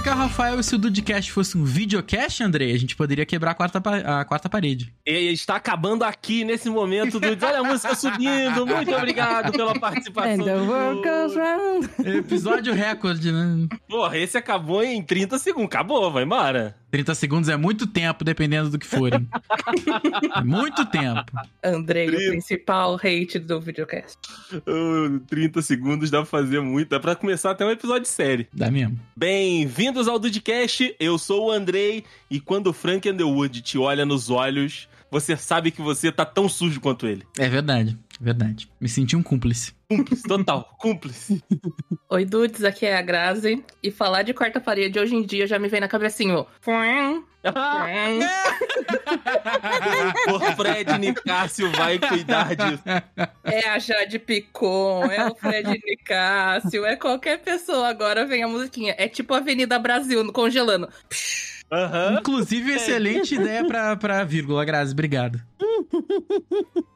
Dudes, 0.00 0.06
é 0.06 0.14
o 0.14 0.16
Rafael 0.16 0.58
e 0.60 0.64
se 0.64 0.74
o 0.74 0.78
Dudecast 0.78 1.30
fosse 1.32 1.56
um 1.58 1.64
videocast, 1.64 2.42
Andrei, 2.42 2.72
a 2.74 2.78
gente 2.78 2.96
poderia 2.96 3.26
quebrar 3.26 3.50
a 3.52 3.54
quarta, 3.54 3.80
pa- 3.80 4.20
a 4.20 4.24
quarta 4.24 4.48
parede. 4.48 4.92
E 5.06 5.32
está 5.32 5.56
acabando 5.56 6.04
aqui 6.04 6.44
nesse 6.44 6.68
momento 6.70 7.18
do. 7.20 7.26
Olha 7.28 7.60
a 7.60 7.64
música 7.64 7.94
subindo. 7.94 8.66
Muito 8.66 8.92
obrigado 8.94 9.52
pela 9.52 9.78
participação. 9.78 10.46
Episódio 12.04 12.72
recorde, 12.74 13.30
né? 13.32 13.68
Porra, 13.88 14.16
esse 14.18 14.36
acabou 14.38 14.82
em 14.82 15.02
30 15.02 15.38
segundos. 15.38 15.66
Acabou, 15.66 16.10
vai 16.10 16.24
embora. 16.24 16.76
30 16.90 17.14
segundos 17.14 17.48
é 17.48 17.56
muito 17.56 17.86
tempo, 17.86 18.24
dependendo 18.24 18.68
do 18.70 18.76
que 18.78 18.86
forem. 18.86 19.28
É 20.36 20.42
muito 20.42 20.84
tempo. 20.86 21.24
Andrei, 21.62 22.08
o 22.08 22.10
Trinta. 22.10 22.30
principal 22.32 22.94
hate 22.96 23.38
do 23.38 23.60
videocast. 23.60 24.18
Uh, 24.66 25.20
30 25.28 25.62
segundos 25.62 26.10
dá 26.10 26.18
pra 26.18 26.26
fazer 26.26 26.60
muito. 26.60 26.88
Dá 26.88 26.98
pra 26.98 27.14
começar 27.14 27.52
até 27.52 27.64
um 27.64 27.70
episódio 27.70 28.02
de 28.02 28.08
série. 28.08 28.48
Dá 28.52 28.70
mesmo. 28.72 28.98
Bem-vindos 29.90 30.06
ao 30.06 30.20
Dudcast. 30.20 30.94
Eu 31.00 31.18
sou 31.18 31.46
o 31.46 31.50
Andrei. 31.50 32.04
E 32.30 32.38
quando 32.38 32.68
o 32.68 32.72
Frank 32.72 33.10
Underwood 33.10 33.60
te 33.60 33.76
olha 33.76 34.06
nos 34.06 34.30
olhos, 34.30 34.88
você 35.10 35.36
sabe 35.36 35.72
que 35.72 35.82
você 35.82 36.12
tá 36.12 36.24
tão 36.24 36.48
sujo 36.48 36.80
quanto 36.80 37.08
ele. 37.08 37.26
É 37.36 37.48
verdade, 37.48 37.98
verdade. 38.20 38.68
Me 38.80 38.88
senti 38.88 39.16
um 39.16 39.22
cúmplice. 39.22 39.72
Cúmplice, 39.88 40.22
total. 40.22 40.76
Cúmplice. 40.78 41.42
Oi, 42.10 42.24
Dudes, 42.24 42.62
aqui 42.64 42.86
é 42.86 42.96
a 42.96 43.02
Grazi. 43.02 43.64
E 43.82 43.90
falar 43.90 44.22
de 44.22 44.34
quarta 44.34 44.60
parede 44.60 44.98
hoje 44.98 45.14
em 45.14 45.22
dia 45.24 45.46
já 45.46 45.58
me 45.58 45.68
vem 45.68 45.80
na 45.80 45.88
cabecinha, 45.88 46.34
ó. 46.36 46.46
o 50.28 50.40
Fred 50.56 50.98
Nicásio 50.98 51.70
vai 51.72 51.98
cuidar 51.98 52.54
disso. 52.54 52.82
É 53.44 53.68
a 53.68 53.78
Jade 53.78 54.18
Picon, 54.18 55.04
é 55.06 55.26
o 55.26 55.34
Fred 55.34 55.80
Nicásio, 55.84 56.84
é 56.84 56.96
qualquer 56.96 57.38
pessoa. 57.40 57.88
Agora 57.88 58.26
vem 58.26 58.42
a 58.42 58.48
musiquinha. 58.48 58.94
É 58.98 59.08
tipo 59.08 59.34
Avenida 59.34 59.78
Brasil 59.78 60.22
no- 60.24 60.32
congelando. 60.32 60.88
Aham. 61.72 62.18
Inclusive, 62.20 62.72
excelente 62.72 63.34
ideia 63.36 63.64
pra, 63.64 63.96
pra 63.96 64.24
vírgula, 64.24 64.64
Grazi. 64.64 64.92
Obrigado. 64.92 65.40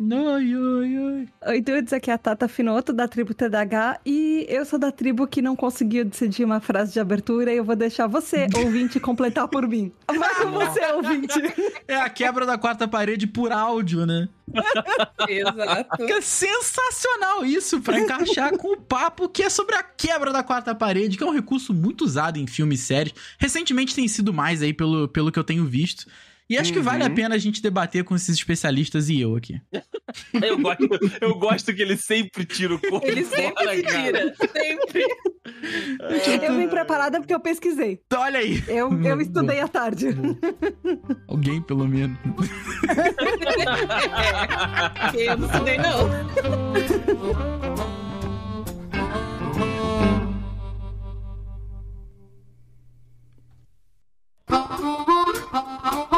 Oi, 0.01 0.57
oi, 0.57 0.99
oi. 0.99 1.29
Oi, 1.47 1.61
dudes, 1.61 1.93
aqui 1.93 2.11
é 2.11 2.15
a 2.15 2.19
Tata 2.19 2.47
Finoto, 2.49 2.93
da 2.93 3.09
tribo 3.09 3.33
TDH, 3.33 4.01
e 4.05 4.47
eu 4.49 4.65
sou 4.65 4.79
da 4.79 4.93
tribo 4.93 5.27
que 5.27 5.41
não 5.41 5.57
conseguiu 5.57 6.05
decidir 6.05 6.45
uma 6.45 6.61
frase 6.61 6.93
de 6.93 7.01
abertura 7.01 7.53
e 7.53 7.57
eu 7.57 7.65
vou 7.65 7.77
deixar 7.77 8.07
você, 8.07 8.47
ouvinte, 8.57 9.01
completar 9.01 9.49
por 9.49 9.67
mim. 9.67 9.93
Vai 10.07 10.35
com 10.35 10.51
você, 10.51 10.81
ouvinte. 10.93 11.41
É 11.89 11.97
a 11.97 12.09
quebra 12.09 12.45
da 12.47 12.59
quarta 12.59 12.87
parede 12.87 13.27
por 13.27 13.53
áudio, 13.53 14.07
né? 14.07 14.29
Exato. 15.29 16.07
Que 16.07 16.13
é 16.13 16.21
sensacional 16.21 17.45
isso 17.45 17.81
pra 17.81 17.99
encaixar 17.99 18.57
com 18.59 18.73
o 18.73 18.77
papo 18.77 19.29
que 19.29 19.43
é 19.43 19.49
sobre 19.49 19.75
a 19.75 19.83
quebra 19.83 20.33
da 20.33 20.43
quarta 20.43 20.75
parede, 20.75 21.17
que 21.17 21.25
é 21.25 21.27
um 21.27 21.35
recurso 21.35 21.73
muito 21.73 22.05
usado 22.05 22.39
em 22.39 22.47
filmes 22.47 22.81
e 22.81 22.85
séries. 22.85 23.15
Recentemente 23.39 23.95
tem 23.95 24.07
sido 24.07 24.33
mais 24.33 24.63
aí 24.63 24.73
pelo, 24.73 25.09
pelo 25.09 25.33
que 25.33 25.39
eu 25.39 25.45
tenho 25.45 25.65
visto. 25.65 26.07
E 26.49 26.59
acho 26.59 26.73
que 26.73 26.81
vale 26.81 27.03
a 27.03 27.07
Uhum. 27.09 27.15
pena 27.15 27.35
a 27.35 27.39
gente 27.39 27.63
debater 27.63 28.05
com 28.05 28.15
esses 28.15 28.37
especialistas 28.37 29.09
e 29.09 29.19
eu 29.21 29.35
aqui. 29.35 29.61
Eu 30.41 30.59
gosto, 30.61 30.89
eu 31.21 31.35
gosto 31.39 31.75
que 31.75 31.83
ele 31.83 31.97
sempre 31.97 32.45
tira 32.45 32.75
o 32.75 32.79
corpo. 32.79 33.05
Ele 33.05 33.25
sempre 33.25 33.53
fora, 33.65 33.75
se 33.75 33.83
cara. 33.83 34.03
tira. 34.03 34.35
Sempre. 34.53 35.05
Eu 36.47 36.57
vim 36.57 36.69
preparada 36.69 37.19
porque 37.19 37.35
eu 37.35 37.41
pesquisei. 37.41 38.01
Então, 38.07 38.21
olha 38.21 38.39
aí. 38.39 38.63
Eu, 38.69 38.93
eu 39.03 39.21
estudei 39.21 39.59
à 39.61 39.67
tarde. 39.67 40.09
Alguém, 41.27 41.61
pelo 41.63 41.89
menos. 41.89 42.17
É, 45.17 45.31
eu 45.33 45.39
não 45.39 45.47
estudei, 45.49 45.79
não. 45.79 47.15
A 54.47 56.14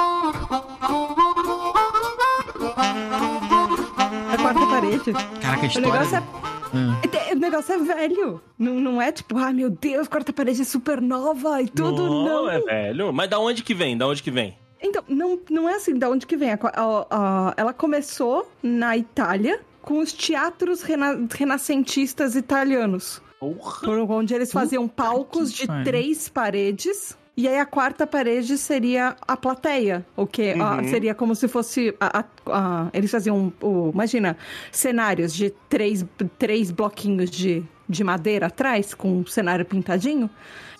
Caraca, 5.40 5.60
a 5.60 5.64
O 5.64 5.66
história. 5.66 5.90
negócio 5.92 6.16
é, 6.16 7.30
é- 7.30 7.34
o 7.34 7.38
negócio 7.38 7.74
é 7.74 7.78
velho. 7.78 8.40
Não, 8.58 8.74
não 8.80 9.00
é 9.02 9.12
tipo, 9.12 9.36
ah, 9.38 9.52
meu 9.52 9.70
Deus, 9.70 10.08
quarta 10.08 10.32
parede 10.32 10.62
é 10.62 10.64
super 10.64 11.00
nova 11.00 11.60
e 11.62 11.68
tudo. 11.68 12.02
Não. 12.24 12.48
é 12.50 12.60
velho. 12.60 13.12
Mas 13.12 13.28
da 13.30 13.38
onde 13.38 13.62
que 13.62 13.74
vem? 13.74 13.96
Da 13.96 14.06
onde 14.06 14.22
que 14.22 14.30
vem? 14.30 14.56
Então, 14.82 15.02
não, 15.08 15.38
não 15.50 15.68
é 15.68 15.74
assim, 15.76 15.98
da 15.98 16.08
onde 16.10 16.26
que 16.26 16.36
vem? 16.36 16.50
A 16.52 16.58
a- 16.62 17.06
a- 17.10 17.54
ela 17.56 17.72
começou 17.72 18.50
na 18.62 18.96
Itália 18.96 19.60
com 19.82 19.98
os 19.98 20.12
teatros 20.12 20.82
rena- 20.82 21.26
renascentistas 21.30 22.34
italianos. 22.36 23.22
Porra. 23.40 23.80
Por 23.82 23.98
onde 24.10 24.34
eles 24.34 24.52
faziam 24.52 24.86
palcos 24.88 25.52
de 25.52 25.66
três 25.84 26.28
paredes. 26.28 27.16
E 27.36 27.46
aí 27.46 27.58
a 27.58 27.66
quarta 27.66 28.06
parede 28.06 28.56
seria 28.56 29.14
a 29.28 29.36
plateia, 29.36 30.06
o 30.16 30.26
que 30.26 30.54
Uhum. 30.54 30.88
seria 30.88 31.14
como 31.14 31.34
se 31.34 31.46
fosse 31.46 31.94
a- 32.00 32.20
a- 32.20 32.24
a- 32.50 32.88
eles 32.94 33.10
faziam 33.10 33.52
o, 33.60 33.90
imagina 33.92 34.38
cenários 34.72 35.34
de 35.34 35.50
três, 35.68 36.02
três 36.38 36.70
bloquinhos 36.70 37.28
de, 37.30 37.62
de 37.86 38.02
madeira 38.02 38.46
atrás 38.46 38.94
com 38.94 39.18
um 39.18 39.26
cenário 39.26 39.66
pintadinho. 39.66 40.30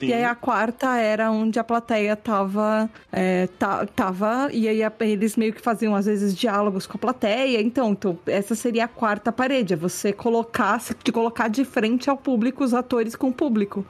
Sim. 0.00 0.06
E 0.06 0.12
aí 0.14 0.24
a 0.24 0.34
quarta 0.34 0.96
era 0.96 1.30
onde 1.30 1.58
a 1.58 1.64
plateia 1.64 2.16
tava, 2.16 2.88
é, 3.12 3.48
ta- 3.58 3.84
tava 3.86 4.48
e 4.50 4.66
aí 4.66 4.82
a- 4.82 4.92
eles 5.00 5.36
meio 5.36 5.52
que 5.52 5.60
faziam 5.60 5.94
às 5.94 6.06
vezes 6.06 6.34
diálogos 6.34 6.86
com 6.86 6.96
a 6.96 7.00
plateia. 7.00 7.60
Então, 7.60 7.92
então 7.92 8.18
essa 8.26 8.54
seria 8.54 8.84
a 8.86 8.88
quarta 8.88 9.30
parede, 9.30 9.74
é 9.74 9.76
você 9.76 10.10
colocar, 10.10 10.80
se- 10.80 10.94
de 11.04 11.12
colocar 11.12 11.48
de 11.48 11.66
frente 11.66 12.08
ao 12.08 12.16
público 12.16 12.64
os 12.64 12.72
atores 12.72 13.14
com 13.14 13.28
o 13.28 13.32
público. 13.32 13.84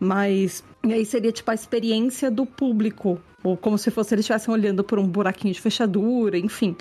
Mas 0.00 0.64
e 0.82 0.92
aí 0.94 1.04
seria 1.04 1.30
tipo 1.30 1.50
a 1.50 1.54
experiência 1.54 2.30
do 2.30 2.46
público, 2.46 3.20
ou 3.44 3.54
como 3.56 3.76
se 3.76 3.90
fosse 3.90 4.14
eles 4.14 4.22
estivessem 4.24 4.52
olhando 4.52 4.82
por 4.82 4.98
um 4.98 5.06
buraquinho 5.06 5.52
de 5.52 5.60
fechadura, 5.60 6.38
enfim. 6.38 6.74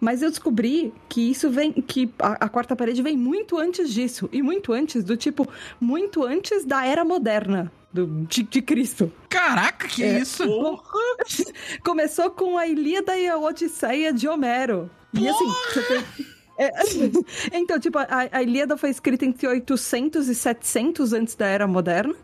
Mas 0.00 0.22
eu 0.22 0.30
descobri 0.30 0.92
que 1.08 1.30
isso 1.30 1.50
vem, 1.50 1.70
que 1.72 2.10
a, 2.18 2.46
a 2.46 2.48
quarta 2.48 2.74
parede 2.74 3.02
vem 3.02 3.16
muito 3.16 3.58
antes 3.58 3.92
disso 3.92 4.28
e 4.32 4.40
muito 4.42 4.72
antes 4.72 5.04
do 5.04 5.16
tipo, 5.18 5.46
muito 5.78 6.24
antes 6.24 6.64
da 6.64 6.84
era 6.86 7.04
moderna. 7.04 7.70
Do, 7.92 8.06
de, 8.26 8.42
de 8.44 8.62
Cristo. 8.62 9.12
Caraca, 9.28 9.86
que 9.86 10.02
É. 10.02 10.18
isso? 10.20 10.42
Começou 11.84 12.30
com 12.30 12.56
a 12.56 12.66
Ilíada 12.66 13.18
e 13.18 13.28
a 13.28 13.36
Odisseia 13.36 14.14
de 14.14 14.26
Homero. 14.26 14.90
E 15.12 15.28
assim, 15.28 15.44
você 15.74 15.82
tem- 15.82 16.26
é, 16.58 16.70
então, 17.52 17.78
tipo, 17.80 17.98
a, 17.98 18.06
a 18.30 18.42
Ilíada 18.42 18.76
foi 18.76 18.90
escrita 18.90 19.24
entre 19.24 19.46
800 19.46 20.28
e 20.28 20.34
700 20.34 21.12
antes 21.12 21.34
da 21.34 21.46
Era 21.46 21.66
Moderna, 21.66 22.14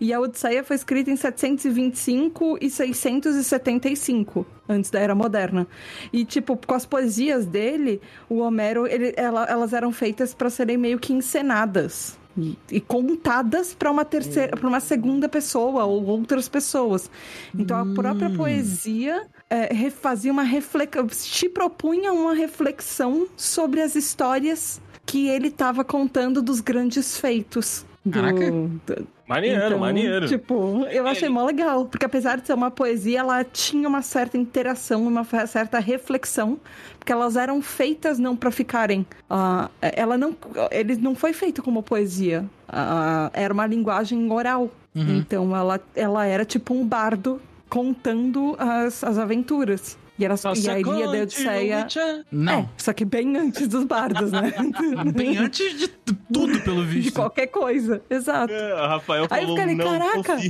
e 0.00 0.12
a 0.12 0.20
Odisseia 0.20 0.62
foi 0.64 0.76
escrita 0.76 1.10
em 1.10 1.16
725 1.16 2.58
e 2.60 2.70
675 2.70 4.46
antes 4.68 4.90
da 4.90 4.98
Era 5.00 5.14
Moderna. 5.14 5.66
E, 6.12 6.24
tipo, 6.24 6.56
com 6.56 6.74
as 6.74 6.84
poesias 6.86 7.46
dele, 7.46 8.00
o 8.28 8.38
Homero, 8.38 8.86
ele- 8.86 9.14
ela- 9.16 9.44
elas 9.48 9.72
eram 9.72 9.92
feitas 9.92 10.34
para 10.34 10.50
serem 10.50 10.76
meio 10.76 10.98
que 10.98 11.12
encenadas. 11.12 12.16
E, 12.40 12.56
e 12.70 12.80
contadas 12.80 13.74
para 13.74 13.90
uma 13.90 14.04
terceira, 14.04 14.56
para 14.56 14.68
uma 14.68 14.78
segunda 14.78 15.28
pessoa 15.28 15.84
ou 15.86 16.04
outras 16.06 16.48
pessoas. 16.48 17.10
Então 17.52 17.76
a 17.76 17.94
própria 17.94 18.28
Hum. 18.28 18.36
poesia 18.36 19.26
é, 19.50 19.90
fazia 19.90 20.30
uma 20.32 20.42
reflexão, 20.42 21.06
te 21.06 21.48
propunha 21.48 22.12
uma 22.12 22.34
reflexão 22.34 23.26
sobre 23.36 23.80
as 23.80 23.94
histórias 23.96 24.80
que 25.06 25.28
ele 25.28 25.48
estava 25.48 25.82
contando 25.84 26.42
dos 26.42 26.60
grandes 26.60 27.18
feitos. 27.18 27.84
do- 28.04 28.12
Caraca. 28.12 28.50
do- 28.50 29.06
Maneiro, 29.26 29.66
então, 29.66 29.78
maneiro. 29.78 30.26
Tipo, 30.26 30.86
eu 30.90 31.06
achei 31.06 31.28
mó 31.28 31.44
legal. 31.44 31.84
Porque 31.84 32.06
apesar 32.06 32.38
de 32.40 32.46
ser 32.46 32.54
uma 32.54 32.70
poesia, 32.70 33.18
ela 33.20 33.44
tinha 33.44 33.86
uma 33.86 34.00
certa 34.00 34.38
interação, 34.38 35.06
uma 35.06 35.22
certa 35.46 35.78
reflexão. 35.78 36.58
Porque 36.98 37.12
elas 37.12 37.36
eram 37.36 37.60
feitas 37.60 38.18
não 38.18 38.34
pra 38.34 38.50
ficarem. 38.50 39.06
ah, 39.28 39.68
ela 39.82 40.16
não. 40.16 40.34
Ele 40.70 40.96
não 40.96 41.14
foi 41.14 41.34
feito 41.34 41.62
como 41.62 41.82
poesia. 41.82 42.46
Ah, 42.66 43.30
era 43.34 43.52
uma 43.52 43.66
linguagem 43.66 44.30
oral. 44.32 44.70
Uhum. 44.94 45.18
Então 45.18 45.54
ela, 45.54 45.78
ela 45.94 46.24
era 46.24 46.46
tipo 46.46 46.72
um 46.72 46.86
bardo 46.86 47.38
contando 47.68 48.56
as, 48.58 49.02
as 49.04 49.18
aventuras. 49.18 49.96
E, 50.18 50.24
era, 50.24 50.34
e 50.34 50.68
a 50.68 50.80
Ilíada 50.80 51.16
e 51.16 51.20
a 51.20 51.22
Odisseia. 51.22 51.86
Não. 52.32 52.60
É, 52.62 52.68
só 52.76 52.92
que 52.92 53.04
bem 53.04 53.36
antes 53.36 53.68
dos 53.68 53.84
bardos, 53.84 54.32
né? 54.32 54.52
Bem 55.14 55.38
antes 55.38 55.78
de 55.78 55.86
tudo, 55.86 56.60
pelo 56.62 56.84
de 56.84 56.90
visto. 57.02 57.14
qualquer 57.14 57.46
coisa. 57.46 58.02
Exato. 58.10 58.52
É, 58.52 58.74
o 58.74 58.88
Rafael 58.88 59.28
Aí 59.30 59.42
eu 59.44 59.46
falou 59.46 59.56
fiquei, 59.56 59.74
não 59.76 59.84
caraca. 59.84 60.36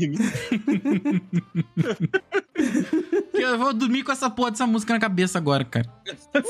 eu 3.35 3.59
vou 3.59 3.75
dormir 3.75 4.03
com 4.05 4.13
essa 4.13 4.31
porra 4.31 4.53
dessa 4.53 4.67
música 4.67 4.95
na 4.95 5.01
cabeça 5.01 5.37
agora, 5.37 5.65
cara. 5.65 5.87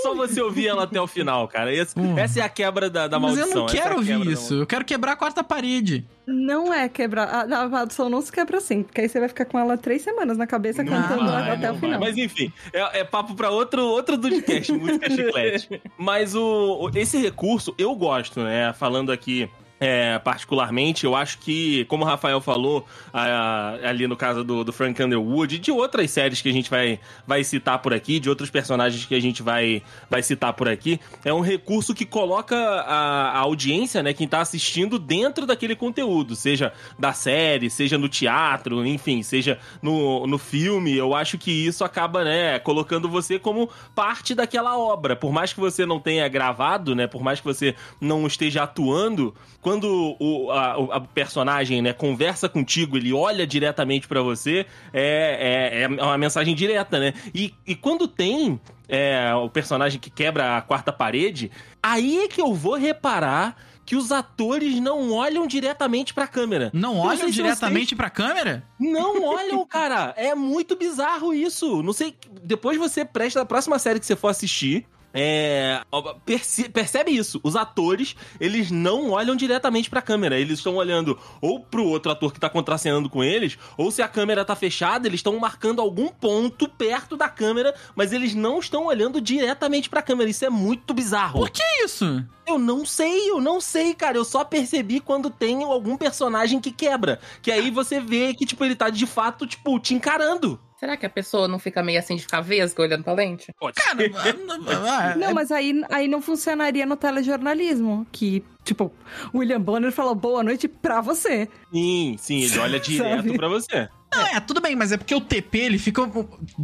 Só 0.01 0.15
você 0.15 0.41
ouvir 0.41 0.69
ela 0.69 0.85
até 0.85 1.01
o 1.01 1.07
final, 1.09 1.49
cara. 1.49 1.75
Esse- 1.75 1.95
Porra. 1.97 2.21
essa 2.21 2.39
é 2.39 2.43
a 2.43 2.49
quebra 2.49 2.89
da, 2.89 3.09
da 3.09 3.19
Mas 3.19 3.35
maldição. 3.35 3.51
eu 3.51 3.57
não 3.57 3.67
essa 3.67 3.77
é 3.77 3.81
quero 3.81 3.97
quebra 3.97 4.15
ouvir 4.17 4.27
da 4.27 4.33
isso. 4.33 4.55
Eu 4.55 4.67
quero 4.67 4.85
quebrar 4.85 5.13
a 5.13 5.17
quarta 5.17 5.43
parede. 5.43 6.07
Não 6.31 6.73
é 6.73 6.89
quebrar. 6.89 7.27
A, 7.27 7.41
a 7.65 8.09
não 8.11 8.21
se 8.21 8.31
quebra 8.31 8.59
assim, 8.59 8.83
porque 8.83 9.01
aí 9.01 9.09
você 9.09 9.19
vai 9.19 9.29
ficar 9.29 9.47
com 9.47 9.59
ela 9.59 9.79
três 9.79 10.03
semanas 10.03 10.37
na 10.37 10.47
cabeça 10.47 10.83
Não 10.83 10.93
cantando 10.93 11.31
vai, 11.31 11.51
até 11.53 11.71
o 11.71 11.73
vai. 11.75 11.81
final. 11.81 12.01
Mas 12.01 12.17
enfim, 12.19 12.53
é, 12.73 13.01
é 13.01 13.05
papo 13.05 13.35
pra 13.35 13.51
outro, 13.51 13.83
outro 13.83 14.17
Dudcast, 14.19 14.71
música 14.73 15.09
chiclete. 15.09 15.81
Mas 15.97 16.35
o- 16.35 16.91
esse 16.95 17.17
recurso 17.19 17.75
eu 17.79 17.95
gosto, 17.95 18.41
né? 18.41 18.73
Falando 18.75 19.11
aqui. 19.11 19.49
É, 19.81 20.19
particularmente, 20.19 21.05
eu 21.05 21.15
acho 21.15 21.39
que, 21.39 21.85
como 21.85 22.05
o 22.05 22.07
Rafael 22.07 22.41
falou, 22.41 22.87
ah, 23.13 23.79
ali 23.85 24.07
no 24.07 24.17
caso 24.17 24.43
do, 24.43 24.65
do 24.65 24.73
Frank 24.73 25.01
Underwood, 25.03 25.57
e 25.57 25.59
de 25.59 25.71
outras 25.71 26.11
séries 26.11 26.41
que 26.41 26.49
a 26.49 26.53
gente 26.53 26.69
vai, 26.69 26.99
vai 27.27 27.45
citar 27.45 27.79
por 27.79 27.95
aqui, 27.95 28.19
de 28.19 28.29
outros 28.29 28.51
personagens 28.51 29.05
que 29.05 29.15
a 29.15 29.21
gente 29.21 29.43
vai, 29.43 29.83
vai 30.11 30.23
citar 30.23 30.53
por 30.53 30.69
aqui, 30.69 31.01
é 31.25 31.33
um 31.33 31.41
recurso 31.41 31.95
que 31.95 32.05
coloca 32.05 32.57
a, 32.57 33.31
a 33.31 33.39
audiência, 33.39 34.03
né, 34.03 34.13
quem 34.13 34.27
tá 34.27 34.41
assistindo, 34.41 34.99
dentro 34.99 35.47
daquele 35.47 35.77
conteúdo, 35.77 36.35
seja 36.35 36.73
da 36.99 37.13
série, 37.13 37.71
seja 37.71 37.97
no 37.97 38.09
teatro, 38.09 38.85
enfim, 38.85 39.23
seja 39.23 39.59
no, 39.81 40.27
no 40.27 40.39
filme. 40.39 40.97
Eu 40.97 41.15
acho 41.15 41.39
que 41.39 41.51
isso 41.51 41.85
acaba, 41.85 42.25
né, 42.25 42.59
colocando 42.59 43.09
você 43.09 43.39
como 43.39 43.69
parte 43.95 44.35
daquela 44.35 44.77
obra. 44.77 45.15
Por 45.15 45.33
mais 45.33 45.53
que 45.53 45.61
você 45.61 45.87
não 45.87 46.01
tenha 46.01 46.29
gravado, 46.29 46.95
né, 46.95 47.07
por 47.07 47.23
mais 47.23 47.41
que 47.41 47.47
você 47.47 47.75
não 48.01 48.27
esteja 48.27 48.65
atuando, 48.65 49.35
quando 49.69 50.17
o 50.19 50.51
a, 50.51 50.97
a 50.97 51.01
personagem, 51.01 51.83
né, 51.83 51.93
conversa 51.93 52.49
contigo, 52.49 52.97
ele 52.97 53.13
olha 53.13 53.47
diretamente 53.47 54.09
pra 54.09 54.23
você, 54.23 54.65
é, 54.95 55.83
é, 55.83 55.83
é 55.83 55.89
uma 55.89 56.17
mensagem 56.17 56.55
direta, 56.55 56.99
né? 56.99 57.13
E, 57.35 57.53
e 57.67 57.75
quando 57.75 58.09
tem 58.09 58.59
é, 58.89 59.35
o 59.35 59.51
personagem 59.51 60.01
que 60.01 60.09
quebra 60.09 60.57
a 60.57 60.63
quarta 60.63 60.91
parede, 60.91 61.51
aí 61.83 62.21
é 62.21 62.29
que 62.29 62.41
eu 62.41 62.55
vou 62.55 62.77
reparar 62.77 63.57
que 63.85 63.95
os 63.95 64.11
atores 64.11 64.81
não 64.81 65.13
olham 65.13 65.47
diretamente 65.47 66.15
pra 66.15 66.27
câmera. 66.27 66.71
Não 66.73 66.95
Eu 66.95 67.01
olham 67.01 67.29
diretamente 67.29 67.95
pra 67.95 68.09
câmera? 68.09 68.65
Não 68.81 69.23
olham, 69.23 69.65
cara. 69.69 70.15
É 70.17 70.35
muito 70.35 70.77
bizarro 70.77 71.35
isso. 71.35 71.83
Não 71.83 71.93
sei. 71.93 72.17
Depois 72.43 72.79
você 72.79 73.05
presta 73.05 73.43
a 73.43 73.47
próxima 73.47 73.79
série 73.79 74.01
que 74.01 74.07
você 74.07 74.17
for 74.17 74.29
assistir. 74.29 74.87
É, 75.13 75.81
perce- 76.25 76.69
percebe 76.69 77.11
isso? 77.11 77.41
Os 77.43 77.57
atores, 77.57 78.15
eles 78.39 78.71
não 78.71 79.11
olham 79.11 79.35
diretamente 79.35 79.89
pra 79.89 80.03
câmera. 80.03 80.39
Eles 80.39 80.59
estão 80.59 80.77
olhando 80.77 81.19
ou 81.41 81.61
pro 81.61 81.85
outro 81.85 82.13
ator 82.13 82.33
que 82.33 82.39
tá 82.41 82.49
contracenando 82.51 83.09
com 83.09 83.25
eles, 83.25 83.59
ou 83.77 83.91
se 83.91 84.03
a 84.03 84.09
câmera 84.09 84.45
tá 84.45 84.55
fechada, 84.55 85.07
eles 85.09 85.19
estão 85.19 85.39
marcando 85.39 85.81
algum 85.81 86.09
ponto 86.09 86.69
perto 86.69 87.17
da 87.17 87.29
câmera, 87.29 87.75
mas 87.97 88.13
eles 88.13 88.35
não 88.35 88.59
estão 88.59 88.87
olhando 88.87 89.21
diretamente 89.21 89.89
pra 89.89 90.03
câmera. 90.03 90.29
Isso 90.31 90.45
é 90.45 90.51
muito 90.51 90.93
bizarro. 90.93 91.41
Por 91.41 91.51
que 91.51 91.63
isso? 91.85 92.25
Eu 92.47 92.59
não 92.59 92.85
sei, 92.87 93.31
eu 93.31 93.41
não 93.41 93.61
sei, 93.61 93.95
cara. 93.95 94.17
Eu 94.17 94.25
só 94.25 94.45
percebi 94.45 95.01
quando 95.01 95.31
tem 95.31 95.63
algum 95.65 95.97
personagem 95.97 96.61
que 96.61 96.71
quebra. 96.73 97.19
Que 97.43 97.51
aí 97.51 97.71
você 97.71 98.01
vê 98.01 98.33
que, 98.35 98.47
tipo, 98.47 98.65
ele 98.65 98.75
tá 98.77 98.89
de 98.89 99.07
fato, 99.07 99.47
tipo, 99.47 99.79
te 99.79 99.95
encarando. 99.95 100.59
Será 100.79 100.97
que 100.97 101.05
a 101.05 101.11
pessoa 101.11 101.49
não 101.49 101.59
fica 101.59 101.83
meio 101.83 101.99
assim 101.99 102.15
de 102.15 102.23
ficar 102.23 102.41
vesga 102.41 102.83
olhando 102.83 103.03
pra 103.03 103.13
lente? 103.13 103.53
Pode 103.59 103.75
Cara, 103.83 103.99
ah, 104.89 105.17
Não, 105.17 105.31
é- 105.31 105.35
mas 105.35 105.51
aí, 105.51 105.83
aí 105.91 106.07
não 106.07 106.23
funcionaria 106.23 106.87
no 106.87 106.97
telejornalismo. 106.97 108.07
Que, 108.13 108.45
tipo, 108.65 108.93
o 109.33 109.39
William 109.39 109.61
Bonner 109.61 109.91
falou 109.91 110.15
boa 110.15 110.43
noite 110.45 110.69
pra 110.69 111.01
você. 111.01 111.49
Sim, 111.73 112.17
sim, 112.19 112.43
ele 112.43 112.59
olha 112.61 112.79
direto 112.81 113.35
pra 113.35 113.49
você. 113.49 113.89
Não, 114.15 114.27
é, 114.27 114.41
tudo 114.41 114.61
bem, 114.61 114.75
mas 114.77 114.93
é 114.93 114.97
porque 114.97 115.15
o 115.15 115.21
TP 115.21 115.59
ele 115.59 115.79
fica 115.79 116.01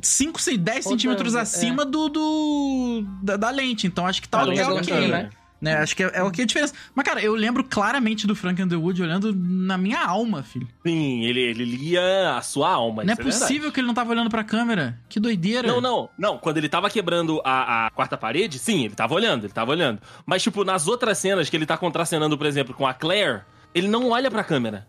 5, 0.02 0.40
6, 0.40 0.58
10 0.58 0.76
Rodando, 0.84 0.88
centímetros 1.00 1.34
é. 1.34 1.40
acima 1.40 1.84
do, 1.84 2.08
do 2.08 3.04
da, 3.22 3.36
da 3.36 3.50
lente. 3.50 3.86
Então 3.86 4.06
acho 4.06 4.22
que 4.22 4.28
tá 4.28 4.46
Tá 4.46 4.52
redondinho, 4.52 4.96
ok. 4.96 5.08
né? 5.08 5.30
Né, 5.60 5.76
acho 5.76 5.96
que 5.96 6.02
é, 6.02 6.10
é 6.14 6.22
ok 6.22 6.44
a 6.44 6.46
diferença. 6.46 6.74
Mas, 6.94 7.06
cara, 7.06 7.22
eu 7.22 7.34
lembro 7.34 7.64
claramente 7.64 8.26
do 8.26 8.36
Frank 8.36 8.62
Underwood 8.62 9.02
olhando 9.02 9.34
na 9.34 9.78
minha 9.78 10.04
alma, 10.04 10.42
filho. 10.42 10.68
Sim, 10.86 11.24
ele, 11.24 11.40
ele 11.40 11.64
lia 11.64 12.36
a 12.36 12.42
sua 12.42 12.70
alma. 12.70 13.02
não 13.02 13.12
é 13.12 13.16
verdade. 13.16 13.38
possível 13.40 13.72
que 13.72 13.80
ele 13.80 13.86
não 13.86 13.94
tava 13.94 14.10
olhando 14.10 14.28
pra 14.28 14.44
câmera. 14.44 14.98
Que 15.08 15.18
doideira. 15.18 15.66
Não, 15.66 15.80
não, 15.80 16.10
não. 16.18 16.36
Quando 16.36 16.58
ele 16.58 16.68
tava 16.68 16.90
quebrando 16.90 17.40
a, 17.44 17.86
a 17.86 17.90
quarta 17.90 18.16
parede, 18.16 18.58
sim, 18.58 18.84
ele 18.84 18.94
tava 18.94 19.14
olhando, 19.14 19.44
ele 19.44 19.52
tava 19.54 19.70
olhando. 19.70 20.00
Mas, 20.26 20.42
tipo, 20.42 20.64
nas 20.64 20.86
outras 20.86 21.16
cenas 21.16 21.48
que 21.48 21.56
ele 21.56 21.64
tá 21.66 21.78
contracenando, 21.78 22.36
por 22.36 22.46
exemplo, 22.46 22.74
com 22.74 22.86
a 22.86 22.92
Claire, 22.92 23.42
ele 23.74 23.88
não 23.88 24.10
olha 24.10 24.30
pra 24.30 24.44
câmera. 24.44 24.86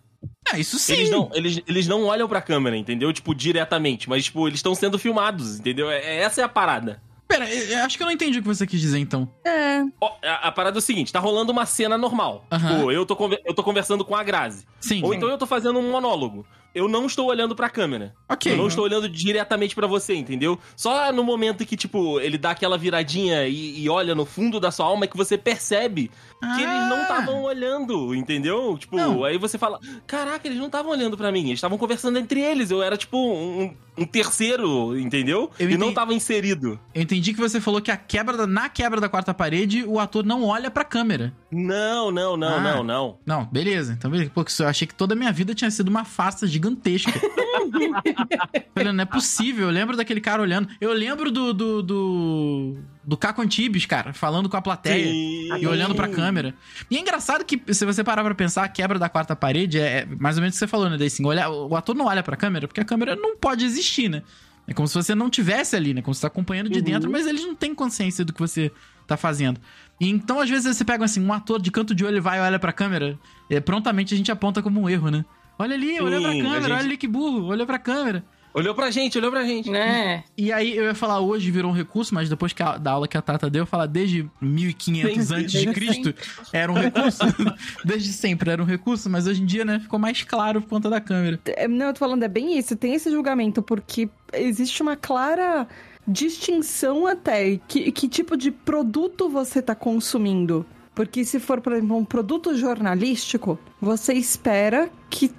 Ah, 0.51 0.59
isso 0.59 0.77
sim. 0.77 0.93
Eles 0.93 1.09
não, 1.09 1.29
eles, 1.33 1.61
eles 1.67 1.87
não 1.87 2.03
olham 2.05 2.27
pra 2.27 2.41
câmera, 2.41 2.75
entendeu? 2.75 3.11
Tipo, 3.13 3.33
diretamente. 3.33 4.09
Mas, 4.09 4.25
tipo, 4.25 4.47
eles 4.47 4.59
estão 4.59 4.75
sendo 4.75 4.99
filmados, 4.99 5.59
entendeu? 5.59 5.89
É- 5.89 6.17
essa 6.17 6.41
é 6.41 6.43
a 6.43 6.49
parada. 6.49 7.01
Pera, 7.27 7.45
acho 7.85 7.97
que 7.97 8.03
eu 8.03 8.05
não 8.05 8.13
entendi 8.13 8.39
o 8.39 8.41
que 8.41 8.47
você 8.47 8.67
quis 8.67 8.79
dizer, 8.79 8.99
então. 8.99 9.27
É. 9.43 9.81
Ó, 9.99 10.11
a, 10.23 10.47
a 10.47 10.51
parada 10.51 10.77
é 10.77 10.79
o 10.79 10.81
seguinte, 10.81 11.11
tá 11.11 11.19
rolando 11.19 11.51
uma 11.51 11.65
cena 11.65 11.97
normal. 11.97 12.45
Tipo, 12.51 12.91
eu 12.91 13.05
tô, 13.05 13.17
eu 13.43 13.53
tô 13.53 13.63
conversando 13.63 14.05
com 14.05 14.15
a 14.15 14.23
Grazi. 14.23 14.65
Sim. 14.79 15.03
Ou 15.03 15.13
então 15.13 15.29
eu 15.29 15.37
tô 15.37 15.47
fazendo 15.47 15.79
um 15.79 15.91
monólogo. 15.91 16.45
Eu 16.73 16.89
não 16.89 17.05
estou 17.05 17.27
olhando 17.27 17.55
pra 17.55 17.69
câmera. 17.69 18.13
Ok. 18.27 18.51
Eu 18.51 18.57
não 18.57 18.67
estou 18.67 18.83
olhando 18.83 19.07
diretamente 19.07 19.73
pra 19.73 19.87
você, 19.87 20.13
entendeu? 20.13 20.59
Só 20.75 21.09
no 21.13 21.23
momento 21.23 21.65
que, 21.65 21.77
tipo, 21.77 22.19
ele 22.19 22.37
dá 22.37 22.51
aquela 22.51 22.77
viradinha 22.77 23.47
e, 23.47 23.81
e 23.81 23.89
olha 23.89 24.13
no 24.13 24.25
fundo 24.25 24.59
da 24.59 24.69
sua 24.71 24.85
alma 24.85 25.05
é 25.05 25.07
que 25.07 25.15
você 25.15 25.37
percebe 25.37 26.11
que 26.39 26.61
eles 26.61 26.87
não 26.89 26.97
Ah. 26.97 27.01
estavam 27.03 27.43
olhando, 27.43 28.13
entendeu? 28.13 28.77
Tipo, 28.77 28.95
Não. 28.97 29.23
aí 29.23 29.37
você 29.37 29.57
fala: 29.57 29.79
Caraca, 30.05 30.47
eles 30.47 30.59
não 30.59 30.67
estavam 30.67 30.91
olhando 30.91 31.17
pra 31.17 31.31
mim, 31.31 31.41
eles 31.45 31.53
estavam 31.53 31.77
conversando 31.77 32.19
entre 32.19 32.39
eles. 32.41 32.69
Eu 32.71 32.83
era, 32.83 32.95
tipo, 32.97 33.17
um, 33.17 33.73
um 33.97 34.05
terceiro, 34.05 34.97
entendeu? 34.99 35.49
Eu 35.57 35.69
e 35.69 35.77
não 35.77 35.93
tava 35.93 36.13
inserido. 36.13 36.79
Eu 36.93 37.01
entendi 37.01 37.33
que 37.33 37.39
você 37.39 37.59
falou 37.61 37.81
que 37.81 37.89
a 37.89 37.97
quebra 37.97 38.35
da- 38.37 38.45
na 38.47 38.69
quebra 38.69 38.99
da 39.01 39.09
quarta 39.09 39.33
parede, 39.33 39.83
o 39.87 39.99
ator 39.99 40.23
não 40.25 40.43
olha 40.43 40.69
pra 40.69 40.83
câmera. 40.83 41.33
Não, 41.51 42.11
não, 42.11 42.35
não, 42.37 42.55
Ah. 42.57 42.61
não, 42.61 42.83
não. 42.83 43.17
Não, 43.25 43.45
beleza. 43.45 43.93
Então, 43.97 44.11
beleza. 44.11 44.29
Pô, 44.33 44.43
eu 44.59 44.67
achei 44.67 44.87
que 44.87 44.93
toda 44.93 45.13
a 45.13 45.17
minha 45.17 45.31
vida 45.31 45.55
tinha 45.55 45.71
sido 45.71 45.87
uma 45.87 46.03
farsa 46.05 46.45
gigantesca. 46.45 47.11
Falei, 48.75 48.91
não 48.93 49.01
é 49.01 49.05
possível. 49.05 49.67
Eu 49.67 49.71
lembro 49.73 49.95
daquele 49.97 50.21
cara 50.21 50.41
olhando. 50.41 50.67
Eu 50.79 50.93
lembro 50.93 51.31
do. 51.31 51.53
do. 51.53 51.81
do, 51.83 52.77
do 53.05 53.15
Caco 53.15 53.41
Antibes, 53.41 53.85
cara, 53.85 54.13
falando 54.13 54.49
com 54.49 54.57
a 54.57 54.61
plateia. 54.61 55.05
Sim. 55.05 55.49
E 55.59 55.67
olhando 55.67 55.93
pra 55.93 56.07
câmera. 56.07 56.53
E 56.89 56.97
é 56.97 56.99
engraçado 56.99 57.45
que, 57.45 57.61
se 57.73 57.85
você 57.85 58.03
parar 58.03 58.23
pra 58.23 58.33
pensar, 58.33 58.63
a 58.63 58.67
quebra 58.67 58.97
da 58.97 59.07
quarta 59.09 59.35
parede 59.35 59.79
é, 59.79 59.99
é 59.99 60.07
mais 60.19 60.37
ou 60.37 60.41
menos 60.41 60.55
o 60.55 60.57
que 60.57 60.59
você 60.59 60.67
falou, 60.67 60.89
né? 60.89 61.03
Assim, 61.05 61.25
olha, 61.25 61.49
o 61.49 61.75
ator 61.75 61.95
não 61.95 62.05
olha 62.05 62.23
pra 62.23 62.35
câmera, 62.35 62.67
porque 62.67 62.81
a 62.81 62.85
câmera 62.85 63.15
não 63.15 63.37
pode 63.37 63.63
existir, 63.65 64.09
né? 64.09 64.23
É 64.67 64.73
como 64.73 64.87
se 64.87 64.95
você 64.95 65.13
não 65.13 65.29
tivesse 65.29 65.75
ali, 65.75 65.93
né? 65.93 66.01
Como 66.01 66.13
se 66.15 66.19
você 66.19 66.21
tá 66.23 66.27
acompanhando 66.27 66.69
de 66.69 66.79
Uhum. 66.79 66.85
dentro, 66.85 67.11
mas 67.11 67.27
eles 67.27 67.43
não 67.45 67.53
têm 67.53 67.75
consciência 67.75 68.25
do 68.25 68.33
que 68.33 68.39
você 68.39 68.71
tá 69.05 69.15
fazendo. 69.15 69.61
E 70.01 70.09
então, 70.09 70.39
às 70.39 70.49
vezes, 70.49 70.75
você 70.75 70.83
pega 70.83 71.05
assim, 71.05 71.23
um 71.23 71.31
ator 71.31 71.61
de 71.61 71.69
canto 71.69 71.93
de 71.93 72.03
olho 72.03 72.19
vai 72.21 72.39
e 72.39 72.41
olha 72.41 72.57
pra 72.57 72.73
câmera, 72.73 73.19
é, 73.49 73.59
prontamente 73.59 74.15
a 74.15 74.17
gente 74.17 74.31
aponta 74.31 74.63
como 74.63 74.81
um 74.81 74.89
erro, 74.89 75.11
né? 75.11 75.23
Olha 75.59 75.75
ali, 75.75 76.01
olha 76.01 76.19
pra 76.19 76.31
câmera, 76.31 76.61
gente- 76.61 76.71
olha 76.71 76.75
ali 76.83 76.97
que 76.97 77.07
burro, 77.07 77.45
olha 77.45 77.65
pra 77.65 77.77
câmera. 77.77 78.25
Olhou 78.55 78.73
pra 78.73 78.89
gente, 78.89 79.17
olhou 79.17 79.29
pra 79.29 79.43
gente. 79.43 79.69
Né? 79.69 80.23
E 80.37 80.49
aí 80.49 80.77
eu 80.77 80.85
ia 80.85 80.95
falar 80.95 81.19
hoje 81.19 81.51
virou 81.51 81.69
um 81.71 81.73
recurso, 81.73 82.15
mas 82.15 82.29
depois 82.29 82.53
que 82.53 82.63
a, 82.63 82.77
da 82.77 82.91
aula 82.91 83.05
que 83.05 83.17
a 83.17 83.21
Tata 83.21 83.49
deu, 83.49 83.59
eu 83.59 83.63
ia 83.63 83.67
falar 83.67 83.85
desde 83.85 84.29
1500 84.39 85.27
Sempre, 85.27 85.41
antes 85.41 85.51
de 85.51 85.73
Cristo 85.73 86.15
era 86.53 86.71
um 86.71 86.75
recurso. 86.75 87.19
desde 87.83 88.13
sempre 88.13 88.49
era 88.49 88.63
um 88.63 88.65
recurso, 88.65 89.09
mas 89.09 89.27
hoje 89.27 89.41
em 89.41 89.45
dia, 89.45 89.65
né, 89.65 89.81
ficou 89.81 89.99
mais 89.99 90.23
claro 90.23 90.61
por 90.61 90.69
conta 90.69 90.89
da 90.89 91.01
câmera. 91.01 91.37
É, 91.47 91.67
Não, 91.67 91.87
eu 91.87 91.93
tô 91.93 91.99
falando, 91.99 92.23
é 92.23 92.29
bem 92.29 92.57
isso. 92.57 92.77
Tem 92.77 92.93
esse 92.93 93.11
julgamento, 93.11 93.61
porque 93.61 94.09
existe 94.31 94.81
uma 94.81 94.95
clara 94.95 95.67
distinção 96.07 97.05
até. 97.05 97.59
Que, 97.67 97.91
que 97.91 98.07
tipo 98.07 98.37
de 98.37 98.51
produto 98.51 99.27
você 99.29 99.61
tá 99.61 99.75
consumindo? 99.75 100.65
Porque 100.95 101.25
se 101.25 101.41
for, 101.41 101.59
por 101.59 101.73
exemplo, 101.73 101.97
um 101.97 102.05
produto 102.05 102.55
jornalístico, 102.55 103.59
você 103.81 104.13
espera 104.13 104.89
que, 105.09 105.29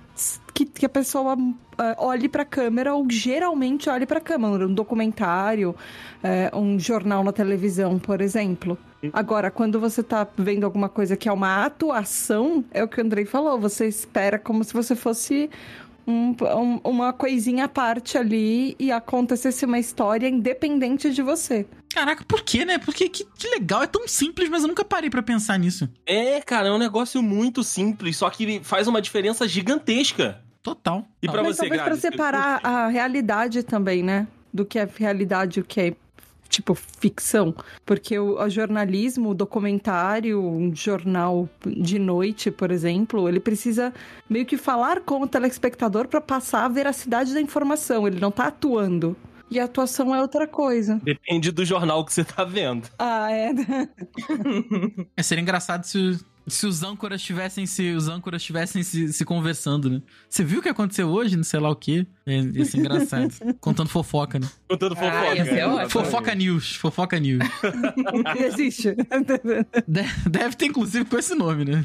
que, 0.55 0.65
que 0.65 0.87
a 0.87 0.89
pessoa 0.89 1.37
eh, 1.79 1.97
olhe 1.99 2.29
pra 2.29 2.45
câmera 2.45 2.95
ou 2.95 3.07
geralmente 3.11 3.89
olhe 3.91 4.07
pra 4.07 4.21
câmera. 4.21 4.67
Um 4.67 4.75
documentário, 4.75 5.75
eh, 6.23 6.51
um 6.55 6.79
jornal 6.79 7.23
na 7.23 7.33
televisão, 7.33 7.99
por 7.99 8.21
exemplo. 8.21 8.79
Agora, 9.13 9.51
quando 9.51 9.79
você 9.79 10.03
tá 10.03 10.27
vendo 10.37 10.65
alguma 10.65 10.89
coisa 10.89 11.17
que 11.17 11.29
é 11.29 11.33
uma 11.33 11.65
atuação, 11.65 12.65
é 12.73 12.83
o 12.83 12.89
que 12.89 13.01
o 13.01 13.05
Andrei 13.05 13.25
falou, 13.25 13.61
você 13.61 13.87
espera 13.87 14.39
como 14.39 14.65
se 14.65 14.73
você 14.73 14.97
fosse 14.97 15.51
um- 16.07 16.35
um- 16.41 16.81
uma 16.85 17.13
coisinha 17.13 17.65
à 17.65 17.69
parte 17.69 18.17
ali 18.17 18.77
e 18.79 18.93
acontecesse 18.93 19.65
uma 19.65 19.79
história 19.79 20.29
independente 20.29 21.11
de 21.13 21.23
você. 21.23 21.67
Caraca, 21.93 22.25
por 22.25 22.43
quê, 22.43 22.65
né? 22.65 22.79
Porque 22.79 23.09
que, 23.09 23.25
que 23.25 23.49
legal, 23.49 23.83
é 23.83 23.87
tão 23.87 24.07
simples, 24.07 24.49
mas 24.49 24.63
eu 24.63 24.69
nunca 24.69 24.85
parei 24.85 25.09
pra 25.11 25.23
pensar 25.23 25.59
nisso. 25.59 25.89
É, 26.05 26.41
cara, 26.41 26.69
é 26.69 26.73
um 26.73 26.79
negócio 26.79 27.23
muito 27.23 27.65
simples, 27.65 28.17
só 28.19 28.29
que 28.31 28.61
faz 28.63 28.87
uma 28.87 29.01
diferença 29.01 29.49
gigantesca. 29.49 30.41
Total. 30.63 31.07
E 31.23 31.29
pra 31.29 31.43
Mas 31.43 31.57
você, 31.57 31.63
talvez 31.63 31.81
pra 31.81 31.87
Grazi, 31.91 32.01
você 32.01 32.11
separar 32.11 32.61
curte? 32.61 32.67
a 32.67 32.89
realidade 32.89 33.63
também, 33.63 34.03
né? 34.03 34.27
Do 34.53 34.65
que 34.65 34.79
é 34.79 34.89
realidade 34.99 35.61
e 35.61 35.63
o 35.63 35.65
que 35.65 35.81
é, 35.81 35.95
tipo, 36.49 36.75
ficção. 36.75 37.55
Porque 37.85 38.19
o, 38.19 38.41
o 38.41 38.49
jornalismo, 38.49 39.31
o 39.31 39.35
documentário, 39.35 40.43
um 40.43 40.75
jornal 40.75 41.49
de 41.67 41.99
noite, 41.99 42.51
por 42.51 42.71
exemplo, 42.71 43.29
ele 43.29 43.41
precisa 43.41 43.93
meio 44.29 44.47
que 44.47 44.57
falar 44.57 45.01
com 45.01 45.23
o 45.23 45.27
telespectador 45.27 46.09
pra 46.09 46.21
passar 46.21 46.65
a 46.65 46.69
veracidade 46.69 47.33
da 47.33 47.41
informação. 47.41 48.07
Ele 48.07 48.21
não 48.21 48.31
tá 48.31 48.47
atuando. 48.47 49.17
E 49.51 49.61
a 49.61 49.65
atuação 49.65 50.13
é 50.15 50.21
outra 50.21 50.47
coisa. 50.47 51.01
Depende 51.05 51.53
do 51.53 51.65
jornal 51.65 52.05
que 52.05 52.13
você 52.13 52.25
tá 52.25 52.45
vendo. 52.45 52.89
Ah, 52.99 53.31
é. 53.31 53.53
É, 55.17 55.23
seria 55.23 55.43
engraçado 55.43 55.85
se, 55.85 56.19
se 56.47 56.67
os 56.67 56.83
âncoras 56.83 57.21
tivessem 57.23 57.67
se 57.67 57.93
os 57.93 58.09
âncoras 58.09 58.43
tivessem 58.43 58.83
se, 58.83 59.13
se 59.13 59.25
conversando, 59.25 59.91
né? 59.91 60.03
Você 60.29 60.45
viu 60.45 60.61
o 60.61 60.63
que 60.63 60.69
aconteceu 60.69 61.09
hoje, 61.09 61.37
não 61.37 61.43
sei 61.45 61.59
lá 61.61 61.69
o 61.71 61.77
quê? 61.77 62.07
É, 62.25 62.39
ia 62.41 62.65
ser 62.65 62.79
engraçado. 62.79 63.33
Contando 63.61 63.89
fofoca, 63.89 64.39
né? 64.39 64.49
Contando 64.69 64.93
Ah, 64.93 64.97
fofoca. 64.97 65.45
ser 65.45 65.65
ótimo. 65.65 65.91
Fofoca 65.91 66.35
News, 66.35 66.77
fofoca 66.77 67.19
News. 67.21 67.45
Existe. 68.47 68.95
De- 69.89 70.29
deve 70.31 70.57
ter, 70.57 70.67
inclusive, 70.67 71.05
com 71.05 71.19
esse 71.19 71.35
nome, 71.35 71.65
né? 71.65 71.85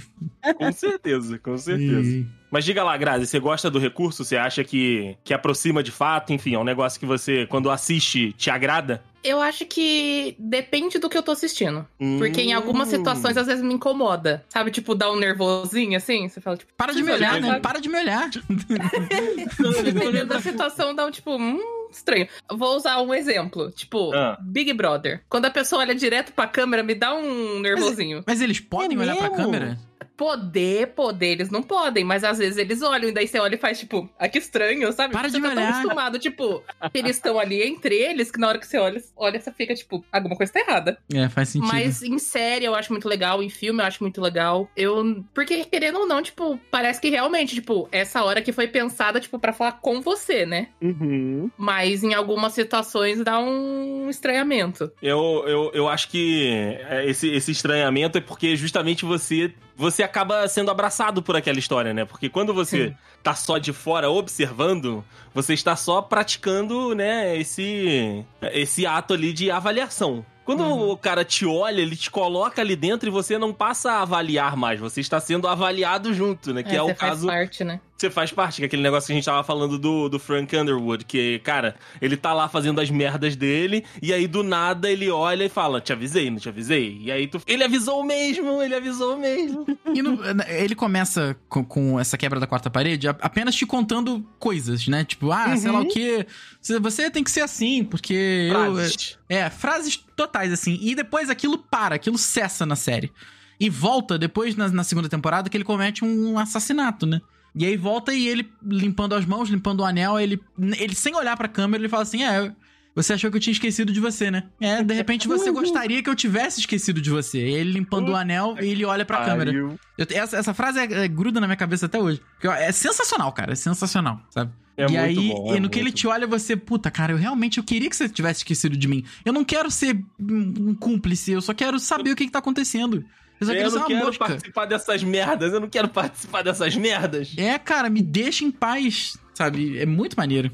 Com 0.57 0.71
certeza, 0.71 1.37
com 1.39 1.57
certeza. 1.57 2.09
E- 2.09 2.40
Mas 2.51 2.65
diga 2.65 2.83
lá, 2.83 2.95
Grazi, 2.97 3.25
você 3.25 3.39
gosta 3.39 3.71
do 3.71 3.79
recurso? 3.79 4.25
Você 4.25 4.35
acha 4.35 4.61
que, 4.63 5.15
que 5.23 5.33
aproxima 5.33 5.81
de 5.81 5.89
fato? 5.91 6.33
Enfim, 6.33 6.53
é 6.53 6.59
um 6.59 6.63
negócio 6.65 6.99
que 6.99 7.05
você, 7.05 7.45
quando 7.47 7.71
assiste, 7.71 8.33
te 8.33 8.49
agrada? 8.49 9.01
Eu 9.23 9.39
acho 9.39 9.65
que 9.65 10.35
depende 10.37 10.99
do 10.99 11.07
que 11.07 11.17
eu 11.17 11.21
tô 11.23 11.31
assistindo. 11.31 11.87
Porque 12.17 12.41
em 12.41 12.53
algumas 12.53 12.89
Hum. 12.89 12.97
situações, 12.97 13.37
às 13.37 13.47
vezes, 13.47 13.63
me 13.63 13.73
incomoda. 13.73 14.43
Sabe, 14.49 14.69
tipo, 14.71 14.93
dá 14.95 15.09
um 15.11 15.15
nervosinho 15.15 15.95
assim? 15.95 16.27
Você 16.27 16.41
fala, 16.41 16.57
tipo, 16.57 16.73
Para 16.75 16.91
de 16.91 17.01
me 17.03 17.11
olhar, 17.11 17.39
né? 17.39 17.47
sabe? 17.47 17.61
Para 17.61 17.79
de 17.79 17.87
me 17.87 17.97
olhar. 17.97 18.29
dependendo 19.83 20.25
da 20.27 20.41
situação, 20.41 20.93
dá 20.93 21.05
um 21.05 21.11
tipo, 21.11 21.35
hum, 21.35 21.59
estranho. 21.91 22.27
Vou 22.51 22.75
usar 22.75 22.99
um 23.01 23.13
exemplo. 23.13 23.71
Tipo, 23.71 24.13
Ah. 24.13 24.37
Big 24.41 24.73
Brother. 24.73 25.21
Quando 25.29 25.45
a 25.45 25.51
pessoa 25.51 25.81
olha 25.81 25.95
direto 25.95 26.33
pra 26.33 26.47
câmera, 26.47 26.83
me 26.83 26.95
dá 26.95 27.13
um 27.13 27.59
nervosinho. 27.59 28.23
Mas 28.25 28.41
eles 28.41 28.59
podem 28.59 28.97
É 28.97 29.01
olhar 29.01 29.15
pra 29.15 29.29
mesmo? 29.29 29.37
câmera? 29.45 29.77
Poder, 30.21 30.85
poder, 30.89 31.31
eles 31.31 31.49
não 31.49 31.63
podem, 31.63 32.03
mas 32.03 32.23
às 32.23 32.37
vezes 32.37 32.55
eles 32.55 32.83
olham 32.83 33.09
e 33.09 33.11
daí 33.11 33.27
você 33.27 33.39
olha 33.39 33.55
e 33.55 33.57
faz 33.57 33.79
tipo, 33.79 34.07
ah, 34.19 34.29
que 34.29 34.37
estranho, 34.37 34.93
sabe? 34.93 35.13
Para 35.13 35.27
você 35.27 35.37
de 35.37 35.41
tá 35.41 35.49
me 35.49 35.55
tão 35.55 35.63
olhar. 35.63 35.79
acostumado, 35.79 36.19
tipo, 36.19 36.63
que 36.93 36.99
eles 36.99 37.15
estão 37.15 37.39
ali 37.39 37.63
entre 37.63 37.95
eles, 37.95 38.29
que 38.29 38.39
na 38.39 38.47
hora 38.47 38.59
que 38.59 38.67
você 38.67 38.77
olha, 38.77 39.01
olha, 39.17 39.41
você 39.41 39.51
fica 39.51 39.73
tipo, 39.73 40.05
alguma 40.11 40.35
coisa 40.35 40.53
tá 40.53 40.59
errada. 40.59 40.99
É, 41.11 41.27
faz 41.27 41.49
sentido. 41.49 41.73
Mas 41.73 42.03
em 42.03 42.19
série 42.19 42.65
eu 42.65 42.75
acho 42.75 42.93
muito 42.93 43.09
legal, 43.09 43.41
em 43.41 43.49
filme 43.49 43.81
eu 43.81 43.85
acho 43.87 44.03
muito 44.03 44.21
legal. 44.21 44.69
Eu. 44.77 45.25
Porque, 45.33 45.65
querendo 45.65 45.97
ou 45.97 46.07
não, 46.07 46.21
tipo, 46.21 46.59
parece 46.69 47.01
que 47.01 47.09
realmente, 47.09 47.55
tipo, 47.55 47.89
essa 47.91 48.23
hora 48.23 48.43
que 48.43 48.51
foi 48.51 48.67
pensada, 48.67 49.19
tipo, 49.19 49.39
pra 49.39 49.51
falar 49.51 49.79
com 49.81 50.01
você, 50.01 50.45
né? 50.45 50.67
Uhum. 50.79 51.49
Mas 51.57 52.03
em 52.03 52.13
algumas 52.13 52.53
situações 52.53 53.23
dá 53.23 53.39
um 53.39 54.07
estranhamento. 54.07 54.91
Eu, 55.01 55.43
eu, 55.47 55.71
eu 55.73 55.87
acho 55.87 56.09
que 56.09 56.47
é, 56.87 57.09
esse, 57.09 57.27
esse 57.27 57.51
estranhamento 57.51 58.19
é 58.19 58.21
porque 58.21 58.55
justamente 58.55 59.03
você 59.03 59.51
você 59.81 60.03
acaba 60.03 60.47
sendo 60.47 60.69
abraçado 60.69 61.23
por 61.23 61.35
aquela 61.35 61.57
história, 61.57 61.91
né? 61.91 62.05
Porque 62.05 62.29
quando 62.29 62.53
você 62.53 62.89
Sim. 62.89 62.95
tá 63.23 63.33
só 63.33 63.57
de 63.57 63.73
fora 63.73 64.11
observando, 64.11 65.03
você 65.33 65.55
está 65.55 65.75
só 65.75 66.01
praticando, 66.03 66.93
né, 66.93 67.35
esse, 67.35 68.23
esse 68.53 68.85
ato 68.85 69.15
ali 69.15 69.33
de 69.33 69.49
avaliação. 69.49 70.23
Quando 70.45 70.63
Uhum. 70.63 70.91
o 70.91 70.97
cara 70.97 71.23
te 71.25 71.45
olha, 71.45 71.81
ele 71.81 71.95
te 71.95 72.11
coloca 72.11 72.61
ali 72.61 72.75
dentro 72.75 73.09
e 73.09 73.11
você 73.11 73.37
não 73.37 73.53
passa 73.53 73.93
a 73.93 74.01
avaliar 74.01 74.55
mais, 74.55 74.79
você 74.79 74.99
está 75.01 75.19
sendo 75.19 75.47
avaliado 75.47 76.13
junto, 76.13 76.53
né? 76.53 76.61
Que 76.61 76.75
é, 76.75 76.79
você 76.79 76.91
o 76.91 76.95
faz 76.95 76.97
caso 76.97 77.27
parte, 77.27 77.63
né? 77.63 77.79
Você 78.01 78.09
faz 78.09 78.31
parte, 78.31 78.67
que 78.67 78.75
é 78.75 78.79
negócio 78.79 79.07
que 79.07 79.13
a 79.13 79.15
gente 79.15 79.25
tava 79.25 79.43
falando 79.43 79.77
do, 79.77 80.09
do 80.09 80.19
Frank 80.19 80.55
Underwood, 80.57 81.05
que, 81.05 81.39
cara, 81.39 81.75
ele 82.01 82.17
tá 82.17 82.33
lá 82.33 82.49
fazendo 82.49 82.81
as 82.81 82.89
merdas 82.89 83.35
dele, 83.35 83.85
e 84.01 84.11
aí 84.11 84.27
do 84.27 84.43
nada 84.43 84.89
ele 84.91 85.09
olha 85.09 85.43
e 85.45 85.49
fala, 85.49 85.79
te 85.79 85.93
avisei, 85.93 86.29
não 86.29 86.39
te 86.39 86.49
avisei? 86.49 86.97
E 87.01 87.11
aí 87.11 87.27
tu. 87.27 87.39
Ele 87.47 87.63
avisou 87.63 88.03
mesmo, 88.03 88.61
ele 88.61 88.75
avisou 88.75 89.17
mesmo. 89.17 89.65
E 89.93 90.01
no- 90.01 90.19
ele 90.47 90.73
começa 90.75 91.35
com, 91.47 91.63
com 91.63 91.99
essa 91.99 92.17
quebra 92.17 92.39
da 92.39 92.47
quarta 92.47 92.69
parede 92.69 93.07
apenas 93.07 93.55
te 93.55 93.65
contando 93.65 94.25
coisas, 94.39 94.87
né? 94.87 95.03
Tipo, 95.03 95.31
ah, 95.31 95.55
sei 95.55 95.71
lá 95.71 95.79
Uhum. 95.79 95.85
o 95.85 95.89
quê. 95.89 96.25
Você- 96.61 97.11
tem 97.11 97.23
que 97.23 97.31
ser 97.31 97.41
assim, 97.41 97.83
porque 97.83 98.49
eu. 98.49 98.73
Frases. 98.75 99.17
É, 99.29 99.49
frases 99.49 99.97
totais, 100.15 100.51
assim. 100.51 100.77
E 100.81 100.95
depois 100.95 101.29
aquilo 101.29 101.57
para, 101.57 101.95
aquilo 101.95 102.17
cessa 102.17 102.65
na 102.65 102.75
série. 102.75 103.11
E 103.59 103.69
volta 103.69 104.17
depois, 104.17 104.55
na, 104.55 104.69
na 104.69 104.83
segunda 104.83 105.07
temporada, 105.07 105.49
que 105.49 105.55
ele 105.55 105.63
comete 105.63 106.03
um 106.03 106.39
assassinato, 106.39 107.05
né? 107.05 107.21
E 107.53 107.65
aí 107.65 107.75
volta 107.75 108.13
e 108.13 108.27
ele 108.27 108.49
limpando 108.63 109.13
as 109.13 109.25
mãos, 109.25 109.49
limpando 109.49 109.81
o 109.81 109.85
anel, 109.85 110.19
ele, 110.19 110.39
ele 110.79 110.95
sem 110.95 111.15
olhar 111.15 111.35
pra 111.35 111.47
câmera, 111.47 111.81
ele 111.81 111.89
fala 111.89 112.03
assim: 112.03 112.23
É, 112.23 112.53
você 112.95 113.13
achou 113.13 113.29
que 113.31 113.37
eu 113.37 113.41
tinha 113.41 113.51
esquecido 113.51 113.91
de 113.91 113.99
você, 113.99 114.29
né? 114.31 114.43
É, 114.59 114.83
de 114.83 114.93
repente 114.93 115.27
você 115.27 115.51
gostaria 115.51 116.01
que 116.03 116.09
eu 116.09 116.15
tivesse 116.15 116.59
esquecido 116.61 117.01
de 117.01 117.09
você. 117.09 117.39
E 117.39 117.53
ele 117.53 117.71
limpando 117.71 118.09
o 118.09 118.15
anel 118.15 118.55
e 118.61 118.67
ele 118.67 118.85
olha 118.85 119.05
pra 119.05 119.23
câmera. 119.25 119.51
Eu- 119.53 119.77
essa, 120.09 120.37
essa 120.37 120.53
frase 120.53 120.79
é, 120.79 121.03
é, 121.03 121.07
gruda 121.07 121.39
na 121.39 121.47
minha 121.47 121.57
cabeça 121.57 121.85
até 121.85 121.99
hoje. 121.99 122.21
É 122.59 122.71
sensacional, 122.71 123.31
cara. 123.33 123.53
É 123.53 123.55
sensacional, 123.55 124.21
sabe? 124.29 124.51
É 124.77 124.83
e 124.83 124.87
muito 124.87 124.99
aí, 124.99 125.15
bom, 125.29 125.53
é 125.53 125.57
e 125.57 125.59
no 125.59 125.69
que 125.69 125.77
ele 125.79 125.91
te 125.91 126.07
olha, 126.07 126.25
você, 126.25 126.55
puta, 126.55 126.89
cara, 126.89 127.11
eu 127.11 127.17
realmente 127.17 127.57
eu 127.57 127.63
queria 127.63 127.89
que 127.89 127.95
você 127.95 128.07
tivesse 128.07 128.39
esquecido 128.39 128.75
de 128.77 128.87
mim. 128.87 129.03
Eu 129.25 129.33
não 129.33 129.43
quero 129.43 129.69
ser 129.69 129.95
um 130.19 130.69
um 130.69 130.75
cúmplice, 130.75 131.31
eu 131.31 131.41
só 131.41 131.53
quero 131.53 131.77
saber 131.79 132.11
o 132.11 132.15
que, 132.15 132.25
que 132.25 132.31
tá 132.31 132.39
acontecendo. 132.39 133.03
Eu 133.41 133.71
não 133.71 133.87
quero 133.87 134.05
mosca. 134.05 134.25
participar 134.25 134.65
dessas 134.65 135.03
merdas, 135.03 135.51
eu 135.53 135.59
não 135.59 135.69
quero 135.69 135.89
participar 135.89 136.43
dessas 136.43 136.75
merdas. 136.75 137.33
É, 137.37 137.57
cara, 137.57 137.89
me 137.89 138.01
deixa 138.01 138.45
em 138.45 138.51
paz, 138.51 139.17
sabe? 139.33 139.79
É 139.79 139.85
muito 139.85 140.15
maneiro. 140.15 140.51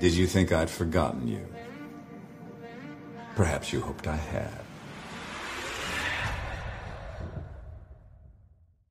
Did 0.00 0.14
you 0.16 0.26
think 0.26 0.52
I'd 0.52 0.70
forgotten 0.70 1.28
you? 1.28 1.46
Perhaps 3.36 3.72
you 3.72 3.80
hoped 3.80 4.08
I 4.08 4.12
had. 4.36 4.64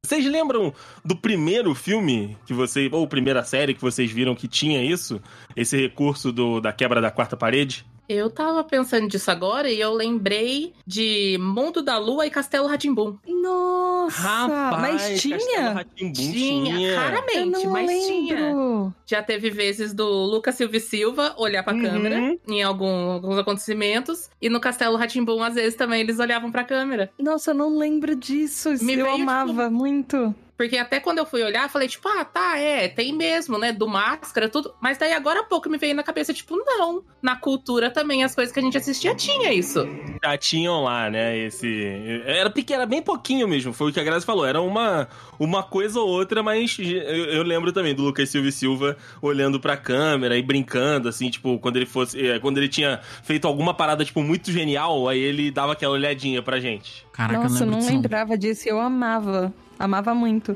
Vocês 0.06 0.26
lembram 0.26 0.74
do 1.04 1.16
primeiro 1.16 1.74
filme 1.74 2.38
que 2.46 2.54
vocês. 2.54 2.92
Ou 2.92 3.08
primeira 3.08 3.44
série 3.44 3.74
que 3.74 3.82
vocês 3.82 4.12
viram 4.12 4.36
que 4.36 4.48
tinha 4.48 4.84
isso? 4.84 5.22
Esse 5.56 5.78
recurso 5.78 6.32
do, 6.32 6.60
da 6.60 6.74
quebra 6.74 7.02
da 7.02 7.10
quarta 7.10 7.38
parede? 7.38 7.86
Eu 8.08 8.30
tava 8.30 8.64
pensando 8.64 9.08
disso 9.08 9.32
agora 9.32 9.70
e 9.70 9.80
eu 9.80 9.94
lembrei 9.94 10.74
de 10.86 11.38
Mundo 11.40 11.82
da 11.82 11.98
Lua 11.98 12.28
e 12.28 12.30
Castelo 12.30 12.68
Ratimbum. 12.68 13.18
Nossa, 13.28 14.78
mas 14.80 15.22
tinha? 15.22 15.86
Tinha, 16.14 16.80
Eu 16.92 16.96
raramente, 16.98 17.64
não 17.66 17.72
mas 17.72 17.90
tinha. 18.06 18.36
lembro. 18.36 18.94
Já 19.06 19.24
teve 19.24 19.50
vezes 19.50 19.94
do 19.94 20.06
Lucas 20.06 20.56
Silva 20.56 20.78
e 20.78 20.80
Silva 20.80 21.34
olhar 21.38 21.64
pra 21.64 21.74
Uhum. 21.74 21.82
câmera 21.82 22.38
em 22.48 22.62
algum- 22.62 23.12
alguns 23.12 23.38
acontecimentos. 23.38 24.30
E 24.42 24.50
no 24.50 24.60
Castelo 24.60 24.98
Ratimbum, 24.98 25.42
às 25.42 25.56
vezes, 25.56 25.76
também 25.76 26.02
eles 26.02 26.20
olhavam 26.20 26.52
pra 26.52 26.64
câmera. 26.64 27.10
Nossa, 27.20 27.52
eu 27.52 27.56
não 27.56 27.78
lembro 27.78 28.16
disso. 28.16 28.74
Isso 28.74 28.84
Me 28.84 28.94
eu 28.94 29.06
veio, 29.06 29.18
tipo, 29.18 29.30
amava 29.30 29.70
muito. 29.70 30.36
Porque 30.56 30.78
até 30.78 31.00
quando 31.00 31.18
eu 31.18 31.26
fui 31.26 31.42
olhar, 31.44 31.68
falei, 31.70 31.88
tipo, 31.88 32.08
ah, 32.08 32.24
tá, 32.24 32.58
é, 32.60 32.88
tem 32.88 33.12
mesmo, 33.12 33.58
né? 33.58 33.72
Do 33.74 33.88
máscara, 33.88 34.48
tudo. 34.48 34.74
Mas 34.80 34.98
daí 35.00 35.12
agora 35.12 35.40
há 35.40 35.44
pouco 35.44 35.68
me 35.68 35.78
veio 35.80 35.96
na 35.96 36.04
cabeça, 36.04 36.32
tipo, 36.34 36.56
não. 36.56 37.04
Na 37.22 37.36
cultura 37.36 37.90
também, 37.90 38.24
as 38.24 38.36
coisas 38.36 38.54
que 38.54 38.60
a 38.60 38.64
gente 38.64 38.78
assistia 38.78 39.16
tinha 39.16 39.52
isso. 39.52 39.86
Já 40.24 40.38
tinham 40.38 40.84
lá, 40.84 41.10
né? 41.10 41.36
Esse. 41.40 42.22
Era 42.26 42.50
pequeno, 42.52 42.82
era 42.82 42.86
bem 42.90 43.02
pouquinho 43.02 43.48
mesmo. 43.48 43.74
Foi 43.74 43.90
o 43.90 43.94
que 43.94 44.00
a 44.00 44.04
Grazi 44.04 44.26
falou. 44.26 44.46
Era 44.46 44.62
uma, 44.62 45.08
uma 45.40 45.64
coisa 45.64 46.00
ou 46.00 46.08
outra, 46.08 46.44
mas 46.44 46.78
eu, 46.80 46.86
eu 46.86 47.44
lembro 47.44 47.72
também 47.74 47.96
do 47.96 48.04
Lucas 48.04 48.30
Silva 48.30 48.48
e 48.48 48.52
Silva 48.52 48.96
olhando 49.22 49.60
pra 49.60 49.76
câmera 49.76 50.38
e 50.38 50.42
brincando, 50.44 51.10
assim, 51.10 51.30
tipo, 51.32 51.58
quando 51.60 51.78
ele 51.78 51.88
fosse. 51.88 52.20
eh, 52.28 52.40
Quando 52.40 52.60
ele 52.60 52.70
tinha 52.70 53.00
feito 53.24 53.48
alguma 53.48 53.74
parada, 53.74 54.06
tipo, 54.06 54.22
muito 54.22 54.52
genial, 54.52 55.08
aí 55.10 55.20
ele 55.20 55.50
dava 55.50 55.74
aquela 55.74 55.94
olhadinha 55.94 56.44
pra 56.44 56.60
gente. 56.60 57.06
Caraca, 57.12 57.44
Nossa, 57.44 57.50
não 57.50 57.58
eu 57.60 57.66
lembro 57.66 57.72
não 57.72 57.80
disso. 57.80 57.90
não. 57.92 58.02
lembrava 58.02 58.38
disso. 58.38 58.70
Eu 58.70 58.80
amava. 58.80 59.52
Amava 59.84 60.14
muito. 60.16 60.56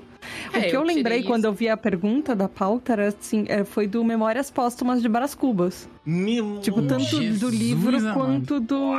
É, 0.54 0.58
o 0.58 0.62
que 0.62 0.68
eu, 0.70 0.82
eu 0.82 0.84
lembrei 0.84 1.24
quando 1.24 1.40
isso. 1.40 1.48
eu 1.48 1.54
vi 1.54 1.68
a 1.70 1.76
pergunta 1.78 2.36
da 2.36 2.48
pauta 2.48 2.94
era 2.94 3.08
assim, 3.10 3.46
é, 3.50 3.64
foi 3.64 3.86
do 3.88 4.04
Memórias 4.04 4.50
Póstumas 4.50 5.02
de 5.02 5.10
Brás 5.10 5.36
Cubas. 5.36 5.90
Meu 6.06 6.60
Tipo, 6.62 6.82
tanto 6.84 7.04
do 7.04 7.22
Jesus 7.22 7.54
livro 7.54 7.98
amado. 7.98 8.14
quanto 8.14 8.60
do 8.60 8.92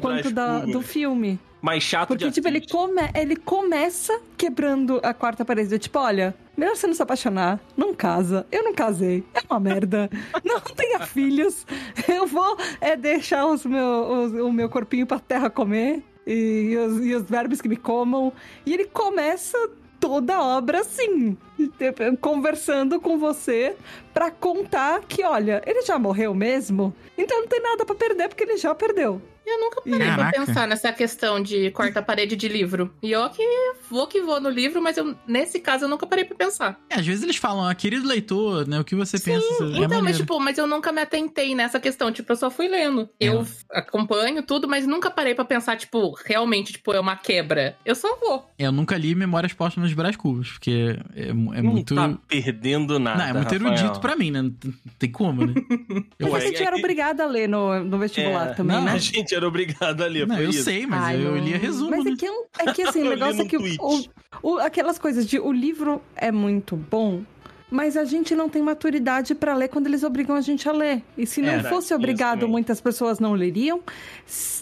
quanto 0.00 0.30
da- 0.30 0.60
do 0.60 0.80
filme. 0.80 1.38
mais 1.60 1.82
chato 1.82 2.08
Porque, 2.08 2.26
de 2.26 2.30
tipo, 2.30 2.46
ele, 2.46 2.60
come, 2.70 3.02
ele 3.14 3.34
começa 3.34 4.16
quebrando 4.36 5.00
a 5.02 5.12
quarta 5.12 5.44
parede. 5.44 5.70
do 5.70 5.78
Tipo, 5.78 5.98
olha, 5.98 6.32
melhor 6.56 6.76
você 6.76 6.86
não 6.86 6.94
se 6.94 7.02
apaixonar. 7.02 7.58
Não 7.76 7.92
casa. 7.92 8.46
Eu 8.52 8.62
não 8.62 8.72
casei. 8.72 9.24
É 9.34 9.40
uma 9.50 9.58
merda. 9.58 10.08
não 10.44 10.60
tenha 10.60 11.00
filhos. 11.00 11.66
Eu 12.06 12.26
vou 12.28 12.56
é, 12.80 12.94
deixar 12.96 13.44
os 13.46 13.64
meu, 13.66 13.84
os- 14.22 14.32
o 14.34 14.52
meu 14.52 14.68
corpinho 14.68 15.04
pra 15.06 15.18
terra 15.18 15.50
comer. 15.50 16.04
E, 16.30 16.76
os, 16.76 17.04
e 17.04 17.14
os 17.14 17.22
verbos 17.22 17.60
que 17.60 17.68
me 17.68 17.76
comam. 17.76 18.32
E 18.66 18.74
ele 18.74 18.84
começa 18.84 19.56
toda 19.98 20.36
a 20.36 20.42
obra 20.58 20.80
assim. 20.80 21.36
Conversando 22.20 23.00
com 23.00 23.18
você 23.18 23.74
pra 24.12 24.30
contar 24.30 25.00
que, 25.00 25.24
olha, 25.24 25.62
ele 25.66 25.82
já 25.82 25.98
morreu 25.98 26.34
mesmo. 26.34 26.94
Então 27.16 27.40
não 27.40 27.48
tem 27.48 27.62
nada 27.62 27.84
pra 27.84 27.94
perder, 27.94 28.28
porque 28.28 28.44
ele 28.44 28.56
já 28.56 28.74
perdeu. 28.74 29.20
Eu 29.50 29.60
nunca 29.60 29.80
parei 29.82 29.98
Caraca. 30.06 30.30
pra 30.36 30.46
pensar 30.46 30.68
nessa 30.68 30.92
questão 30.92 31.40
de 31.42 31.70
quarta 31.70 32.02
parede 32.02 32.36
de 32.36 32.48
livro. 32.48 32.92
E 33.02 33.10
eu 33.12 33.28
que 33.30 33.42
vou 33.90 34.06
que 34.06 34.20
vou 34.20 34.40
no 34.40 34.48
livro, 34.48 34.80
mas 34.82 34.96
eu, 34.96 35.16
nesse 35.26 35.58
caso 35.60 35.84
eu 35.84 35.88
nunca 35.88 36.06
parei 36.06 36.24
pra 36.24 36.36
pensar. 36.36 36.78
É, 36.90 36.96
às 36.96 37.06
vezes 37.06 37.22
eles 37.22 37.36
falam, 37.36 37.66
ah, 37.66 37.74
querido 37.74 38.06
leitor, 38.06 38.66
né? 38.68 38.78
O 38.80 38.84
que 38.84 38.94
você 38.94 39.18
pensa? 39.18 39.46
é 39.46 39.66
então, 39.66 39.80
mas 39.80 39.90
maneiro. 39.90 40.18
tipo, 40.18 40.38
mas 40.40 40.58
eu 40.58 40.66
nunca 40.66 40.92
me 40.92 41.00
atentei 41.00 41.54
nessa 41.54 41.80
questão. 41.80 42.12
Tipo, 42.12 42.32
eu 42.32 42.36
só 42.36 42.50
fui 42.50 42.68
lendo. 42.68 43.08
Eu 43.18 43.44
acompanho 43.70 44.42
tudo, 44.42 44.68
mas 44.68 44.86
nunca 44.86 45.10
parei 45.10 45.34
pra 45.34 45.44
pensar, 45.44 45.76
tipo, 45.76 46.14
realmente, 46.24 46.72
tipo, 46.72 46.92
é 46.92 47.00
uma 47.00 47.16
quebra. 47.16 47.76
Eu 47.84 47.94
só 47.94 48.16
vou. 48.20 48.50
É, 48.58 48.66
Eu 48.66 48.72
nunca 48.72 48.96
li 48.96 49.14
Memórias 49.14 49.52
Póstumas 49.52 49.88
de 49.90 49.94
Brás 49.96 50.16
Cubas, 50.16 50.50
porque 50.50 50.98
é 51.14 51.32
muito 51.32 51.58
é 51.58 51.62
não 51.62 51.70
muito. 51.72 51.94
tá 51.94 52.18
perdendo 52.28 52.98
nada. 52.98 53.18
Não, 53.18 53.24
é 53.24 53.32
muito 53.32 53.52
Rafael. 53.52 53.72
erudito 53.72 54.00
pra 54.00 54.16
mim, 54.16 54.30
né? 54.30 54.42
Não 54.42 54.52
tem- 54.98 55.10
como, 55.10 55.46
né? 55.46 55.54
Eu 56.18 56.30
Mas 56.30 56.44
é- 56.44 56.46
a 56.46 56.50
gente 56.50 56.62
era 56.62 56.76
é- 56.76 56.78
obrigada 56.78 57.24
a 57.24 57.26
ler 57.26 57.48
no, 57.48 57.82
no 57.82 57.98
vestibular 57.98 58.48
É, 58.50 58.54
também, 58.54 58.76
não, 58.76 58.84
né? 58.84 58.98
Gente 58.98 59.34
era 59.38 59.48
obrigado 59.48 60.02
a 60.02 60.06
ler, 60.06 60.26
Não, 60.26 60.38
eu 60.38 60.50
isso. 60.50 60.64
sei, 60.64 60.86
mas 60.86 61.02
Ai, 61.02 61.16
eu 61.24 61.32
não. 61.32 61.38
lia 61.38 61.56
resumo, 61.58 61.90
Mas 61.90 62.04
né? 62.04 62.10
é 62.12 62.16
que, 62.16 62.26
é 62.26 62.30
um- 62.30 62.44
é 62.58 62.72
que 62.72 62.82
assim, 62.82 63.00
o 63.02 63.06
Eu 63.06 63.14
li 63.14 63.20
negócio 63.20 63.42
é 63.42 63.44
que 63.46 63.56
o, 63.56 64.04
o- 64.42 64.58
aquelas 64.58 64.98
coisas 64.98 65.26
de 65.26 65.38
o 65.38 65.50
livro 65.50 66.02
é 66.14 66.30
muito 66.30 66.76
bom, 66.76 67.22
mas 67.70 67.96
a 67.96 68.04
gente 68.04 68.34
não 68.34 68.48
tem 68.48 68.62
maturidade 68.62 69.34
pra 69.34 69.54
ler 69.54 69.68
quando 69.68 69.86
eles 69.88 70.02
obrigam 70.02 70.34
a 70.36 70.40
gente 70.40 70.68
a 70.68 70.72
ler. 70.72 71.02
E 71.16 71.26
se 71.26 71.42
não 71.42 71.52
É, 71.54 71.62
fosse 71.64 71.92
obrigado, 71.94 72.48
muitas 72.48 72.80
pessoas 72.80 73.18
não 73.18 73.32
leriam. 73.34 73.80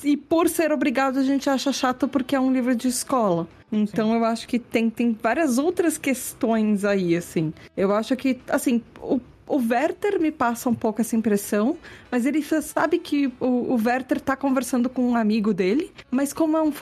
E 0.03 0.17
por 0.17 0.49
ser 0.49 0.73
obrigado, 0.73 1.19
a 1.19 1.23
gente 1.23 1.49
acha 1.49 1.73
chato 1.73 2.09
porque 2.09 2.35
é 2.35 2.41
um 2.41 2.53
livro 2.53 2.75
de 2.75 2.89
escola. 2.89 3.47
Então 3.71 4.13
eu 4.15 4.25
acho 4.25 4.47
que 4.49 4.59
tem, 4.59 4.89
tem 4.91 5.17
várias 5.23 5.57
outras 5.59 5.99
questões 5.99 6.85
aí, 6.85 7.17
assim. 7.17 7.53
Eu 7.77 7.93
acho 7.95 8.15
que, 8.17 8.39
assim, 8.49 8.83
o, 9.01 9.21
o 9.47 9.57
Werther 9.57 10.21
me 10.21 10.31
passa 10.31 10.69
um 10.69 10.75
pouco 10.75 11.01
essa 11.01 11.15
impressão, 11.17 11.77
mas 12.11 12.27
ele 12.27 12.43
sabe 12.43 12.99
que 12.99 13.29
o, 13.41 13.75
o 13.75 13.81
Werther 13.83 14.21
tá 14.21 14.37
conversando 14.37 14.89
com 14.89 15.03
um 15.11 15.17
amigo 15.17 15.55
dele, 15.55 15.93
mas 16.11 16.33
como 16.33 16.57
é 16.57 16.63
um 16.63 16.73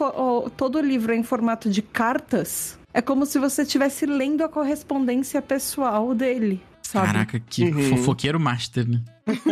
todo 0.57 0.79
o 0.79 0.81
livro 0.81 1.13
é 1.13 1.17
em 1.17 1.23
formato 1.23 1.69
de 1.69 1.83
cartas, 1.83 2.79
é 2.93 3.03
como 3.03 3.27
se 3.27 3.39
você 3.39 3.63
estivesse 3.63 4.07
lendo 4.07 4.43
a 4.43 4.49
correspondência 4.49 5.41
pessoal 5.43 6.15
dele. 6.15 6.61
Sabe? 6.83 7.07
Caraca, 7.07 7.41
que 7.41 7.65
Uhum. 7.65 7.97
fofoqueiro 7.97 8.39
master, 8.39 8.87
né? 8.89 9.01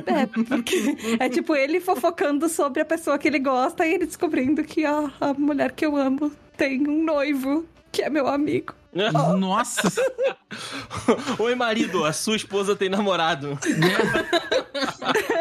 É, 0.07 0.27
porque 0.27 0.97
é 1.19 1.29
tipo 1.31 1.57
ele 1.57 1.81
fofocando 1.81 2.49
sobre 2.49 2.83
a 2.83 2.85
pessoa 2.85 3.19
que 3.19 3.27
ele 3.27 3.39
gosta 3.39 3.87
e 3.87 3.95
ele 3.95 4.07
descobrindo 4.07 4.63
que 4.63 4.85
a, 4.85 5.11
a 5.19 5.33
mulher 5.35 5.73
que 5.73 5.85
eu 5.85 5.97
amo 5.97 6.31
tem 6.57 6.87
um 6.87 7.03
noivo 7.03 7.65
que 7.91 8.03
é 8.03 8.11
meu 8.11 8.29
amigo. 8.29 8.75
Nossa! 8.95 9.91
Oi, 11.39 11.55
marido, 11.55 12.05
a 12.05 12.13
sua 12.13 12.37
esposa 12.37 12.77
tem 12.77 12.89
namorado. 12.91 13.59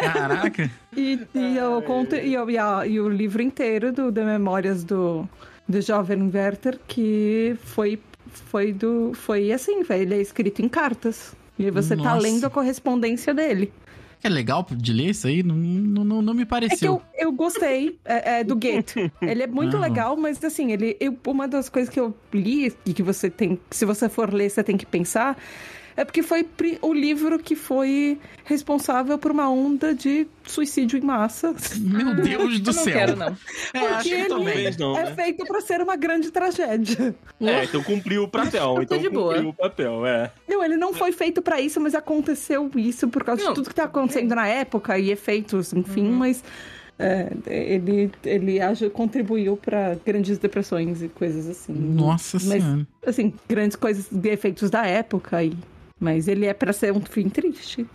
Caraca! 0.01 0.72
E, 0.96 1.20
e, 1.34 1.58
eu 1.58 1.81
conto, 1.81 2.15
e, 2.15 2.34
eu- 2.34 2.50
e 2.50 2.58
a- 2.58 2.86
e 2.88 3.00
o 3.00 3.10
livro 3.10 3.41
inteiro 3.41 3.91
do, 3.91 4.12
de 4.12 4.24
memórias 4.24 4.84
do, 4.84 5.27
do 5.67 5.81
jovem 5.81 6.31
Werther, 6.34 6.79
que 6.88 7.55
foi, 7.63 8.00
foi, 8.50 8.72
do, 8.72 9.12
foi 9.13 9.51
assim, 9.51 9.84
ele 9.89 10.15
é 10.15 10.22
escrito 10.22 10.62
em 10.62 10.70
cartas. 10.70 11.34
E 11.60 11.70
você 11.70 11.96
tá 11.96 12.03
Nossa. 12.03 12.22
lendo 12.22 12.46
a 12.46 12.50
correspondência 12.50 13.34
dele. 13.34 13.72
É 14.24 14.30
legal 14.30 14.66
de 14.70 14.94
ler 14.94 15.10
isso 15.10 15.28
aí? 15.28 15.42
Não, 15.42 15.56
não, 15.56 16.04
não, 16.04 16.22
não 16.22 16.34
me 16.34 16.42
É 16.42 16.46
que 16.46 16.50
pareceu. 16.50 17.01
eu, 17.18 17.25
eu 17.28 17.32
gostei 17.32 18.00
é, 18.06 18.40
é, 18.40 18.44
do 18.44 18.56
Goethe. 18.56 19.12
Ele 19.22 19.44
é 19.44 19.48
muito 19.48 19.78
Ah. 19.78 19.80
legal, 19.80 20.16
mas 20.16 20.44
assim, 20.44 20.72
ele, 20.72 20.96
eu- 21.00 21.18
uma 21.28 21.48
das 21.48 21.70
coisas 21.70 21.92
que 21.92 22.00
eu 22.00 22.16
li 22.34 22.72
e 22.86 22.94
que 22.94 23.01
você 23.01 23.30
tem, 23.30 23.60
se 23.72 23.84
você 23.86 24.08
for 24.10 24.32
ler, 24.34 24.50
você 24.50 24.63
tem 24.63 24.78
que 24.78 24.86
pensar, 24.86 25.38
é 25.96 26.06
porque 26.06 26.24
foi 26.24 26.46
o 26.82 26.94
livro 26.94 27.38
que 27.40 27.56
foi 27.56 28.18
responsável 28.46 29.18
por 29.18 29.32
uma 29.32 29.50
onda 29.50 29.94
de 29.94 30.28
suicídio 30.46 30.98
em 30.98 31.02
massa. 31.02 31.54
Meu 31.80 32.16
Deus 32.16 32.60
do 32.60 32.72
eu 32.72 32.74
não 32.76 32.84
céu! 32.84 32.94
quero, 32.94 33.16
não. 33.16 33.38
É, 33.74 33.80
acho 33.80 33.94
Porque 33.96 34.10
que 34.10 34.16
ele 34.16 34.26
talvez 34.30 34.78
não, 34.78 34.98
é 34.98 35.04
né? 35.04 35.16
feito 35.16 35.46
pra 35.46 35.62
ser 35.62 35.82
uma 35.82 35.96
grande 35.96 36.32
tragédia. 36.32 37.16
É, 37.40 37.64
então 37.64 37.84
cumpriu 37.84 38.24
o 38.24 38.28
papel. 38.28 38.76
Tô 38.76 38.82
Então 38.82 38.98
de 38.98 39.10
boa. 39.10 39.34
cumpriu 39.34 39.50
o 39.50 39.54
papel, 39.54 40.06
é. 40.06 40.32
Não, 40.48 40.64
ele 40.64 40.78
não 40.78 40.94
foi 40.94 41.12
feito 41.12 41.42
pra 41.42 41.60
isso, 41.62 41.80
mas 41.80 41.96
aconteceu 41.96 42.70
isso 42.76 43.08
por 43.08 43.24
causa 43.24 43.44
Não. 43.44 43.50
de 43.52 43.56
tudo 43.56 43.70
que 43.70 43.76
tá 43.76 43.84
acontecendo 43.86 44.36
na 44.36 44.48
época 44.48 44.98
e 45.00 45.12
efeitos, 45.12 45.74
enfim, 45.74 46.08
Uhum. 46.08 46.14
mas 46.14 46.44
é, 47.00 47.32
ele, 47.48 48.12
ele 48.24 48.62
age- 48.62 48.90
contribuiu 48.92 49.58
pra 49.58 49.96
grandes 50.06 50.38
depressões 50.38 51.02
e 51.02 51.08
coisas 51.08 51.50
assim. 51.50 51.74
Nossa 51.74 52.38
Mas, 52.44 52.62
senhora. 52.62 52.88
assim, 53.06 53.34
grandes 53.50 53.76
coisas 53.76 54.06
de 54.12 54.30
efeitos 54.30 54.70
da 54.70 54.86
época 54.86 55.44
e 55.44 55.54
mas 56.01 56.27
ele 56.27 56.46
é 56.48 56.53
pra 56.53 56.74
ser 56.74 56.91
um 56.91 57.00
fim 57.00 57.29
triste. 57.29 57.86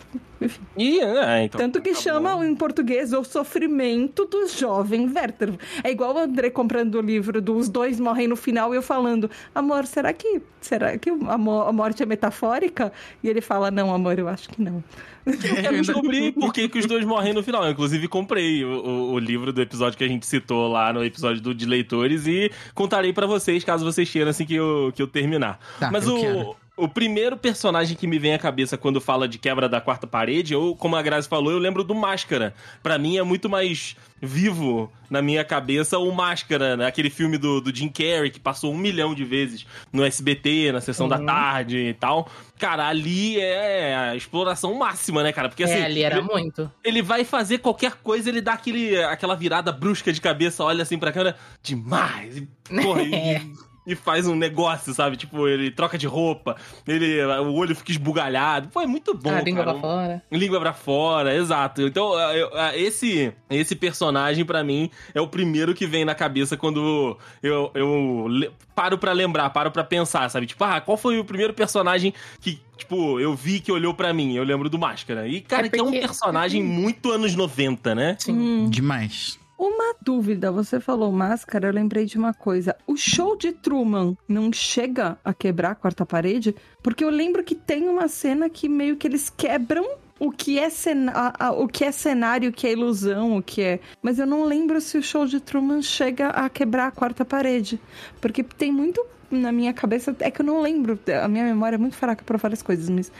Enfim. 0.40 0.60
E, 0.76 1.00
é, 1.00 1.44
então. 1.44 1.58
Tanto 1.60 1.80
que 1.82 1.90
acabou. 1.90 2.02
chama 2.02 2.46
em 2.46 2.54
português 2.54 3.12
o 3.12 3.24
sofrimento 3.24 4.24
do 4.26 4.46
jovem 4.46 5.10
Werther. 5.12 5.54
É 5.82 5.90
igual 5.90 6.14
o 6.14 6.18
André 6.18 6.50
comprando 6.50 6.94
o 6.96 7.00
livro 7.00 7.40
dos 7.42 7.68
dois 7.68 7.98
morrem 7.98 8.28
no 8.28 8.36
final 8.36 8.72
e 8.72 8.76
eu 8.76 8.82
falando, 8.82 9.30
amor, 9.54 9.86
será 9.86 10.12
que 10.12 10.40
será 10.60 10.96
que 10.98 11.10
a, 11.10 11.38
mo- 11.38 11.62
a 11.62 11.72
morte 11.72 12.02
é 12.02 12.06
metafórica? 12.06 12.92
E 13.22 13.28
ele 13.28 13.40
fala, 13.40 13.70
não, 13.70 13.92
amor, 13.92 14.18
eu 14.18 14.28
acho 14.28 14.48
que 14.48 14.62
não. 14.62 14.82
Eu 15.26 15.72
descobri 15.72 16.30
por 16.30 16.52
que, 16.52 16.68
que 16.68 16.78
os 16.78 16.86
dois 16.86 17.04
morrem 17.04 17.32
no 17.32 17.42
final. 17.42 17.64
Eu, 17.64 17.72
inclusive, 17.72 18.06
comprei 18.06 18.64
o, 18.64 18.68
o- 18.68 19.12
o 19.14 19.18
livro 19.18 19.52
do 19.52 19.60
episódio 19.60 19.98
que 19.98 20.04
a 20.04 20.08
gente 20.08 20.24
citou 20.24 20.68
lá 20.68 20.92
no 20.92 21.04
episódio 21.04 21.42
do 21.42 21.52
de 21.52 21.66
leitores 21.66 22.28
e 22.28 22.48
contarei 22.74 23.12
pra 23.12 23.26
vocês, 23.26 23.64
caso 23.64 23.84
vocês 23.84 24.08
queiram, 24.08 24.30
assim 24.30 24.46
que 24.46 24.54
eu, 24.54 24.92
que 24.94 25.02
eu 25.02 25.08
terminar. 25.08 25.58
Tá, 25.80 25.90
Mas 25.90 26.06
eu 26.06 26.14
o, 26.14 26.20
quero. 26.20 26.56
O 26.76 26.86
primeiro 26.86 27.38
personagem 27.38 27.96
que 27.96 28.06
me 28.06 28.18
vem 28.18 28.34
à 28.34 28.38
cabeça 28.38 28.76
quando 28.76 29.00
fala 29.00 29.26
de 29.26 29.38
quebra 29.38 29.66
da 29.68 29.80
quarta 29.80 30.06
parede, 30.06 30.54
ou 30.54 30.76
como 30.76 30.94
a 30.94 31.00
Grazi 31.02 31.26
falou, 31.26 31.50
eu 31.50 31.58
lembro 31.58 31.82
do 31.82 31.94
Máscara. 31.94 32.54
Pra 32.82 32.98
mim 32.98 33.16
é 33.16 33.22
muito 33.22 33.48
mais 33.48 33.96
vivo 34.20 34.92
na 35.08 35.22
minha 35.22 35.42
cabeça 35.44 35.98
o 35.98 36.12
Máscara, 36.12 36.76
né? 36.76 36.86
aquele 36.86 37.08
filme 37.08 37.38
do, 37.38 37.60
do 37.62 37.74
Jim 37.74 37.88
Carrey 37.88 38.30
que 38.30 38.38
passou 38.40 38.72
um 38.72 38.76
milhão 38.76 39.14
de 39.14 39.24
vezes 39.24 39.66
no 39.90 40.04
SBT, 40.04 40.72
na 40.72 40.80
sessão 40.82 41.08
da 41.08 41.18
tarde 41.18 41.78
e 41.78 41.94
tal. 41.94 42.28
Cara, 42.58 42.86
ali 42.88 43.40
é 43.40 43.94
a 43.94 44.16
exploração 44.16 44.74
máxima, 44.74 45.22
né, 45.22 45.32
cara? 45.32 45.48
Porque 45.48 45.64
assim, 45.64 45.74
é, 45.74 45.84
ali 45.84 46.02
era 46.02 46.18
ele, 46.18 46.26
muito. 46.26 46.70
ele 46.84 47.00
vai 47.00 47.24
fazer 47.24 47.58
qualquer 47.58 47.94
coisa, 48.02 48.28
ele 48.28 48.42
dá 48.42 48.52
aquele, 48.52 49.02
aquela 49.04 49.34
virada 49.34 49.72
brusca 49.72 50.12
de 50.12 50.20
cabeça, 50.20 50.62
olha 50.62 50.82
assim 50.82 50.98
pra 50.98 51.12
câmera, 51.12 51.36
demais. 51.62 52.36
E, 52.36 52.48
porra, 52.82 53.02
É. 53.16 53.38
e, 53.38 53.52
e 53.86 53.94
faz 53.94 54.26
um 54.26 54.34
negócio, 54.34 54.92
sabe? 54.92 55.16
Tipo, 55.16 55.46
ele 55.46 55.70
troca 55.70 55.96
de 55.96 56.06
roupa, 56.06 56.56
ele, 56.86 57.22
o 57.24 57.54
olho 57.54 57.74
fica 57.76 57.92
esbugalhado. 57.92 58.68
Pô, 58.68 58.80
é 58.80 58.86
muito 58.86 59.14
bom, 59.14 59.30
a 59.30 59.40
língua 59.40 59.64
cara. 59.64 59.78
pra 59.78 59.80
fora. 59.88 60.22
Língua 60.32 60.60
pra 60.60 60.72
fora, 60.72 61.34
exato. 61.34 61.82
Então, 61.82 62.12
eu- 62.18 62.48
eu- 62.50 62.50
esse, 62.74 63.32
esse 63.50 63.76
personagem, 63.76 64.44
pra 64.44 64.64
mim, 64.64 64.90
é 65.14 65.20
o 65.20 65.28
primeiro 65.28 65.74
que 65.74 65.86
vem 65.86 66.04
na 66.04 66.14
cabeça 66.14 66.56
quando 66.56 67.16
eu, 67.42 67.70
eu 67.74 68.26
le- 68.28 68.50
paro 68.74 68.98
pra 68.98 69.12
lembrar, 69.12 69.48
paro 69.50 69.70
pra 69.70 69.84
pensar, 69.84 70.28
sabe? 70.30 70.46
Tipo, 70.46 70.64
ah, 70.64 70.80
qual 70.80 70.96
foi 70.96 71.18
o 71.18 71.24
primeiro 71.24 71.54
personagem 71.54 72.12
que, 72.40 72.60
tipo, 72.76 73.18
eu 73.20 73.34
vi 73.34 73.60
que 73.60 73.70
olhou 73.72 73.94
pra 73.94 74.12
mim? 74.12 74.34
Eu 74.34 74.44
lembro 74.44 74.68
do 74.68 74.78
Máscara. 74.78 75.26
E, 75.28 75.40
cara, 75.40 75.66
É 75.66 75.70
que 75.70 75.78
é 75.78 75.82
um 75.82 75.86
porque- 75.86 76.00
personagem 76.00 76.62
muito 76.64 77.10
anos 77.12 77.34
90, 77.34 77.94
né? 77.94 78.16
Sim. 78.18 78.68
Demais. 78.68 79.38
Uma 79.58 79.94
dúvida, 80.02 80.52
você 80.52 80.78
falou 80.78 81.10
máscara, 81.10 81.68
eu 81.68 81.72
lembrei 81.72 82.04
de 82.04 82.18
uma 82.18 82.34
coisa. 82.34 82.76
O 82.86 82.94
show 82.94 83.36
de 83.36 83.52
Truman 83.52 84.16
não 84.28 84.52
chega 84.52 85.18
a 85.24 85.32
quebrar 85.32 85.70
a 85.70 85.74
quarta 85.74 86.04
parede? 86.04 86.54
Porque 86.82 87.02
eu 87.02 87.08
lembro 87.08 87.42
que 87.42 87.54
tem 87.54 87.88
uma 87.88 88.06
cena 88.06 88.50
que 88.50 88.68
meio 88.68 88.96
que 88.96 89.06
eles 89.06 89.30
quebram 89.34 89.86
o 90.18 90.30
que 90.30 90.58
é, 90.58 90.68
cena, 90.68 91.32
o 91.58 91.66
que 91.68 91.84
é 91.84 91.92
cenário, 91.92 92.50
o 92.50 92.52
que 92.52 92.66
é 92.66 92.72
ilusão, 92.72 93.36
o 93.36 93.42
que 93.42 93.62
é. 93.62 93.80
Mas 94.02 94.18
eu 94.18 94.26
não 94.26 94.44
lembro 94.44 94.80
se 94.80 94.98
o 94.98 95.02
show 95.02 95.26
de 95.26 95.40
Truman 95.40 95.80
chega 95.80 96.28
a 96.28 96.48
quebrar 96.48 96.88
a 96.88 96.90
quarta 96.90 97.24
parede. 97.24 97.80
Porque 98.20 98.42
tem 98.42 98.70
muito 98.70 99.04
na 99.30 99.52
minha 99.52 99.72
cabeça. 99.72 100.14
É 100.20 100.30
que 100.30 100.42
eu 100.42 100.46
não 100.46 100.60
lembro. 100.60 100.98
A 101.22 101.28
minha 101.28 101.44
memória 101.44 101.76
é 101.76 101.78
muito 101.78 101.96
fraca 101.96 102.22
para 102.24 102.36
várias 102.36 102.62
coisas, 102.62 102.88
mas. 102.88 103.10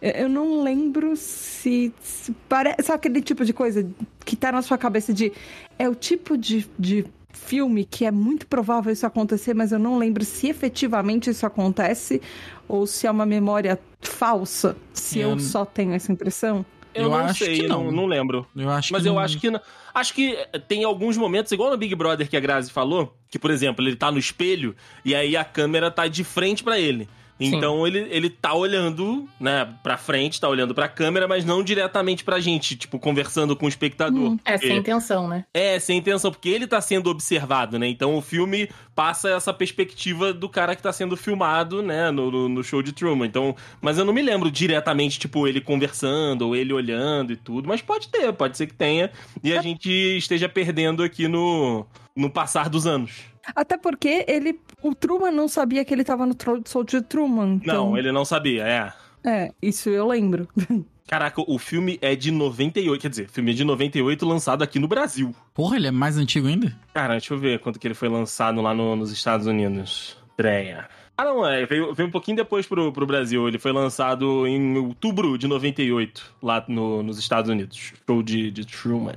Eu 0.00 0.28
não 0.28 0.62
lembro 0.62 1.16
se, 1.16 1.92
se 2.00 2.32
parece. 2.48 2.82
Sabe 2.82 2.96
aquele 2.96 3.22
tipo 3.22 3.44
de 3.44 3.52
coisa 3.52 3.88
que 4.24 4.36
tá 4.36 4.52
na 4.52 4.62
sua 4.62 4.76
cabeça 4.76 5.12
de. 5.12 5.32
É 5.78 5.88
o 5.88 5.94
tipo 5.94 6.36
de, 6.36 6.66
de 6.78 7.04
filme 7.32 7.84
que 7.84 8.04
é 8.04 8.10
muito 8.10 8.46
provável 8.46 8.92
isso 8.92 9.06
acontecer, 9.06 9.54
mas 9.54 9.72
eu 9.72 9.78
não 9.78 9.98
lembro 9.98 10.24
se 10.24 10.48
efetivamente 10.48 11.30
isso 11.30 11.44
acontece 11.46 12.20
ou 12.68 12.86
se 12.86 13.06
é 13.06 13.10
uma 13.10 13.26
memória 13.26 13.78
falsa. 14.00 14.76
Se 14.92 15.18
Eu 15.18 15.30
eu 15.30 15.34
n- 15.36 15.42
só 15.42 15.64
tenho 15.64 15.92
essa 15.94 16.12
impressão. 16.12 16.64
Eu, 16.94 17.04
Eu 17.04 17.10
não 17.10 17.16
acho 17.18 17.44
sei, 17.44 17.60
que 17.60 17.68
não. 17.68 17.84
não. 17.84 17.92
não 17.92 18.06
lembro. 18.06 18.46
Eu 18.56 18.70
acho 18.70 18.92
Mas 18.92 19.02
que 19.02 19.08
eu 19.08 19.12
não- 19.14 19.20
acho 19.20 19.38
que 19.38 19.50
não. 19.50 19.60
Acho 19.94 20.14
que 20.14 20.36
tem 20.68 20.84
alguns 20.84 21.16
momentos, 21.16 21.52
igual 21.52 21.70
no 21.70 21.76
Big 21.76 21.94
Brother 21.94 22.28
que 22.28 22.36
a 22.36 22.40
Grazi 22.40 22.70
falou, 22.70 23.14
que, 23.30 23.38
por 23.38 23.50
exemplo, 23.50 23.86
ele 23.86 23.96
tá 23.96 24.10
no 24.10 24.18
espelho 24.18 24.74
e 25.04 25.14
aí 25.14 25.36
a 25.36 25.44
câmera 25.44 25.90
tá 25.90 26.06
de 26.06 26.22
frente 26.24 26.62
pra 26.64 26.78
ele. 26.78 27.08
Então 27.38 27.86
ele, 27.86 28.06
ele 28.10 28.30
tá 28.30 28.54
olhando, 28.54 29.28
né, 29.38 29.68
pra 29.82 29.96
frente, 29.98 30.40
tá 30.40 30.48
olhando 30.48 30.74
pra 30.74 30.88
câmera, 30.88 31.28
mas 31.28 31.44
não 31.44 31.62
diretamente 31.62 32.24
pra 32.24 32.40
gente, 32.40 32.76
tipo, 32.76 32.98
conversando 32.98 33.54
com 33.54 33.66
o 33.66 33.68
espectador. 33.68 34.36
É 34.44 34.52
Porque- 34.52 34.66
sem 34.68 34.76
intenção, 34.78 35.28
né? 35.28 35.44
É, 35.52 35.78
sem 35.78 35.98
intenção, 35.98 36.30
porque 36.30 36.48
ele 36.48 36.66
tá 36.66 36.80
sendo 36.80 37.10
observado, 37.10 37.78
né? 37.78 37.86
Então 37.88 38.16
o 38.16 38.22
filme 38.22 38.68
passa 38.94 39.28
essa 39.30 39.52
perspectiva 39.52 40.32
do 40.32 40.48
cara 40.48 40.74
que 40.74 40.82
tá 40.82 40.92
sendo 40.92 41.16
filmado, 41.16 41.82
né, 41.82 42.10
no, 42.10 42.30
no- 42.30 42.48
no 42.48 42.64
show 42.64 42.82
de 42.82 42.92
Truman. 42.92 43.26
Então, 43.26 43.54
mas 43.82 43.98
eu 43.98 44.04
não 44.04 44.12
me 44.14 44.22
lembro 44.22 44.50
diretamente, 44.50 45.18
tipo, 45.18 45.46
ele 45.46 45.60
conversando 45.60 46.42
ou 46.46 46.56
ele 46.56 46.72
olhando 46.72 47.32
e 47.32 47.36
tudo, 47.36 47.68
mas 47.68 47.82
pode 47.82 48.08
ter, 48.08 48.32
pode 48.32 48.56
ser 48.56 48.66
que 48.66 48.74
tenha. 48.74 49.10
E 49.44 49.52
a 49.56 49.60
gente 49.60 49.90
esteja 50.16 50.48
perdendo 50.48 51.02
aqui 51.02 51.28
no, 51.28 51.84
no 52.16 52.30
passar 52.30 52.70
dos 52.70 52.86
anos. 52.86 53.10
Até 53.54 53.76
porque 53.78 54.24
ele. 54.28 54.58
O 54.82 54.94
Truman 54.94 55.30
não 55.30 55.48
sabia 55.48 55.84
que 55.84 55.92
ele 55.94 56.04
tava 56.04 56.26
no 56.26 56.34
show 56.66 56.82
de 56.84 57.00
Truman. 57.02 57.54
Então, 57.62 57.90
Não, 57.90 57.98
ele 57.98 58.10
não 58.12 58.24
sabia, 58.24 58.64
é. 58.66 58.92
É, 59.24 59.50
isso 59.60 59.88
eu 59.88 60.06
lembro. 60.08 60.48
Caraca, 61.08 61.40
o 61.46 61.56
filme 61.56 61.98
é 62.02 62.16
de 62.16 62.32
98, 62.32 63.00
quer 63.00 63.08
dizer, 63.08 63.28
filme 63.28 63.52
é 63.52 63.54
de 63.54 63.62
98 63.64 64.26
lançado 64.26 64.62
aqui 64.62 64.78
no 64.80 64.88
Brasil. 64.88 65.32
Porra, 65.54 65.76
ele 65.76 65.86
é 65.86 65.90
mais 65.92 66.16
antigo 66.18 66.48
ainda? 66.48 66.76
Cara, 66.92 67.12
deixa 67.14 67.32
eu 67.32 67.38
ver 67.38 67.60
quanto 67.60 67.78
que 67.78 67.86
ele 67.86 67.94
foi 67.94 68.08
lançado 68.08 68.60
lá 68.60 68.74
no- 68.74 68.96
nos 68.96 69.12
Estados 69.12 69.46
Unidos. 69.46 70.16
Estreia. 70.30 70.88
Ah, 71.18 71.24
não, 71.24 71.46
é. 71.48 71.64
Veio, 71.64 71.94
veio 71.94 72.08
um 72.08 72.12
pouquinho 72.12 72.36
depois 72.36 72.66
pro, 72.66 72.92
pro 72.92 73.06
Brasil. 73.06 73.48
Ele 73.48 73.58
foi 73.58 73.72
lançado 73.72 74.46
em 74.46 74.76
outubro 74.76 75.38
de 75.38 75.46
98, 75.48 76.34
lá 76.42 76.62
no, 76.68 77.02
nos 77.02 77.18
Estados 77.18 77.50
Unidos. 77.50 77.92
Show 78.06 78.22
de, 78.22 78.50
de 78.50 78.66
Truman. 78.66 79.14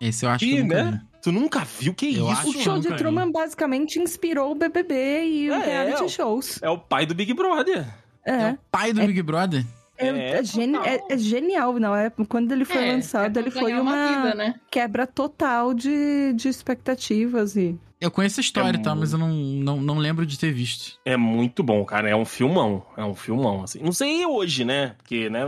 Esse 0.00 0.26
eu 0.26 0.30
acho 0.30 0.44
Ih, 0.44 0.48
que 0.48 0.56
eu 0.58 0.62
nunca 0.64 0.84
né? 0.84 0.90
vi. 0.90 1.20
Tu 1.22 1.32
nunca 1.32 1.60
viu? 1.64 1.94
Que 1.94 2.16
Eu 2.16 2.30
isso? 2.32 2.48
O 2.50 2.52
show 2.52 2.74
de 2.78 2.84
nunca 2.88 2.90
vi. 2.90 2.96
Truman 3.02 3.32
basicamente 3.32 3.98
inspirou 3.98 4.52
o 4.52 4.54
BBB 4.54 5.24
e 5.24 5.50
o 5.50 5.54
É, 5.54 5.64
reality 5.64 6.04
é. 6.04 6.08
shows. 6.08 6.62
É 6.62 6.68
o 6.68 6.78
pai 6.78 7.06
do 7.06 7.14
Big 7.14 7.32
Brother. 7.32 7.86
É 8.26 8.30
É. 8.32 8.50
o 8.52 8.58
pai 8.70 8.92
do 8.92 9.00
É- 9.00 9.06
Big 9.06 9.22
Brother? 9.22 9.64
É, 9.96 10.06
É, 10.06 10.30
é 10.38 10.44
geni- 10.44 10.78
é- 10.78 11.02
é 11.08 11.18
genial, 11.18 11.72
não 11.80 11.96
é? 11.96 12.08
Quando 12.28 12.52
ele 12.52 12.64
foi 12.64 12.84
É, 12.88 12.92
lançado, 12.92 13.36
é 13.36 13.40
ele 13.40 13.50
foi 13.50 13.64
ganhar 13.72 13.80
uma, 13.82 14.06
vida, 14.06 14.34
né? 14.34 14.54
quebra 14.70 15.06
total 15.08 15.74
de, 15.74 16.32
de 16.34 16.48
expectativas 16.48 17.56
e 17.56 17.76
Eu 18.00 18.10
conheço 18.12 18.38
a 18.38 18.42
história, 18.42 18.78
É 18.78 18.80
tá? 18.80 18.94
Mas 18.94 19.12
eu 19.12 19.18
não, 19.18 19.28
não, 19.28 19.80
não 19.80 19.98
lembro 19.98 20.24
de 20.24 20.38
ter 20.38 20.52
visto. 20.52 20.98
É 21.04 21.16
muito 21.16 21.62
bom, 21.64 21.84
cara. 21.84 22.08
É 22.08 22.14
um 22.14 22.24
filmão. 22.24 22.84
É 22.96 23.04
um 23.04 23.14
filmão, 23.14 23.64
assim. 23.64 23.80
Não 23.80 23.90
sei 23.92 24.24
hoje, 24.24 24.64
né? 24.64 24.94
Porque, 24.98 25.28
né? 25.28 25.40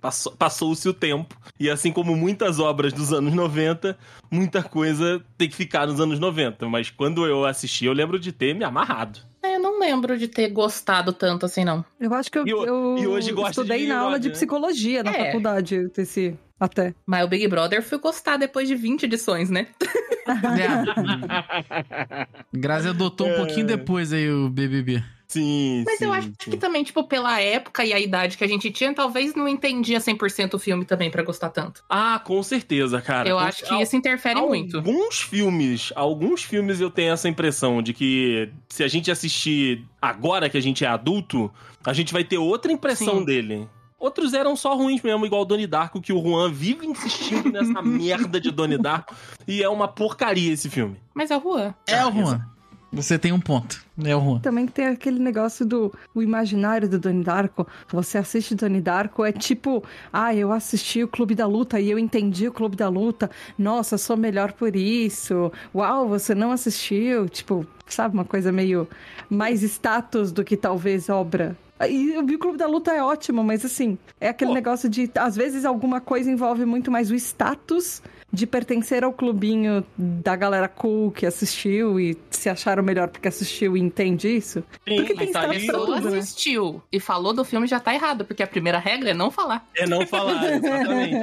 Passou- 0.00 0.32
Passou-se 0.32 0.88
o 0.88 0.94
tempo. 0.94 1.36
E 1.60 1.68
assim 1.68 1.92
como 1.92 2.16
muitas 2.16 2.58
obras 2.58 2.92
dos 2.94 3.12
anos 3.12 3.34
90, 3.34 3.98
muita 4.30 4.62
coisa 4.62 5.22
tem 5.36 5.48
que 5.50 5.54
ficar 5.56 5.86
nos 5.86 6.00
anos 6.00 6.18
90. 6.18 6.66
Mas 6.68 6.88
quando 6.90 7.26
eu 7.26 7.44
assisti, 7.44 7.84
eu 7.84 7.92
lembro 7.92 8.18
de 8.18 8.32
ter 8.32 8.54
me 8.54 8.64
amarrado. 8.64 9.20
É, 9.42 9.56
Eu 9.56 9.60
não 9.60 9.78
lembro 9.78 10.18
de 10.18 10.28
ter 10.28 10.48
gostado 10.50 11.12
tanto 11.12 11.44
assim, 11.46 11.64
não. 11.64 11.84
eu 12.00 12.12
acho 12.14 12.30
que 12.30 12.38
eu, 12.38 12.46
E 12.46 12.50
eu 12.50 12.96
e 12.98 13.06
hoje 13.06 13.32
estudei 13.48 13.80
de 13.82 13.86
na 13.86 13.98
aula 14.00 14.12
Big 14.14 14.22
de 14.22 14.28
né? 14.28 14.34
psicologia 14.34 15.02
na 15.02 15.10
É. 15.12 15.26
faculdade, 15.26 15.90
esse 15.96 16.36
até. 16.58 16.94
Mas 17.06 17.24
o 17.24 17.28
Big 17.28 17.46
Brother 17.48 17.82
fui 17.82 17.98
gostar 17.98 18.36
depois 18.36 18.66
de 18.68 18.74
20 18.74 19.04
edições, 19.04 19.50
né? 19.50 19.66
É. 20.28 22.26
Grazi 22.52 22.88
adotou 22.88 23.28
um 23.28 23.36
pouquinho 23.36 23.66
depois 23.66 24.12
aí 24.12 24.30
o 24.30 24.48
BBB. 24.48 25.02
Sim, 25.26 25.82
Mas 25.84 25.98
sim, 25.98 26.06
eu 26.06 26.12
acho 26.14 26.28
sim. 26.28 26.50
que 26.52 26.56
também, 26.56 26.82
tipo, 26.82 27.04
pela 27.04 27.38
época 27.38 27.84
e 27.84 27.92
a 27.92 28.00
idade 28.00 28.38
que 28.38 28.44
a 28.44 28.46
gente 28.46 28.70
tinha, 28.70 28.94
talvez 28.94 29.34
não 29.34 29.46
entendia 29.46 29.98
100% 30.00 30.54
o 30.54 30.58
filme 30.58 30.86
também 30.86 31.10
pra 31.10 31.22
gostar 31.22 31.50
tanto. 31.50 31.84
Ah, 31.86 32.18
com 32.24 32.42
certeza, 32.42 32.98
cara. 33.02 33.28
eu 33.28 33.36
Com- 33.36 33.42
acho 33.42 33.62
que 33.66 33.74
al- 33.74 33.82
isso 33.82 33.94
interfere 33.94 34.40
muito. 34.40 34.78
Alguns 34.78 35.20
filmes, 35.20 35.92
alguns 35.94 36.42
filmes 36.44 36.80
eu 36.80 36.88
tenho 36.90 37.12
essa 37.12 37.28
impressão 37.28 37.82
de 37.82 37.92
que 37.92 38.48
se 38.70 38.82
a 38.82 38.88
gente 38.88 39.10
assistir 39.10 39.84
agora 40.00 40.48
que 40.48 40.56
a 40.56 40.62
gente 40.62 40.82
é 40.82 40.88
adulto, 40.88 41.52
a 41.84 41.92
gente 41.92 42.10
vai 42.10 42.24
ter 42.24 42.38
outra 42.38 42.72
impressão 42.72 43.18
Sim. 43.18 43.24
dele. 43.26 43.68
Outros 43.98 44.32
eram 44.32 44.54
só 44.54 44.76
ruins 44.76 45.02
mesmo, 45.02 45.26
igual 45.26 45.44
Donnie 45.44 45.66
Darko, 45.66 46.00
que 46.00 46.12
o 46.12 46.22
Juan 46.22 46.52
vive 46.52 46.86
insistindo 46.86 47.50
nessa 47.50 47.82
merda 47.82 48.40
de 48.40 48.50
Donnie 48.50 48.78
Darko. 48.78 49.14
E 49.46 49.62
é 49.62 49.68
uma 49.68 49.88
porcaria 49.88 50.52
esse 50.52 50.70
filme. 50.70 50.96
Mas 51.12 51.30
é 51.30 51.36
o 51.36 51.40
Juan. 51.40 51.74
É 51.86 52.06
o 52.06 52.12
Juan. 52.12 52.40
Você 52.92 53.18
tem 53.18 53.32
um 53.32 53.40
ponto. 53.40 53.84
É 54.02 54.16
o 54.16 54.20
Juan. 54.20 54.38
Também 54.38 54.66
tem 54.66 54.86
aquele 54.86 55.18
negócio 55.18 55.66
do 55.66 55.92
o 56.14 56.22
imaginário 56.22 56.88
do 56.88 56.98
Donnie 56.98 57.24
Darko. 57.24 57.66
Você 57.90 58.16
assiste 58.16 58.54
Donnie 58.54 58.80
Darko, 58.80 59.24
é 59.24 59.32
tipo, 59.32 59.84
ah, 60.12 60.34
eu 60.34 60.52
assisti 60.52 61.02
o 61.02 61.08
Clube 61.08 61.34
da 61.34 61.46
Luta 61.46 61.78
e 61.78 61.90
eu 61.90 61.98
entendi 61.98 62.48
o 62.48 62.52
Clube 62.52 62.76
da 62.76 62.88
Luta. 62.88 63.30
Nossa, 63.58 63.98
sou 63.98 64.16
melhor 64.16 64.52
por 64.52 64.74
isso. 64.74 65.52
Uau, 65.74 66.08
você 66.08 66.34
não 66.34 66.50
assistiu. 66.50 67.28
Tipo, 67.28 67.66
sabe, 67.86 68.14
uma 68.14 68.24
coisa 68.24 68.50
meio 68.50 68.88
mais 69.28 69.62
status 69.62 70.32
do 70.32 70.42
que 70.42 70.56
talvez 70.56 71.10
obra. 71.10 71.56
E 71.88 72.12
eu 72.14 72.24
vi 72.24 72.34
o 72.34 72.38
Clube 72.38 72.58
da 72.58 72.66
Luta 72.66 72.92
é 72.92 73.02
ótimo, 73.02 73.44
mas 73.44 73.64
assim, 73.64 73.98
é 74.20 74.28
aquele 74.28 74.50
Pô. 74.50 74.54
negócio 74.54 74.88
de, 74.88 75.10
às 75.14 75.36
vezes, 75.36 75.64
alguma 75.64 76.00
coisa 76.00 76.30
envolve 76.30 76.64
muito 76.64 76.90
mais 76.90 77.10
o 77.10 77.14
status 77.14 78.02
de 78.30 78.46
pertencer 78.46 79.04
ao 79.04 79.12
clubinho 79.12 79.84
da 79.96 80.36
galera 80.36 80.68
cool 80.68 81.10
que 81.10 81.24
assistiu 81.24 81.98
e 81.98 82.16
se 82.30 82.48
acharam 82.48 82.82
melhor 82.82 83.08
porque 83.08 83.26
assistiu 83.26 83.76
e 83.76 83.80
entende 83.80 84.28
isso. 84.28 84.62
Sim, 84.86 84.96
Porque 84.96 85.14
tem 85.14 85.32
tá 85.32 85.40
status 85.40 85.64
pra 85.64 85.74
pessoa 85.74 85.86
tudo, 85.96 86.10
né? 86.10 86.18
assistiu 86.18 86.82
e 86.92 87.00
falou 87.00 87.32
do 87.32 87.44
filme 87.44 87.66
já 87.66 87.80
tá 87.80 87.94
errado, 87.94 88.24
porque 88.26 88.42
a 88.42 88.46
primeira 88.46 88.78
regra 88.78 89.10
é 89.10 89.14
não 89.14 89.30
falar. 89.30 89.66
É 89.74 89.86
não 89.86 90.06
falar, 90.06 90.44
exatamente. 90.52 91.16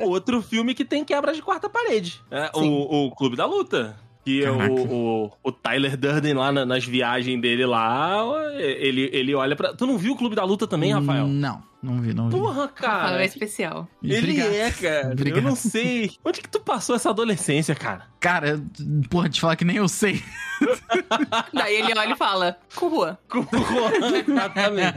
É 0.00 0.04
outro 0.04 0.42
filme 0.42 0.74
que 0.74 0.84
tem 0.84 1.04
quebra 1.04 1.32
de 1.32 1.42
quarta 1.42 1.68
parede. 1.68 2.20
É, 2.30 2.50
o, 2.54 3.06
o 3.06 3.14
Clube 3.14 3.36
da 3.36 3.46
Luta. 3.46 3.96
Que 4.28 4.44
é 4.44 4.50
o, 4.50 4.92
o, 5.24 5.32
o 5.42 5.50
Tyler 5.52 5.96
Durden 5.96 6.34
lá 6.34 6.52
na- 6.52 6.66
nas 6.66 6.84
viagens 6.84 7.40
dele 7.40 7.64
lá, 7.64 8.22
ele, 8.58 9.08
ele 9.12 9.34
olha 9.34 9.56
pra. 9.56 9.72
Tu 9.74 9.86
não 9.86 9.96
viu 9.96 10.12
o 10.12 10.16
Clube 10.16 10.36
da 10.36 10.44
Luta 10.44 10.66
também, 10.66 10.92
Rafael? 10.92 11.26
Não, 11.26 11.62
não 11.82 12.00
vi, 12.00 12.12
não 12.14 12.28
vi. 12.28 12.36
Porra, 12.36 12.62
Rafael 12.62 12.72
cara. 12.74 13.22
é 13.22 13.26
especial. 13.26 13.88
Ele 14.02 14.18
Obrigado. 14.18 14.52
é, 14.52 14.70
cara. 14.70 15.12
Obrigado. 15.12 15.38
Eu 15.38 15.42
não 15.42 15.56
sei. 15.56 16.10
Onde 16.24 16.40
que 16.40 16.48
tu 16.48 16.60
passou 16.60 16.96
essa 16.96 17.10
adolescência, 17.10 17.74
cara? 17.74 18.06
Cara, 18.20 18.60
porra, 19.08 19.28
te 19.28 19.40
falar 19.40 19.54
que 19.56 19.64
nem 19.64 19.76
eu 19.76 19.88
sei. 19.88 20.22
Daí 21.52 21.76
ele 21.76 21.96
olha 21.96 22.12
e 22.12 22.16
fala, 22.16 22.58
com 22.74 22.86
o 22.86 22.90
Juan. 22.90 23.16
Exatamente. 24.26 24.94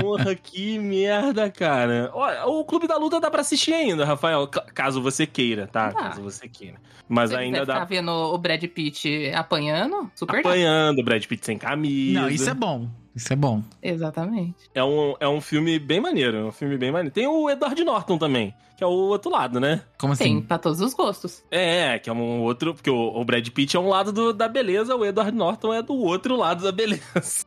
Porra, 0.00 0.34
que 0.34 0.78
merda, 0.78 1.50
cara. 1.50 2.10
Olha, 2.12 2.44
o 2.46 2.64
Clube 2.64 2.86
da 2.86 2.96
Luta 2.98 3.18
dá 3.20 3.30
pra 3.30 3.40
assistir 3.40 3.72
ainda, 3.72 4.04
Rafael. 4.04 4.46
ca- 4.46 4.66
Caso 4.74 5.00
você 5.02 5.26
queira, 5.26 5.66
tá? 5.66 5.92
Caso 5.92 6.22
você 6.22 6.46
queira. 6.48 6.76
Mas 7.08 7.30
Você 7.30 7.36
ainda 7.36 7.64
dá. 7.66 7.84
vendo 7.84 8.10
o 8.10 8.38
Brad 8.38 8.62
Pitt 8.64 9.30
apanhando, 9.34 10.10
super 10.14 10.42
dá. 10.42 10.48
Apanhando, 10.50 11.02
Brad 11.04 11.24
Pitt 11.26 11.44
sem 11.44 11.58
camisa. 11.58 12.20
Não, 12.20 12.28
isso 12.30 12.48
é 12.48 12.54
bom. 12.54 12.88
Isso 13.14 13.32
é 13.32 13.36
bom. 13.36 13.62
Exatamente. 13.82 14.56
É 14.74 14.82
um, 14.82 15.14
é 15.20 15.28
um 15.28 15.40
filme 15.40 15.78
bem 15.78 16.00
maneiro. 16.00 16.36
É 16.36 16.44
um 16.44 16.52
filme 16.52 16.76
bem 16.76 16.90
maneiro. 16.90 17.14
Tem 17.14 17.26
o 17.26 17.48
Edward 17.48 17.84
Norton 17.84 18.18
também, 18.18 18.52
que 18.76 18.82
é 18.82 18.86
o 18.86 18.90
outro 18.90 19.30
lado, 19.30 19.60
né? 19.60 19.82
Como 19.98 20.16
Tem 20.16 20.36
assim? 20.38 20.42
pra 20.46 20.58
todos 20.58 20.80
os 20.80 20.92
gostos. 20.94 21.44
É, 21.50 21.98
que 21.98 22.10
é 22.10 22.12
um 22.12 22.40
outro. 22.42 22.74
Porque 22.74 22.90
o, 22.90 22.96
o 23.20 23.24
Brad 23.24 23.48
Pitt 23.50 23.76
é 23.76 23.80
um 23.80 23.88
lado 23.88 24.10
do- 24.12 24.32
da 24.32 24.48
beleza, 24.48 24.96
o 24.96 25.04
Edward 25.04 25.30
Norton 25.36 25.72
é 25.72 25.80
do 25.82 25.94
outro 25.94 26.34
lado 26.36 26.64
da 26.64 26.72
beleza. 26.72 27.02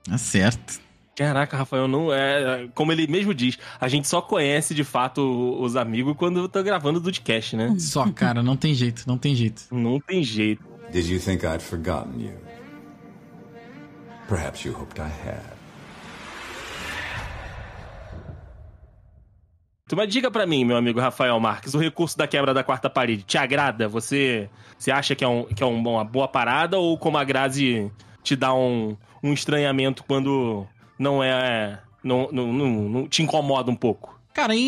Tá 0.08 0.18
certo. 0.20 0.80
Caraca, 1.18 1.58
Rafael, 1.58 1.88
não 1.88 2.14
é. 2.14 2.70
Como 2.76 2.92
ele 2.92 3.08
mesmo 3.08 3.34
diz, 3.34 3.58
a 3.82 3.88
gente 3.88 4.08
só 4.08 4.22
conhece 4.22 4.76
de 4.76 4.84
fato 4.84 5.20
os 5.60 5.76
amigos 5.76 6.16
quando 6.16 6.48
tá 6.48 6.62
gravando 6.62 7.00
o 7.00 7.02
Dudcast, 7.02 7.56
né? 7.56 7.74
Só, 7.80 8.08
cara, 8.12 8.44
não 8.44 8.56
tem 8.56 8.74
jeito, 8.76 9.04
não 9.08 9.18
tem 9.18 9.34
jeito. 9.34 9.64
Não 9.72 10.00
tem 10.00 10.22
jeito. 10.24 10.64
Did 10.92 11.08
you 11.10 11.20
think 11.20 11.44
I'd 11.44 11.62
forgotten 11.64 12.22
you? 12.22 12.34
Perhaps 14.30 14.64
you 14.64 14.74
hoped 14.80 15.00
I 15.02 15.06
had. 15.10 15.57
Então, 19.88 19.96
Mas 19.96 20.10
diga 20.12 20.30
pra 20.30 20.46
mim, 20.46 20.66
meu 20.66 20.76
amigo 20.76 21.00
Rafael 21.00 21.40
Marques, 21.40 21.74
o 21.74 21.78
recurso 21.80 22.18
da 22.18 22.28
quebra 22.28 22.54
da 22.54 22.62
quarta 22.62 22.90
parede 22.90 23.24
te 23.24 23.38
agrada? 23.38 23.88
Você, 23.88 24.50
você 24.78 24.92
acha 24.92 25.16
que 25.16 25.24
é, 25.24 25.28
um, 25.28 25.46
que 25.46 25.64
é 25.64 25.66
um- 25.66 25.78
uma 25.80 26.04
boa 26.04 26.28
parada 26.28 26.78
ou 26.78 26.98
como 26.98 27.18
a 27.18 27.24
Grazi 27.24 27.90
te 28.22 28.36
dá 28.36 28.54
um, 28.54 28.98
um 29.24 29.32
estranhamento 29.32 30.04
quando 30.04 30.68
não 31.00 31.24
é. 31.24 31.80
Não, 32.04 32.28
não, 32.32 32.52
não, 32.54 32.68
não 32.90 33.08
te 33.08 33.24
incomoda 33.24 33.72
um 33.72 33.76
pouco? 33.76 34.20
Cara, 34.34 34.54
em, 34.54 34.60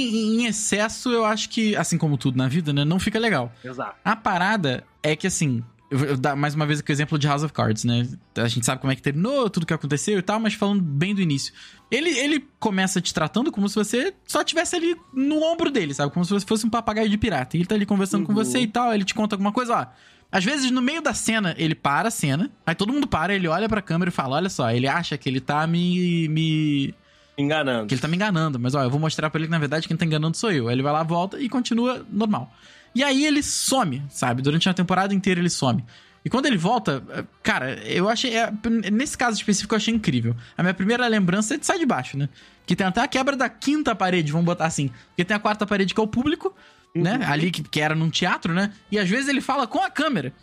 em 0.42 0.46
excesso, 0.46 1.12
eu 1.12 1.26
acho 1.26 1.50
que, 1.50 1.76
assim 1.76 1.98
como 1.98 2.18
tudo 2.18 2.38
na 2.38 2.48
vida, 2.48 2.72
né, 2.74 2.84
não 2.86 2.98
fica 3.00 3.20
legal. 3.20 3.52
Exato. 3.64 3.96
A 4.04 4.16
parada 4.16 4.84
é 5.04 5.16
que, 5.18 5.28
assim, 5.28 5.62
eu 5.92 6.16
dar 6.18 6.36
mais 6.36 6.54
uma 6.56 6.66
vez 6.66 6.80
aqui 6.80 6.92
o 6.92 6.94
exemplo 6.94 7.18
de 7.18 7.28
House 7.28 7.44
of 7.44 7.52
Cards, 7.54 7.84
né? 7.84 8.08
A 8.38 8.48
gente 8.48 8.66
sabe 8.66 8.80
como 8.82 8.92
é 8.94 8.96
que 8.96 9.02
terminou, 9.02 9.50
tudo 9.50 9.66
que 9.66 9.74
aconteceu 9.74 10.20
e 10.20 10.22
tal, 10.22 10.40
mas 10.40 10.54
falando 10.54 10.82
bem 10.82 11.16
do 11.16 11.22
início. 11.22 11.54
Ele, 11.90 12.10
ele 12.12 12.46
começa 12.60 13.02
te 13.02 13.14
tratando 13.14 13.52
como 13.52 13.68
se 13.68 13.76
você 13.76 14.14
só 14.28 14.44
tivesse 14.44 14.76
ali 14.76 14.96
no 15.14 15.42
ombro 15.42 15.72
dele, 15.72 15.94
sabe? 15.94 16.14
Como 16.14 16.24
se 16.24 16.32
você 16.32 16.46
fosse 16.46 16.66
um 16.66 16.70
papagaio 16.70 17.10
de 17.10 17.18
pirata. 17.18 17.58
E 17.58 17.60
ele 17.62 17.66
tá 17.68 17.76
ali 17.76 17.86
conversando 17.86 18.26
com 18.26 18.32
Uhum. 18.32 18.38
você 18.44 18.60
e 18.60 18.68
tal, 18.68 18.94
ele 18.94 19.04
te 19.04 19.14
conta 19.16 19.36
alguma 19.36 19.52
coisa, 19.52 19.76
ó. 19.76 19.86
Às 20.32 20.46
vezes, 20.46 20.70
no 20.70 20.80
meio 20.80 21.02
da 21.02 21.12
cena, 21.14 21.56
ele 21.58 21.74
para 21.74 22.10
a 22.10 22.12
cena, 22.12 22.52
aí 22.64 22.76
todo 22.76 22.94
mundo 22.94 23.08
para, 23.08 23.34
ele 23.34 23.48
olha 23.48 23.68
pra 23.68 23.82
câmera 23.82 24.10
e 24.10 24.12
fala: 24.14 24.36
Olha 24.36 24.50
só, 24.50 24.70
ele 24.70 24.88
acha 24.88 25.18
que 25.18 25.28
ele 25.28 25.40
tá 25.40 25.66
me. 25.66 26.28
me 26.30 26.94
Enganando. 27.36 27.88
que 27.88 27.96
ele 27.96 28.02
tá 28.02 28.08
me 28.08 28.16
enganando, 28.16 28.60
mas 28.60 28.76
ó, 28.76 28.84
eu 28.84 28.90
vou 28.92 29.00
mostrar 29.00 29.30
pra 29.32 29.40
ele 29.40 29.48
que 29.48 29.52
na 29.52 29.58
verdade 29.58 29.88
quem 29.88 29.98
tá 29.98 30.06
enganando 30.06 30.38
sou 30.38 30.52
eu. 30.52 30.68
Aí 30.68 30.76
ele 30.76 30.84
vai 30.84 30.94
lá, 30.94 31.02
volta 31.02 31.40
e 31.40 31.50
continua 31.50 32.06
normal. 32.12 32.54
E 32.94 33.04
aí 33.04 33.26
ele 33.26 33.44
some, 33.44 34.04
sabe? 34.10 34.42
Durante 34.42 34.68
a 34.68 34.74
temporada 34.74 35.14
inteira 35.14 35.40
ele 35.40 35.50
some. 35.50 35.84
E 36.24 36.30
quando 36.30 36.48
ele 36.48 36.58
volta, 36.58 37.04
eh, 37.10 37.24
cara, 37.42 37.74
eu 37.86 38.10
achei. 38.10 38.36
é, 38.36 38.52
nesse 38.92 39.18
caso 39.18 39.38
específico 39.38 39.74
eu 39.74 39.78
achei 39.78 39.94
incrível. 39.94 40.36
A 40.58 40.62
minha 40.62 40.74
primeira 40.74 41.08
lembrança 41.08 41.56
é 41.56 41.58
de 41.58 41.66
sai 41.66 41.80
de 41.80 41.86
baixo, 41.86 42.18
né? 42.18 42.28
Que 42.66 42.76
tem 42.76 42.86
até 42.86 43.02
a 43.02 43.08
quebra 43.08 43.36
da 43.36 43.50
quinta 43.50 43.96
parede, 43.96 44.32
vamos 44.32 44.46
botar 44.46 44.66
assim. 44.66 44.92
Porque 45.10 45.24
tem 45.24 45.36
a 45.36 45.40
quarta 45.40 45.66
parede 45.66 45.94
que 45.94 46.00
é 46.00 46.04
o 46.04 46.08
público, 46.08 46.54
né? 46.94 47.20
Ali 47.26 47.52
que, 47.52 47.64
que 47.64 47.80
era 47.80 47.96
num 47.96 48.10
teatro, 48.10 48.54
né? 48.54 48.74
E 48.92 49.00
às 49.00 49.10
vezes 49.10 49.30
ele 49.30 49.42
fala 49.42 49.66
com 49.66 49.82
a 49.82 49.90
câmera. 49.90 50.34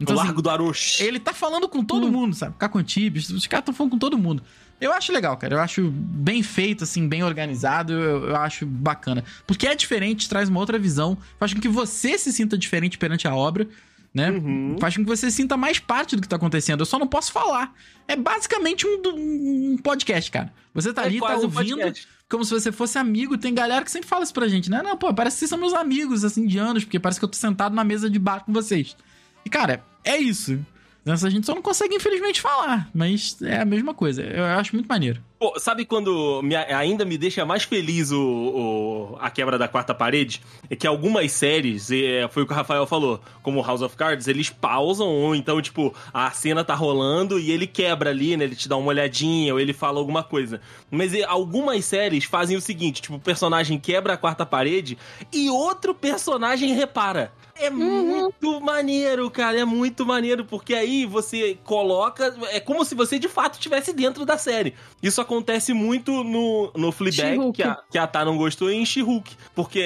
o 0.00 0.02
Então, 0.02 0.14
assim, 0.14 0.24
Largo 0.24 0.42
do 0.42 0.50
Aroche. 0.50 1.02
ele 1.02 1.20
tá 1.20 1.34
falando 1.34 1.68
com 1.68 1.84
todo 1.84 2.10
mundo, 2.10 2.34
sabe? 2.34 2.54
Ficar 2.54 2.70
com 2.70 2.82
Tibes, 2.82 3.28
os 3.28 3.46
caras 3.46 3.62
estão 3.62 3.74
falando 3.74 3.92
com 3.92 3.98
todo 3.98 4.16
mundo. 4.16 4.42
Eu 4.80 4.92
acho 4.92 5.12
legal, 5.12 5.36
cara. 5.36 5.56
Eu 5.56 5.60
acho 5.60 5.90
bem 5.90 6.42
feito, 6.42 6.84
assim, 6.84 7.08
bem 7.08 7.22
organizado. 7.24 7.92
Eu, 7.92 8.28
eu 8.28 8.36
acho 8.36 8.64
bacana. 8.64 9.24
Porque 9.46 9.66
é 9.66 9.74
diferente, 9.74 10.28
traz 10.28 10.48
uma 10.48 10.60
outra 10.60 10.78
visão. 10.78 11.18
Faz 11.38 11.52
com 11.52 11.60
que 11.60 11.68
você 11.68 12.16
se 12.16 12.32
sinta 12.32 12.56
diferente 12.56 12.96
perante 12.96 13.26
a 13.26 13.34
obra, 13.34 13.68
né? 14.14 14.30
Uhum. 14.30 14.76
Faz 14.80 14.96
com 14.96 15.02
que 15.02 15.08
você 15.08 15.30
sinta 15.30 15.56
mais 15.56 15.78
parte 15.80 16.14
do 16.14 16.22
que 16.22 16.28
tá 16.28 16.36
acontecendo. 16.36 16.80
Eu 16.80 16.86
só 16.86 16.98
não 16.98 17.08
posso 17.08 17.32
falar. 17.32 17.74
É 18.06 18.14
basicamente 18.14 18.86
um, 18.86 19.02
um 19.04 19.76
podcast, 19.82 20.30
cara. 20.30 20.52
Você 20.72 20.92
tá 20.92 21.02
É 21.02 21.06
ali, 21.06 21.18
tá 21.18 21.36
um 21.36 21.42
ouvindo 21.42 21.76
podcast. 21.76 22.06
como 22.28 22.44
se 22.44 22.52
você 22.52 22.70
fosse 22.70 22.98
amigo. 22.98 23.36
Tem 23.36 23.52
galera 23.52 23.84
que 23.84 23.90
sempre 23.90 24.08
fala 24.08 24.22
isso 24.22 24.32
pra 24.34 24.46
gente, 24.46 24.70
né? 24.70 24.80
Não, 24.80 24.96
pô, 24.96 25.12
parece 25.12 25.34
que 25.36 25.38
vocês 25.40 25.48
são 25.48 25.58
meus 25.58 25.74
amigos, 25.74 26.24
assim, 26.24 26.46
de 26.46 26.56
anos, 26.56 26.84
porque 26.84 27.00
parece 27.00 27.18
que 27.18 27.24
eu 27.24 27.28
tô 27.28 27.36
sentado 27.36 27.74
na 27.74 27.82
mesa 27.82 28.08
de 28.08 28.18
bar 28.18 28.44
com 28.44 28.52
vocês. 28.52 28.96
E, 29.44 29.50
cara, 29.50 29.82
é 30.04 30.16
isso. 30.16 30.64
Essa 31.12 31.30
gente 31.30 31.46
só 31.46 31.54
não 31.54 31.62
consegue, 31.62 31.94
infelizmente, 31.94 32.40
falar. 32.40 32.88
Mas 32.94 33.36
é 33.42 33.60
a 33.60 33.64
mesma 33.64 33.94
coisa. 33.94 34.22
Eu 34.22 34.44
acho 34.44 34.74
muito 34.74 34.86
maneiro. 34.86 35.20
Pô, 35.38 35.54
sabe 35.60 35.84
quando 35.84 36.40
me- 36.42 36.56
ainda 36.56 37.04
me 37.04 37.16
deixa 37.16 37.46
mais 37.46 37.62
feliz 37.62 38.10
o, 38.10 38.20
o- 38.20 39.16
a 39.20 39.30
quebra 39.30 39.56
da 39.56 39.68
quarta 39.68 39.94
parede? 39.94 40.42
É 40.68 40.74
que 40.74 40.84
algumas 40.86 41.30
séries, 41.30 41.90
é, 41.92 42.26
foi 42.28 42.42
o 42.42 42.46
que 42.46 42.52
o 42.52 42.56
Rafael 42.56 42.84
falou, 42.86 43.20
como 43.42 43.62
House 43.62 43.82
of 43.82 43.96
Cards, 43.96 44.26
eles 44.26 44.50
pausam, 44.50 45.06
ou 45.06 45.36
então, 45.36 45.62
tipo, 45.62 45.94
a 46.12 46.28
cena 46.32 46.64
tá 46.64 46.74
rolando 46.74 47.38
e 47.38 47.52
ele 47.52 47.68
quebra 47.68 48.10
ali, 48.10 48.36
né? 48.36 48.44
Ele 48.44 48.56
te 48.56 48.68
dá 48.68 48.76
uma 48.76 48.88
olhadinha, 48.88 49.52
ou 49.54 49.60
ele 49.60 49.72
fala 49.72 49.98
alguma 50.00 50.24
coisa. 50.24 50.60
Mas 50.90 51.12
algumas 51.28 51.84
séries 51.84 52.24
fazem 52.24 52.56
o 52.56 52.60
seguinte: 52.60 53.00
tipo, 53.02 53.14
o 53.14 53.20
personagem 53.20 53.78
quebra 53.78 54.14
a 54.14 54.16
quarta 54.16 54.44
parede 54.44 54.98
e 55.32 55.48
outro 55.48 55.94
personagem 55.94 56.74
repara. 56.74 57.32
É 57.60 57.70
muito 57.70 58.60
maneiro, 58.60 59.30
cara. 59.30 59.58
É 59.60 59.64
muito 59.64 60.06
maneiro, 60.06 60.44
porque 60.44 60.74
aí 60.74 61.04
você 61.06 61.58
coloca. 61.64 62.34
É 62.50 62.60
como 62.60 62.84
se 62.84 62.94
você 62.94 63.18
de 63.18 63.28
fato 63.28 63.54
estivesse 63.54 63.92
dentro 63.92 64.24
da 64.24 64.38
série. 64.38 64.74
Isso 65.02 65.20
acontece 65.20 65.72
muito 65.72 66.22
no, 66.24 66.70
no 66.76 66.92
Fleabag, 66.92 67.36
que 67.52 67.62
a, 67.62 67.78
que 67.90 67.98
a 67.98 68.06
Tá 68.06 68.24
não 68.24 68.36
gostou, 68.36 68.70
e 68.70 68.74
em 68.76 68.84
She-Hulk. 68.86 69.36
Porque 69.54 69.80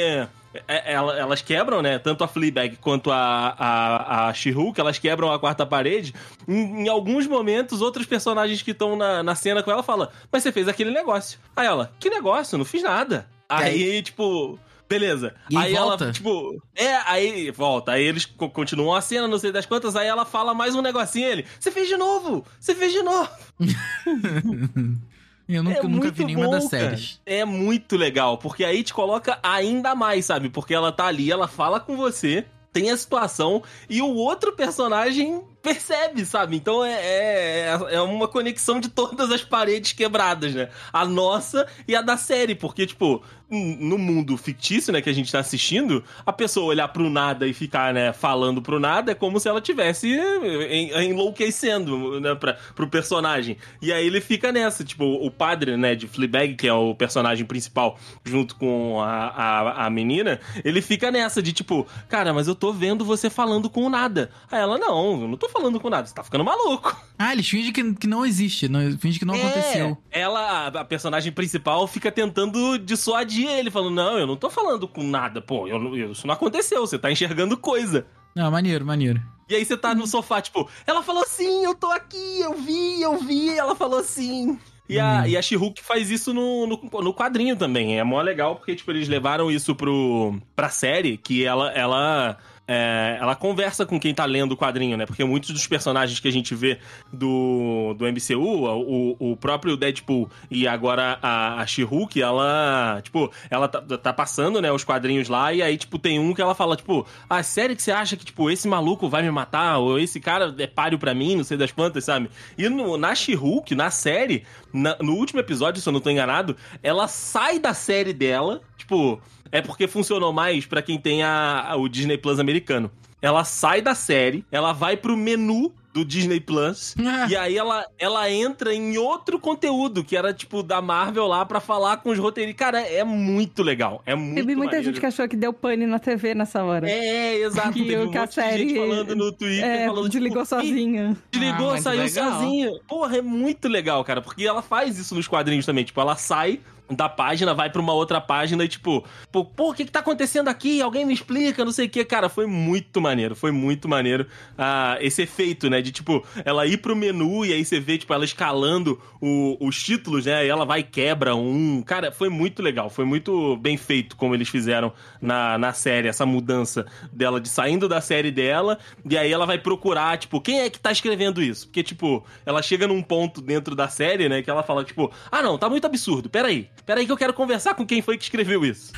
é- 0.68 0.92
ela- 0.92 1.18
elas 1.18 1.40
quebram, 1.40 1.80
né? 1.80 1.98
Tanto 1.98 2.22
a 2.22 2.28
Fleabag 2.28 2.76
quanto 2.76 3.10
a, 3.10 3.54
a, 3.58 4.28
a 4.28 4.34
She-Hulk, 4.34 4.78
elas 4.78 4.98
quebram 4.98 5.32
a 5.32 5.38
quarta 5.38 5.64
parede. 5.64 6.14
Em, 6.46 6.84
em 6.84 6.88
alguns 6.88 7.26
momentos, 7.26 7.80
outros 7.80 8.04
personagens 8.06 8.60
que 8.60 8.72
estão 8.72 8.96
na, 8.96 9.22
na 9.22 9.34
cena 9.34 9.62
com 9.62 9.70
ela 9.70 9.82
falam: 9.82 10.08
Mas 10.30 10.42
você 10.42 10.52
fez 10.52 10.68
aquele 10.68 10.90
negócio. 10.90 11.38
Aí 11.56 11.66
ela: 11.66 11.90
Que 11.98 12.10
negócio? 12.10 12.58
Não 12.58 12.64
fiz 12.64 12.82
nada. 12.82 13.26
Aí, 13.48 14.02
tipo. 14.02 14.58
Beleza. 14.92 15.34
E 15.48 15.56
aí 15.56 15.72
volta? 15.74 16.04
ela, 16.04 16.12
tipo, 16.12 16.62
é, 16.74 16.96
aí 17.06 17.50
volta. 17.50 17.92
Aí 17.92 18.02
eles 18.02 18.24
co- 18.26 18.50
continuam 18.50 18.94
a 18.94 19.00
cena, 19.00 19.26
não 19.26 19.38
sei 19.38 19.50
das 19.50 19.64
quantas. 19.66 19.96
Aí 19.96 20.06
ela 20.06 20.24
fala 20.24 20.52
mais 20.52 20.74
um 20.74 20.82
negocinho. 20.82 21.26
Ele, 21.28 21.46
você 21.58 21.70
fez 21.70 21.88
de 21.88 21.96
novo! 21.96 22.44
Você 22.60 22.74
fez 22.74 22.92
de 22.92 23.02
novo! 23.02 23.28
Eu 25.48 25.62
nunca, 25.62 25.78
é 25.80 25.82
nunca 25.82 26.10
vi 26.10 26.24
nenhuma 26.24 26.46
bom, 26.46 26.52
das 26.52 26.68
cara. 26.68 26.84
séries. 26.84 27.20
É 27.26 27.44
muito 27.44 27.96
legal, 27.96 28.38
porque 28.38 28.64
aí 28.64 28.82
te 28.82 28.94
coloca 28.94 29.38
ainda 29.42 29.94
mais, 29.94 30.24
sabe? 30.24 30.48
Porque 30.48 30.72
ela 30.72 30.92
tá 30.92 31.06
ali, 31.06 31.30
ela 31.30 31.48
fala 31.48 31.80
com 31.80 31.96
você, 31.96 32.46
tem 32.72 32.90
a 32.90 32.96
situação, 32.96 33.62
e 33.90 34.00
o 34.00 34.14
outro 34.14 34.52
personagem 34.52 35.42
percebe, 35.62 36.24
sabe? 36.26 36.56
Então 36.56 36.84
é, 36.84 36.92
é, 36.92 37.78
é 37.92 38.00
uma 38.00 38.26
conexão 38.26 38.80
de 38.80 38.88
todas 38.88 39.30
as 39.30 39.42
paredes 39.44 39.92
quebradas, 39.92 40.54
né? 40.54 40.68
A 40.92 41.04
nossa 41.04 41.66
e 41.86 41.94
a 41.94 42.02
da 42.02 42.16
série, 42.16 42.54
porque, 42.54 42.86
tipo, 42.86 43.22
no 43.50 43.98
mundo 43.98 44.34
fictício, 44.38 44.90
né, 44.92 45.02
que 45.02 45.10
a 45.10 45.12
gente 45.12 45.30
tá 45.30 45.38
assistindo, 45.38 46.02
a 46.24 46.32
pessoa 46.32 46.66
olhar 46.68 46.88
pro 46.88 47.10
nada 47.10 47.46
e 47.46 47.52
ficar, 47.52 47.92
né, 47.92 48.10
falando 48.10 48.62
pro 48.62 48.80
nada 48.80 49.12
é 49.12 49.14
como 49.14 49.38
se 49.38 49.46
ela 49.46 49.60
tivesse 49.60 50.08
en- 50.08 51.10
enlouquecendo, 51.10 52.18
né, 52.18 52.34
pra, 52.34 52.54
pro 52.74 52.88
personagem. 52.88 53.58
E 53.82 53.92
aí 53.92 54.06
ele 54.06 54.22
fica 54.22 54.50
nessa, 54.50 54.82
tipo, 54.82 55.04
o 55.04 55.30
padre, 55.30 55.76
né, 55.76 55.94
de 55.94 56.06
Fleabag, 56.08 56.54
que 56.54 56.66
é 56.66 56.72
o 56.72 56.94
personagem 56.94 57.44
principal, 57.44 57.98
junto 58.24 58.56
com 58.56 59.00
a, 59.02 59.26
a, 59.28 59.86
a 59.86 59.90
menina, 59.90 60.40
ele 60.64 60.80
fica 60.80 61.10
nessa 61.10 61.42
de, 61.42 61.52
tipo, 61.52 61.86
cara, 62.08 62.32
mas 62.32 62.48
eu 62.48 62.54
tô 62.54 62.72
vendo 62.72 63.04
você 63.04 63.28
falando 63.28 63.68
com 63.68 63.84
o 63.84 63.90
nada. 63.90 64.30
Aí 64.50 64.60
ela, 64.60 64.78
não, 64.78 65.20
eu 65.22 65.28
não 65.28 65.36
tô 65.36 65.50
falando 65.52 65.78
com 65.78 65.90
nada, 65.90 66.06
você 66.06 66.14
tá 66.14 66.24
ficando 66.24 66.42
maluco. 66.44 66.96
Ah, 67.18 67.32
eles 67.32 67.48
fingem 67.48 67.72
que, 67.72 67.94
que 67.94 68.06
não 68.06 68.24
existe, 68.26 68.68
não, 68.68 68.80
fingem 68.98 69.18
que 69.18 69.24
não 69.24 69.34
É, 69.34 69.40
aconteceu. 69.42 69.98
Ela, 70.10 70.66
a 70.68 70.84
personagem 70.84 71.30
principal, 71.30 71.86
fica 71.86 72.10
tentando 72.10 72.78
dissuadir 72.78 73.46
ele, 73.48 73.70
falando: 73.70 73.94
Não, 73.94 74.18
eu 74.18 74.26
não 74.26 74.36
tô 74.36 74.50
falando 74.50 74.88
com 74.88 75.02
nada, 75.02 75.40
pô, 75.40 75.68
eu, 75.68 75.78
não- 75.78 75.94
isso 75.96 76.26
não 76.26 76.34
aconteceu, 76.34 76.80
você 76.86 76.98
tá 76.98 77.12
enxergando 77.12 77.56
coisa. 77.56 78.06
Não, 78.34 78.50
maneiro, 78.50 78.84
maneiro. 78.84 79.20
E 79.48 79.54
aí 79.54 79.64
você 79.64 79.76
tá 79.76 79.94
no 79.94 80.06
sofá, 80.06 80.40
tipo, 80.40 80.68
ela 80.86 81.02
falou 81.02 81.24
sim, 81.26 81.64
eu 81.64 81.74
tô 81.74 81.90
aqui, 81.90 82.40
eu 82.40 82.54
vi, 82.54 83.02
eu 83.02 83.18
vi, 83.18 83.50
ela 83.50 83.76
falou 83.76 84.02
sim. 84.02 84.58
E 84.88 84.98
a, 84.98 85.26
e 85.28 85.36
a 85.36 85.42
She-Hulk 85.42 85.82
faz 85.82 86.10
isso 86.10 86.34
no, 86.34 86.66
no, 86.66 86.80
no 87.02 87.14
quadrinho 87.14 87.56
também. 87.56 87.98
É 87.98 88.04
mó 88.04 88.20
legal, 88.20 88.56
porque, 88.56 88.74
tipo, 88.74 88.90
eles 88.90 89.08
levaram 89.08 89.50
isso 89.50 89.74
pro, 89.74 90.38
pra 90.56 90.68
série, 90.68 91.16
que 91.16 91.44
ela, 91.44 91.70
ela, 91.72 92.36
é, 92.74 93.18
ela 93.20 93.36
conversa 93.36 93.84
com 93.84 94.00
quem 94.00 94.14
tá 94.14 94.24
lendo 94.24 94.52
o 94.52 94.56
quadrinho, 94.56 94.96
né? 94.96 95.04
Porque 95.04 95.22
muitos 95.24 95.50
dos 95.50 95.66
personagens 95.66 96.18
que 96.18 96.26
a 96.28 96.32
gente 96.32 96.54
vê 96.54 96.78
do, 97.12 97.94
do 97.98 98.06
MCU, 98.06 98.64
o, 98.66 99.32
o 99.32 99.36
próprio 99.36 99.76
Deadpool 99.76 100.30
e 100.50 100.66
agora 100.66 101.18
a, 101.22 101.60
a 101.60 101.66
She-Hulk, 101.66 102.20
ela, 102.20 103.00
tipo, 103.02 103.30
ela 103.50 103.68
tá, 103.68 103.80
tá 103.98 104.12
passando, 104.12 104.60
né, 104.60 104.72
os 104.72 104.84
quadrinhos 104.84 105.28
lá, 105.28 105.52
e 105.52 105.62
aí, 105.62 105.76
tipo, 105.76 105.98
tem 105.98 106.18
um 106.18 106.32
que 106.32 106.40
ela 106.40 106.54
fala, 106.54 106.76
tipo, 106.76 107.06
ah, 107.28 107.42
sério 107.42 107.76
que 107.76 107.82
você 107.82 107.92
acha 107.92 108.16
que, 108.16 108.24
tipo, 108.24 108.50
esse 108.50 108.66
maluco 108.66 109.08
vai 109.08 109.22
me 109.22 109.30
matar? 109.30 109.78
Ou 109.78 109.98
esse 109.98 110.18
cara 110.20 110.54
é 110.58 110.66
páreo 110.66 110.98
pra 110.98 111.14
mim, 111.14 111.36
não 111.36 111.44
sei 111.44 111.56
das 111.56 111.72
quantas, 111.72 112.04
sabe? 112.04 112.30
E 112.56 112.68
no, 112.68 112.96
na 112.96 113.14
She-Hulk, 113.14 113.74
na 113.74 113.90
série, 113.90 114.44
na- 114.72 114.96
no 115.00 115.14
último 115.14 115.40
episódio, 115.40 115.80
se 115.82 115.88
eu 115.88 115.92
não 115.92 116.00
tô 116.00 116.08
enganado, 116.10 116.56
ela 116.82 117.06
sai 117.08 117.58
da 117.58 117.74
série 117.74 118.12
dela, 118.12 118.60
tipo, 118.78 119.20
é 119.52 119.60
porque 119.62 119.86
funcionou 119.86 120.32
mais 120.32 120.66
pra 120.66 120.82
quem 120.82 120.98
tem 120.98 121.22
a, 121.22 121.66
a- 121.68 121.76
o 121.76 121.88
Disney 121.88 122.18
Plus 122.18 122.40
americano. 122.40 122.90
Ela 123.20 123.44
sai 123.44 123.80
da 123.80 123.94
série, 123.94 124.44
ela 124.50 124.72
vai 124.72 124.96
pro 124.96 125.16
menu 125.16 125.72
do 125.94 126.04
Disney 126.06 126.40
Plus, 126.40 126.94
Ah. 126.98 127.26
e 127.30 127.36
aí 127.36 127.56
ela, 127.56 127.84
ela 127.98 128.28
entra 128.30 128.74
em 128.74 128.96
outro 128.96 129.38
conteúdo, 129.38 130.02
que 130.02 130.16
era, 130.16 130.32
tipo, 130.32 130.62
da 130.62 130.80
Marvel 130.80 131.26
lá 131.26 131.44
pra 131.44 131.60
falar 131.60 131.98
com 131.98 132.08
os 132.10 132.18
roteiristas. 132.18 132.58
Cara, 132.58 132.80
é 132.80 133.04
muito 133.04 133.62
legal. 133.62 134.02
É 134.06 134.14
muito 134.14 134.34
Teve 134.36 134.56
muita 134.56 134.64
maneiro. 134.72 134.84
gente 134.86 134.98
que 134.98 135.04
achou 135.06 135.28
que 135.28 135.36
deu 135.36 135.52
pane 135.52 135.86
na 135.86 135.98
TV 135.98 136.34
nessa 136.34 136.64
hora. 136.64 136.90
É, 136.90 137.36
exato. 137.42 137.74
Que 137.74 137.84
Teve 137.84 138.04
um 138.04 138.10
que 138.10 138.16
a 138.16 138.22
monte 138.22 138.30
de 138.30 138.40
gente 138.40 138.70
série- 138.70 138.74
falando 138.74 139.14
no 139.14 139.30
Twitter, 139.32 139.64
É, 139.64 139.86
falando, 139.86 140.08
desligou 140.08 140.42
tipo, 140.44 140.56
"Ih, 140.56 140.66
sozinha. 140.66 141.16
Desligou, 141.30 141.70
Ah, 141.72 141.78
saiu 141.78 142.02
legal. 142.04 142.32
sozinha. 142.32 142.70
Porra, 142.88 143.16
é 143.18 143.22
muito 143.22 143.68
legal, 143.68 144.02
cara. 144.02 144.22
Porque 144.22 144.44
ela 144.44 144.62
faz 144.62 144.98
isso 144.98 145.14
nos 145.14 145.28
quadrinhos 145.28 145.66
também. 145.66 145.84
Tipo, 145.84 146.00
ela 146.00 146.16
sai 146.16 146.58
da 146.94 147.08
página, 147.08 147.54
vai 147.54 147.70
pra 147.70 147.80
uma 147.80 147.92
outra 147.92 148.20
página 148.20 148.64
e, 148.64 148.68
tipo, 148.68 149.04
pô, 149.30 149.44
pô, 149.44 149.70
o 149.70 149.74
que 149.74 149.84
que 149.84 149.90
tá 149.92 150.00
acontecendo 150.00 150.48
aqui? 150.48 150.80
Alguém 150.80 151.04
me 151.04 151.12
explica, 151.14 151.64
não 151.64 151.72
sei 151.72 151.86
o 151.86 151.90
que. 151.90 152.04
Cara, 152.04 152.28
foi 152.28 152.46
muito 152.46 153.00
maneiro. 153.00 153.34
Foi 153.34 153.50
muito 153.50 153.88
maneiro 153.88 154.26
ah, 154.56 154.96
esse 155.00 155.22
efeito, 155.22 155.68
né? 155.70 155.80
De, 155.80 155.92
tipo, 155.92 156.24
ela 156.44 156.66
ir 156.66 156.78
pro 156.78 156.94
menu 156.96 157.44
e 157.44 157.52
aí 157.52 157.64
você 157.64 157.78
vê, 157.80 157.98
tipo, 157.98 158.12
ela 158.12 158.24
escalando 158.24 159.00
o- 159.20 159.56
os 159.60 159.82
títulos, 159.82 160.26
né? 160.26 160.44
E 160.44 160.48
ela 160.48 160.64
vai 160.64 160.80
e 160.80 160.84
quebra 160.84 161.34
um. 161.34 161.82
Cara, 161.82 162.10
foi 162.12 162.28
muito 162.28 162.62
legal. 162.62 162.90
Foi 162.90 163.04
muito 163.04 163.56
bem 163.56 163.76
feito 163.76 164.16
como 164.16 164.34
eles 164.34 164.48
fizeram 164.48 164.92
na, 165.20 165.56
na 165.58 165.72
série, 165.72 166.08
essa 166.08 166.26
mudança 166.26 166.86
dela 167.12 167.40
de 167.40 167.48
saindo 167.48 167.88
da 167.88 168.00
série 168.00 168.30
dela, 168.30 168.78
e 169.08 169.16
aí 169.16 169.30
ela 169.32 169.46
vai 169.46 169.58
procurar, 169.58 170.16
tipo, 170.18 170.40
quem 170.40 170.60
é 170.60 170.70
que 170.70 170.78
tá 170.80 170.90
escrevendo 170.90 171.40
isso? 171.42 171.66
Porque, 171.66 171.82
tipo, 171.82 172.24
ela 172.44 172.62
chega 172.62 172.86
num 172.86 173.02
ponto 173.02 173.40
dentro 173.40 173.74
da 173.76 173.88
série, 173.88 174.28
né, 174.28 174.42
que 174.42 174.50
ela 174.50 174.62
fala, 174.62 174.84
tipo, 174.84 175.10
ah, 175.30 175.42
não, 175.42 175.56
tá 175.58 175.68
muito 175.68 175.86
absurdo, 175.86 176.28
peraí, 176.28 176.68
peraí 176.84 177.06
que 177.06 177.12
eu 177.12 177.16
quero 177.16 177.34
conversar 177.34 177.74
com 177.74 177.86
quem 177.86 178.02
foi 178.02 178.16
que 178.16 178.24
escreveu 178.24 178.64
isso. 178.64 178.92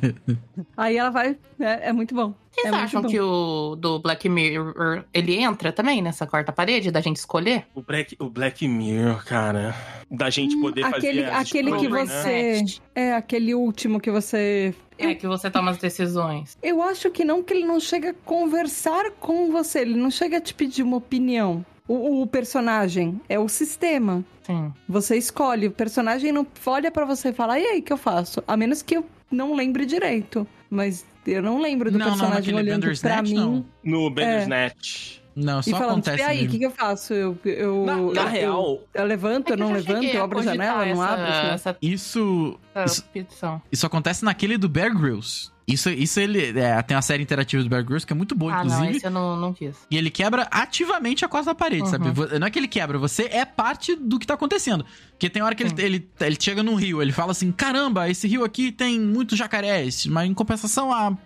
Aí 0.76 0.96
ela 0.96 1.10
vai. 1.10 1.36
É, 1.58 1.88
é 1.88 1.92
muito 1.92 2.14
bom. 2.14 2.34
Vocês 2.50 2.66
é 2.66 2.70
muito 2.70 2.84
acham 2.84 3.02
bom. 3.02 3.08
que 3.08 3.20
o 3.20 3.76
do 3.76 3.98
Black 3.98 4.28
Mirror, 4.28 5.04
ele 5.12 5.36
entra 5.36 5.72
também 5.72 6.02
nessa 6.02 6.26
quarta 6.26 6.52
parede 6.52 6.90
da 6.90 7.00
gente 7.00 7.16
escolher? 7.16 7.66
O 7.74 7.82
Black, 7.82 8.16
o 8.18 8.28
Black 8.28 8.68
Mirror, 8.68 9.24
cara, 9.24 9.74
da 10.10 10.28
gente 10.28 10.56
poder 10.60 10.84
aquele 10.84 11.24
fazer 11.24 11.36
aquele 11.36 11.70
que 11.76 11.84
escolhas, 11.86 12.08
né? 12.08 12.22
você. 12.22 12.80
É, 12.94 13.12
aquele 13.14 13.54
último 13.54 14.00
que 14.00 14.10
você. 14.10 14.74
É 14.98 15.14
que 15.14 15.26
você 15.26 15.50
toma 15.50 15.70
as 15.70 15.78
decisões. 15.78 16.56
Eu 16.62 16.82
acho 16.82 17.10
que 17.10 17.24
não, 17.24 17.42
que 17.42 17.54
ele 17.54 17.64
não 17.64 17.80
chega 17.80 18.10
a 18.10 18.14
conversar 18.14 19.10
com 19.12 19.50
você, 19.50 19.80
ele 19.80 19.96
não 19.96 20.10
chega 20.10 20.36
a 20.36 20.40
te 20.40 20.54
pedir 20.54 20.82
uma 20.82 20.98
opinião. 20.98 21.64
O, 21.92 22.22
o 22.22 22.26
personagem 22.26 23.20
é 23.28 23.38
o 23.38 23.48
sistema. 23.48 24.24
Sim. 24.42 24.72
Você 24.88 25.16
escolhe, 25.16 25.66
o 25.66 25.70
personagem 25.70 26.32
não 26.32 26.46
olha 26.64 26.90
pra 26.90 27.04
você 27.04 27.28
e 27.28 27.32
fala, 27.32 27.58
e 27.58 27.66
aí, 27.66 27.80
o 27.80 27.82
que 27.82 27.92
eu 27.92 27.98
faço? 27.98 28.42
A 28.48 28.56
menos 28.56 28.80
que 28.80 28.96
eu 28.96 29.04
não 29.30 29.54
lembre 29.54 29.84
direito. 29.84 30.46
Mas 30.70 31.04
eu 31.26 31.42
não 31.42 31.60
lembro 31.60 31.90
do 31.90 31.98
Não, 31.98 32.06
não, 32.06 32.12
personagem 32.12 32.54
naquele 32.54 32.70
olhando 32.70 33.00
pra 33.00 33.22
mim 33.22 33.34
não. 33.34 33.64
No 33.84 34.08
Bandersnatch. 34.08 35.21
Não, 35.34 35.60
e 35.60 35.62
só 35.64 35.70
falando, 35.78 36.02
tipo, 36.02 36.10
acontece 36.10 36.22
e 36.22 36.22
aí, 36.26 36.46
o 36.46 36.50
que, 36.50 36.58
que 36.58 36.66
eu 36.66 36.70
faço? 36.70 37.14
Eu, 37.14 37.38
eu, 37.44 37.84
Na, 37.86 37.96
na 37.96 38.02
eu- 38.22 38.28
real, 38.28 38.80
eu, 38.92 39.04
levanto, 39.04 39.48
eu 39.48 39.54
É 39.54 39.56
que 39.56 39.62
não 39.62 39.72
levanto, 39.72 40.04
eu 40.04 40.20
a 40.20 40.24
abro 40.24 40.38
a 40.38 40.42
janela, 40.42 40.84
não 40.86 41.02
essa- 41.02 41.12
abro. 41.12 41.24
sei 41.32 41.42
lá. 41.42 41.52
Essa, 41.54 41.76
Isso, 41.80 42.60
essa 42.74 43.04
isso, 43.14 43.62
isso 43.72 43.86
acontece 43.86 44.24
naquele 44.24 44.58
do 44.58 44.68
Bear 44.68 44.94
Grylls. 44.96 45.50
Isso, 45.66 45.88
isso 45.90 46.18
ele. 46.18 46.58
É, 46.58 46.82
tem 46.82 46.96
uma 46.96 47.02
série 47.02 47.22
interativa 47.22 47.62
do 47.62 47.68
Bear 47.68 47.84
Grylls 47.84 48.04
que 48.04 48.12
é 48.12 48.16
muito 48.16 48.34
boa, 48.34 48.52
Ah, 48.52 48.56
inclusive. 48.58 48.82
não, 48.82 48.90
esse 48.90 49.06
eu 49.06 49.10
não, 49.12 49.36
não 49.36 49.52
quis. 49.54 49.76
E 49.88 49.96
ele 49.96 50.10
quebra 50.10 50.46
ativamente 50.50 51.24
a 51.24 51.28
quarta 51.28 51.54
parede, 51.54 51.82
Uhum. 51.84 51.88
sabe? 51.88 52.38
Não 52.38 52.46
é 52.46 52.50
que 52.50 52.58
ele 52.58 52.66
quebra, 52.68 52.98
você 52.98 53.28
é 53.32 53.44
parte 53.44 53.94
do 53.94 54.18
que 54.18 54.26
tá 54.26 54.34
acontecendo. 54.34 54.84
Porque 55.12 55.30
tem 55.30 55.40
hora 55.40 55.54
que 55.54 55.62
ele, 55.62 55.72
ele, 55.78 56.10
ele 56.20 56.36
chega 56.38 56.62
num 56.64 56.74
rio, 56.74 57.00
ele 57.00 57.12
fala 57.12 57.30
assim: 57.30 57.52
caramba, 57.52 58.10
esse 58.10 58.26
rio 58.26 58.42
aqui 58.44 58.72
tem 58.72 58.98
muitos 59.00 59.38
jacarés, 59.38 60.04
mas 60.06 60.28
em 60.28 60.34
compensação 60.34 60.92
a 60.92 61.16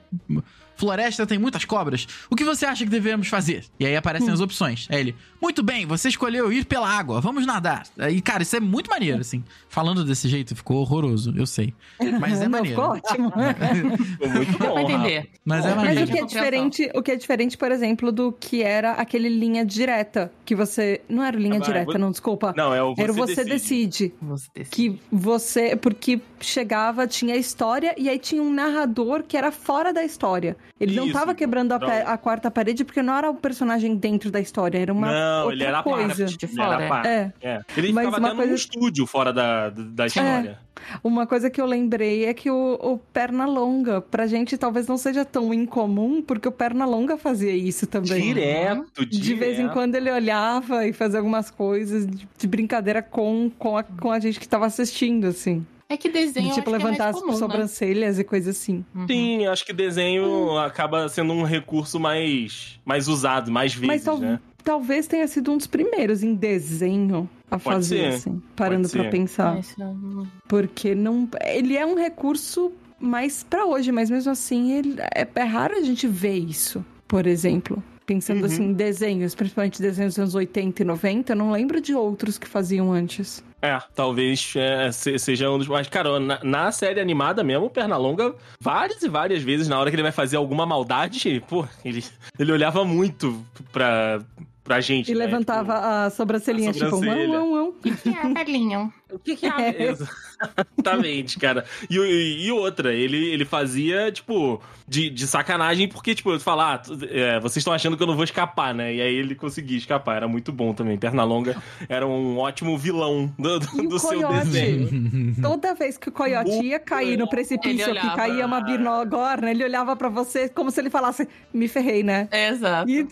floresta 0.77 1.27
tem 1.27 1.39
muitas 1.39 1.65
cobras. 1.65 2.07
O 2.31 2.37
que 2.37 2.45
você 2.45 2.67
acha 2.67 2.85
que 2.85 2.91
devemos 2.91 3.29
fazer? 3.29 3.65
E 3.79 3.87
aí 3.87 3.97
aparecem 3.97 4.31
as 4.31 4.41
opções. 4.41 4.87
Aí 4.91 5.01
ele: 5.01 5.17
muito 5.41 5.63
bem, 5.63 5.87
você 5.87 6.09
escolheu 6.09 6.53
ir 6.53 6.65
pela 6.67 6.89
água, 6.89 7.21
vamos 7.21 7.47
nadar. 7.47 7.87
E 8.11 8.21
cara, 8.21 8.43
isso 8.43 8.57
é 8.57 8.61
muito 8.61 8.91
maneiro, 8.91 9.21
assim. 9.21 9.43
Falando 9.77 10.03
desse 10.07 10.27
jeito, 10.27 10.57
ficou 10.57 10.79
horroroso, 10.79 11.35
eu 11.37 11.47
sei. 11.47 11.75
Mas 12.19 12.41
é 12.41 12.45
Não, 12.45 12.51
maneiro. 12.53 12.81
ficou 12.81 12.95
ótimo. 12.97 13.31
Ficou 14.17 14.29
muito 14.31 14.57
pra 14.57 14.69
bom. 14.69 14.75
Rafa. 14.77 14.93
entender. 14.93 15.29
Mas 15.45 15.67
é 15.67 15.69
Bom, 15.69 15.77
Mas 15.77 15.85
maneiro. 15.87 16.11
o 16.11 16.13
que 16.15 16.19
é 16.19 16.25
diferente, 16.25 16.91
o 16.95 17.03
que 17.03 17.11
é 17.13 17.17
diferente, 17.17 17.59
por 17.59 17.71
exemplo, 17.71 18.11
do 18.11 18.33
que 18.33 18.63
era 18.63 18.93
aquele 18.93 19.29
linha 19.29 19.67
direta, 19.67 20.33
que 20.47 20.55
você, 20.55 21.03
não 21.11 21.23
era 21.23 21.37
linha 21.37 21.57
Ah, 21.57 21.59
direta, 21.59 21.85
vou- 21.93 21.99
não, 21.99 22.11
desculpa. 22.11 22.55
Não, 22.57 22.75
é 22.75 22.83
o 22.83 22.95
você, 22.95 23.03
era 23.03 23.13
o 23.13 23.15
você 23.15 23.45
decide. 23.45 24.15
Você 24.23 24.49
decide. 24.55 24.71
Que 24.75 25.01
você, 25.13 25.77
porque 25.77 26.21
chegava, 26.41 27.07
tinha 27.07 27.35
a 27.35 27.37
história 27.37 27.95
e 27.99 28.09
aí 28.09 28.19
tinha 28.19 28.43
um 28.43 28.53
narrador 28.53 29.23
que 29.25 29.37
era 29.37 29.53
fora 29.53 29.93
da 29.93 30.03
história. 30.03 30.57
Ele 30.81 30.95
não 30.97 31.05
Isso, 31.05 31.13
tava 31.13 31.35
quebrando 31.35 31.73
a, 31.73 31.79
não. 31.79 31.87
pe- 31.87 32.03
a 32.07 32.17
quarta 32.17 32.51
parede 32.51 32.83
porque 32.85 33.03
não 33.03 33.15
era 33.17 33.31
o 33.31 33.35
personagem 33.35 33.95
dentro 33.97 34.31
da 34.31 34.41
história, 34.41 34.79
era 34.79 34.93
uma 34.93 35.11
Não, 35.13 35.39
outra 35.43 35.55
ele 35.55 35.65
era 35.65 35.83
coisa. 35.83 36.09
parte. 36.25 36.37
De 36.39 36.47
Ele 36.47 36.61
era 36.63 36.71
fora. 36.77 36.89
parte. 36.89 37.09
É. 37.09 37.33
É. 37.43 37.61
Ele 37.77 37.93
Mas 37.93 38.05
ficava 38.07 38.19
uma 38.23 38.29
até 38.29 38.37
coisa- 38.37 38.51
num 38.51 38.57
estúdio 38.57 39.07
fora 39.07 39.33
da, 39.33 39.66
da 39.71 40.07
história. 40.07 40.59
Uma 41.03 41.27
coisa 41.27 41.51
que 41.51 41.61
eu 41.61 41.67
lembrei 41.67 42.27
é 42.27 42.35
que 42.35 42.51
o, 42.51 42.75
o 42.75 42.99
Pernalonga, 42.99 44.01
pra 44.01 44.27
gente 44.27 44.57
talvez 44.57 44.87
não 44.87 44.97
seja 44.97 45.25
tão 45.25 45.53
incomum, 45.53 46.23
porque 46.23 46.47
o 46.47 46.53
Pernalonga 46.53 47.17
fazia 47.17 47.55
isso 47.55 47.87
também. 47.87 48.35
Direto, 48.35 49.07
direto. 49.07 49.09
De 49.09 49.35
vez 49.35 49.59
em 49.59 49.69
quando 49.69 49.95
ele 49.95 50.11
olhava 50.11 50.87
e 50.87 50.93
fazia 50.93 51.19
algumas 51.19 51.51
coisas 51.51 52.07
de, 52.07 52.29
de 52.39 52.47
brincadeira 52.47 53.03
com, 53.03 53.51
com, 53.59 53.77
a, 53.77 53.83
com 53.83 54.11
a 54.11 54.21
gente 54.21 54.39
que 54.39 54.49
tava 54.49 54.67
assistindo, 54.67 55.27
assim. 55.27 55.65
É 55.89 55.97
que 55.97 56.09
desenho 56.09 56.49
De, 56.49 56.55
tipo, 56.55 56.69
é 56.71 56.73
levantar 56.73 57.11
as 57.11 57.21
comum, 57.21 57.33
né? 57.33 57.39
sobrancelhas 57.39 58.19
e 58.19 58.25
coisas 58.25 58.57
assim. 58.57 58.85
Uhum. 58.95 59.07
Sim, 59.07 59.47
acho 59.47 59.65
que 59.65 59.73
desenho 59.73 60.59
acaba 60.59 61.09
sendo 61.09 61.33
um 61.33 61.45
recurso 61.45 62.01
mais, 62.01 62.81
mais 62.85 63.07
usado, 63.07 63.53
mais 63.53 63.73
vezes, 63.73 64.05
Mas 64.05 64.21
né? 64.21 64.41
Talvez 64.67 65.07
tenha 65.07 65.27
sido 65.29 65.53
um 65.53 65.57
dos 65.57 65.67
primeiros 65.69 66.23
em 66.25 66.35
desenho 66.35 67.31
a 67.49 67.59
Pode 67.59 67.77
fazer, 67.77 67.99
ser, 68.13 68.17
assim. 68.17 68.43
Parando 68.57 68.89
ser. 68.89 69.09
pensar. 69.11 69.55
Mas, 69.55 69.75
hum, 69.79 70.27
Porque 70.49 70.95
não. 70.95 71.29
Ele 71.45 71.77
é 71.77 71.87
um 71.87 71.95
recurso 71.95 72.73
mais 72.99 73.45
pra 73.45 73.65
hoje, 73.65 73.93
mas 73.93 74.11
mesmo 74.11 74.33
assim 74.33 74.73
ele, 74.73 74.97
é, 75.15 75.27
é 75.35 75.43
raro 75.45 75.77
a 75.77 75.81
gente 75.83 76.07
ver 76.09 76.37
isso, 76.37 76.85
por 77.07 77.27
exemplo. 77.27 77.83
Pensando 78.05 78.39
Uhum. 78.41 78.45
assim 78.47 78.63
em 78.65 78.73
desenhos, 78.73 79.35
principalmente 79.35 79.83
desenhos 79.83 80.15
dos 80.15 80.19
anos 80.21 80.35
80 80.37 80.83
e 80.83 80.85
90, 80.85 81.33
eu 81.33 81.37
não 81.37 81.51
lembro 81.51 81.81
de 81.81 81.93
outros 81.95 82.39
que 82.39 82.47
faziam 82.47 82.93
antes. 82.93 83.43
É, 83.61 83.77
talvez 83.97 84.53
é, 84.57 84.93
se- 84.93 85.19
seja 85.19 85.51
um 85.51 85.59
dos 85.59 85.67
mais. 85.67 85.89
Cara, 85.89 86.21
na, 86.21 86.39
na 86.45 86.71
série 86.71 87.01
animada 87.01 87.43
mesmo, 87.43 87.67
o 87.67 87.71
Pernalonga, 87.71 88.35
várias 88.61 89.03
e 89.03 89.09
várias 89.09 89.43
vezes, 89.43 89.67
na 89.67 89.79
hora 89.79 89.91
que 89.91 89.97
ele 89.97 90.05
vai 90.05 90.13
fazer 90.13 90.37
alguma 90.37 90.65
maldade, 90.65 91.43
pô, 91.49 91.67
ele, 91.85 92.05
ele 92.39 92.53
olhava 92.53 92.85
muito 92.85 93.45
pra, 93.73 94.21
pra 94.67 94.81
gente. 94.81 95.11
E 95.11 95.15
né? 95.15 95.25
levantava 95.25 96.05
a 96.07 96.11
sobrancelhinha, 96.11 96.71
a 96.71 96.73
tipo, 96.75 96.91
sobrancelha. 96.91 97.29
não, 97.29 97.47
não, 97.51 97.57
não. 97.57 97.69
O 97.69 97.73
que, 97.75 98.09
é, 98.09 98.35
velhinho? 98.35 98.93
Tipo, 99.07 99.15
o 99.17 99.19
que, 99.21 99.37
que 99.37 99.47
é? 99.47 99.93
Exatamente, 100.77 101.39
cara. 101.39 101.65
E, 101.89 101.97
e- 101.97 102.47
e 102.47 102.53
outra, 102.53 102.93
ele, 102.93 103.17
ele 103.31 103.45
fazia, 103.45 104.11
tipo, 104.11 104.61
de, 104.87 105.09
de 105.09 105.27
sacanagem, 105.27 105.89
porque, 105.89 106.15
tipo, 106.15 106.31
eu 106.33 106.41
falar, 106.41 106.83
ah, 106.87 106.93
é, 107.11 107.39
vocês 107.41 107.59
estão 107.59 107.73
achando 107.73 107.97
que 107.97 108.03
eu 108.03 108.07
não 108.07 108.15
vou 108.17 108.25
escapar, 108.25 108.75
né? 108.75 108.95
E 108.95 109.01
aí 109.01 109.15
ele 109.15 109.35
conseguia 109.35 109.79
escapar, 109.79 110.17
era 110.17 110.29
muito 110.29 110.53
bom 110.53 110.75
também. 110.75 110.99
Pernalonga 110.99 111.57
era 111.89 112.07
um 112.07 112.39
ótimo 112.39 112.77
vilão 112.77 113.33
do, 113.39 113.59
do- 113.61 113.83
E 113.83 113.87
o 113.87 113.89
do 113.89 113.99
seu 113.99 114.11
coiote? 114.11 114.35
desenho. 114.47 115.35
Toda 115.41 115.75
vez 115.75 115.97
que 115.97 116.09
o 116.09 116.13
coiote 116.13 116.51
O- 116.51 116.63
ia 116.63 116.79
cair 116.81 117.17
no 117.17 117.29
precipício, 117.29 117.71
Ele 117.71 117.85
que 117.85 117.91
olhava. 118.07 118.17
caía 118.17 118.45
uma 118.47 118.61
binogorna, 118.61 119.51
ele 119.51 119.65
olhava 119.65 119.95
pra 119.97 120.09
você 120.09 120.49
como 120.49 120.71
se 120.71 120.81
ele 120.81 120.91
falasse, 120.91 121.29
me 121.55 121.69
ferrei, 121.69 122.03
né? 122.03 122.29
Exato. 122.33 122.91
E 122.91 123.07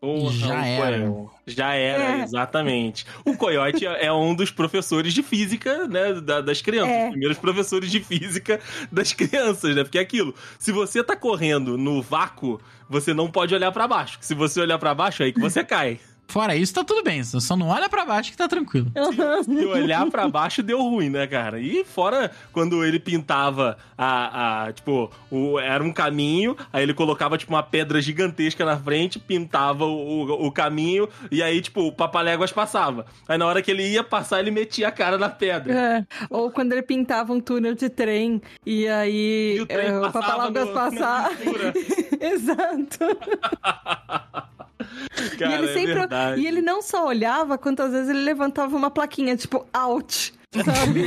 Porra, 0.00 0.32
Já 0.32 0.54
o 0.54 0.64
era. 0.64 1.14
Já 1.46 1.74
era, 1.74 2.18
É. 2.18 2.22
exatamente. 2.22 3.06
O 3.24 3.36
Coyote 3.36 3.86
é 3.86 4.12
um 4.12 4.34
dos 4.34 4.50
professores 4.50 5.12
de 5.12 5.22
física, 5.22 5.86
né, 5.86 6.14
da- 6.20 6.40
das 6.40 6.60
crianças. 6.62 6.92
É. 6.94 7.04
Os 7.04 7.10
primeiros 7.10 7.38
professores 7.38 7.90
de 7.90 8.00
física 8.00 8.60
das 8.90 9.12
crianças, 9.12 9.74
né? 9.74 9.82
Porque 9.82 9.98
é 9.98 10.02
aquilo, 10.02 10.34
se 10.58 10.72
você 10.72 11.02
tá 11.02 11.16
correndo 11.16 11.76
no 11.78 12.00
vácuo, 12.02 12.60
você 12.88 13.14
não 13.14 13.30
pode 13.30 13.54
olhar 13.54 13.72
pra 13.72 13.86
baixo. 13.88 14.18
Se 14.20 14.34
você 14.34 14.60
olhar 14.60 14.78
pra 14.78 14.94
baixo, 14.94 15.22
é 15.22 15.26
aí 15.26 15.32
que 15.32 15.40
você 15.40 15.64
cai. 15.64 15.98
Fora 16.30 16.54
isso, 16.54 16.72
tá 16.72 16.84
tudo 16.84 17.02
bem. 17.02 17.24
Só 17.24 17.56
não 17.56 17.68
olha 17.68 17.88
pra 17.88 18.06
baixo 18.06 18.30
que 18.30 18.36
tá 18.36 18.46
tranquilo. 18.46 18.86
Se 19.44 19.66
olhar 19.66 20.08
pra 20.08 20.28
baixo 20.28 20.62
deu 20.62 20.80
ruim, 20.80 21.10
né, 21.10 21.26
cara? 21.26 21.58
E 21.58 21.84
fora 21.84 22.30
quando 22.52 22.84
ele 22.84 23.00
pintava 23.00 23.76
a, 23.98 24.66
a 24.66 24.72
tipo, 24.72 25.10
o, 25.28 25.58
era 25.58 25.82
um 25.82 25.92
caminho, 25.92 26.56
aí 26.72 26.84
ele 26.84 26.94
colocava 26.94 27.36
tipo 27.36 27.52
uma 27.52 27.64
pedra 27.64 28.00
gigantesca 28.00 28.64
na 28.64 28.78
frente, 28.78 29.18
pintava 29.18 29.84
o, 29.84 29.90
o, 29.90 30.46
o 30.46 30.52
caminho 30.52 31.08
e 31.32 31.42
aí 31.42 31.60
tipo 31.60 31.88
o 31.88 31.92
papaléguas 31.92 32.52
passava. 32.52 33.06
Aí 33.28 33.36
na 33.36 33.46
hora 33.46 33.60
que 33.60 33.72
ele 33.72 33.88
ia 33.88 34.04
passar, 34.04 34.38
ele 34.38 34.52
metia 34.52 34.86
a 34.86 34.92
cara 34.92 35.18
na 35.18 35.28
pedra. 35.28 35.72
É, 35.72 36.06
Ou 36.30 36.52
quando 36.52 36.72
ele 36.72 36.82
pintava 36.82 37.32
um 37.32 37.40
túnel 37.40 37.74
de 37.74 37.88
trem 37.88 38.40
e 38.64 38.86
aí 38.86 39.56
E 39.56 39.62
o 39.62 39.66
é, 39.68 39.98
o 39.98 40.12
passava 40.12 40.48
na 40.48 40.64
pintura. 40.64 41.72
Exato. 42.20 43.00
Cara, 45.38 45.52
e 45.52 45.58
ele 45.58 45.66
é 45.66 45.72
sempre. 45.72 45.94
verdade. 45.94 46.40
e 46.40 46.46
ele 46.46 46.62
não 46.62 46.82
só 46.82 47.06
olhava, 47.06 47.58
quantas 47.58 47.92
vezes 47.92 48.08
ele 48.08 48.20
levantava 48.20 48.76
uma 48.76 48.90
plaquinha, 48.90 49.36
tipo, 49.36 49.66
out. 49.72 50.32
Sabe? 50.64 51.06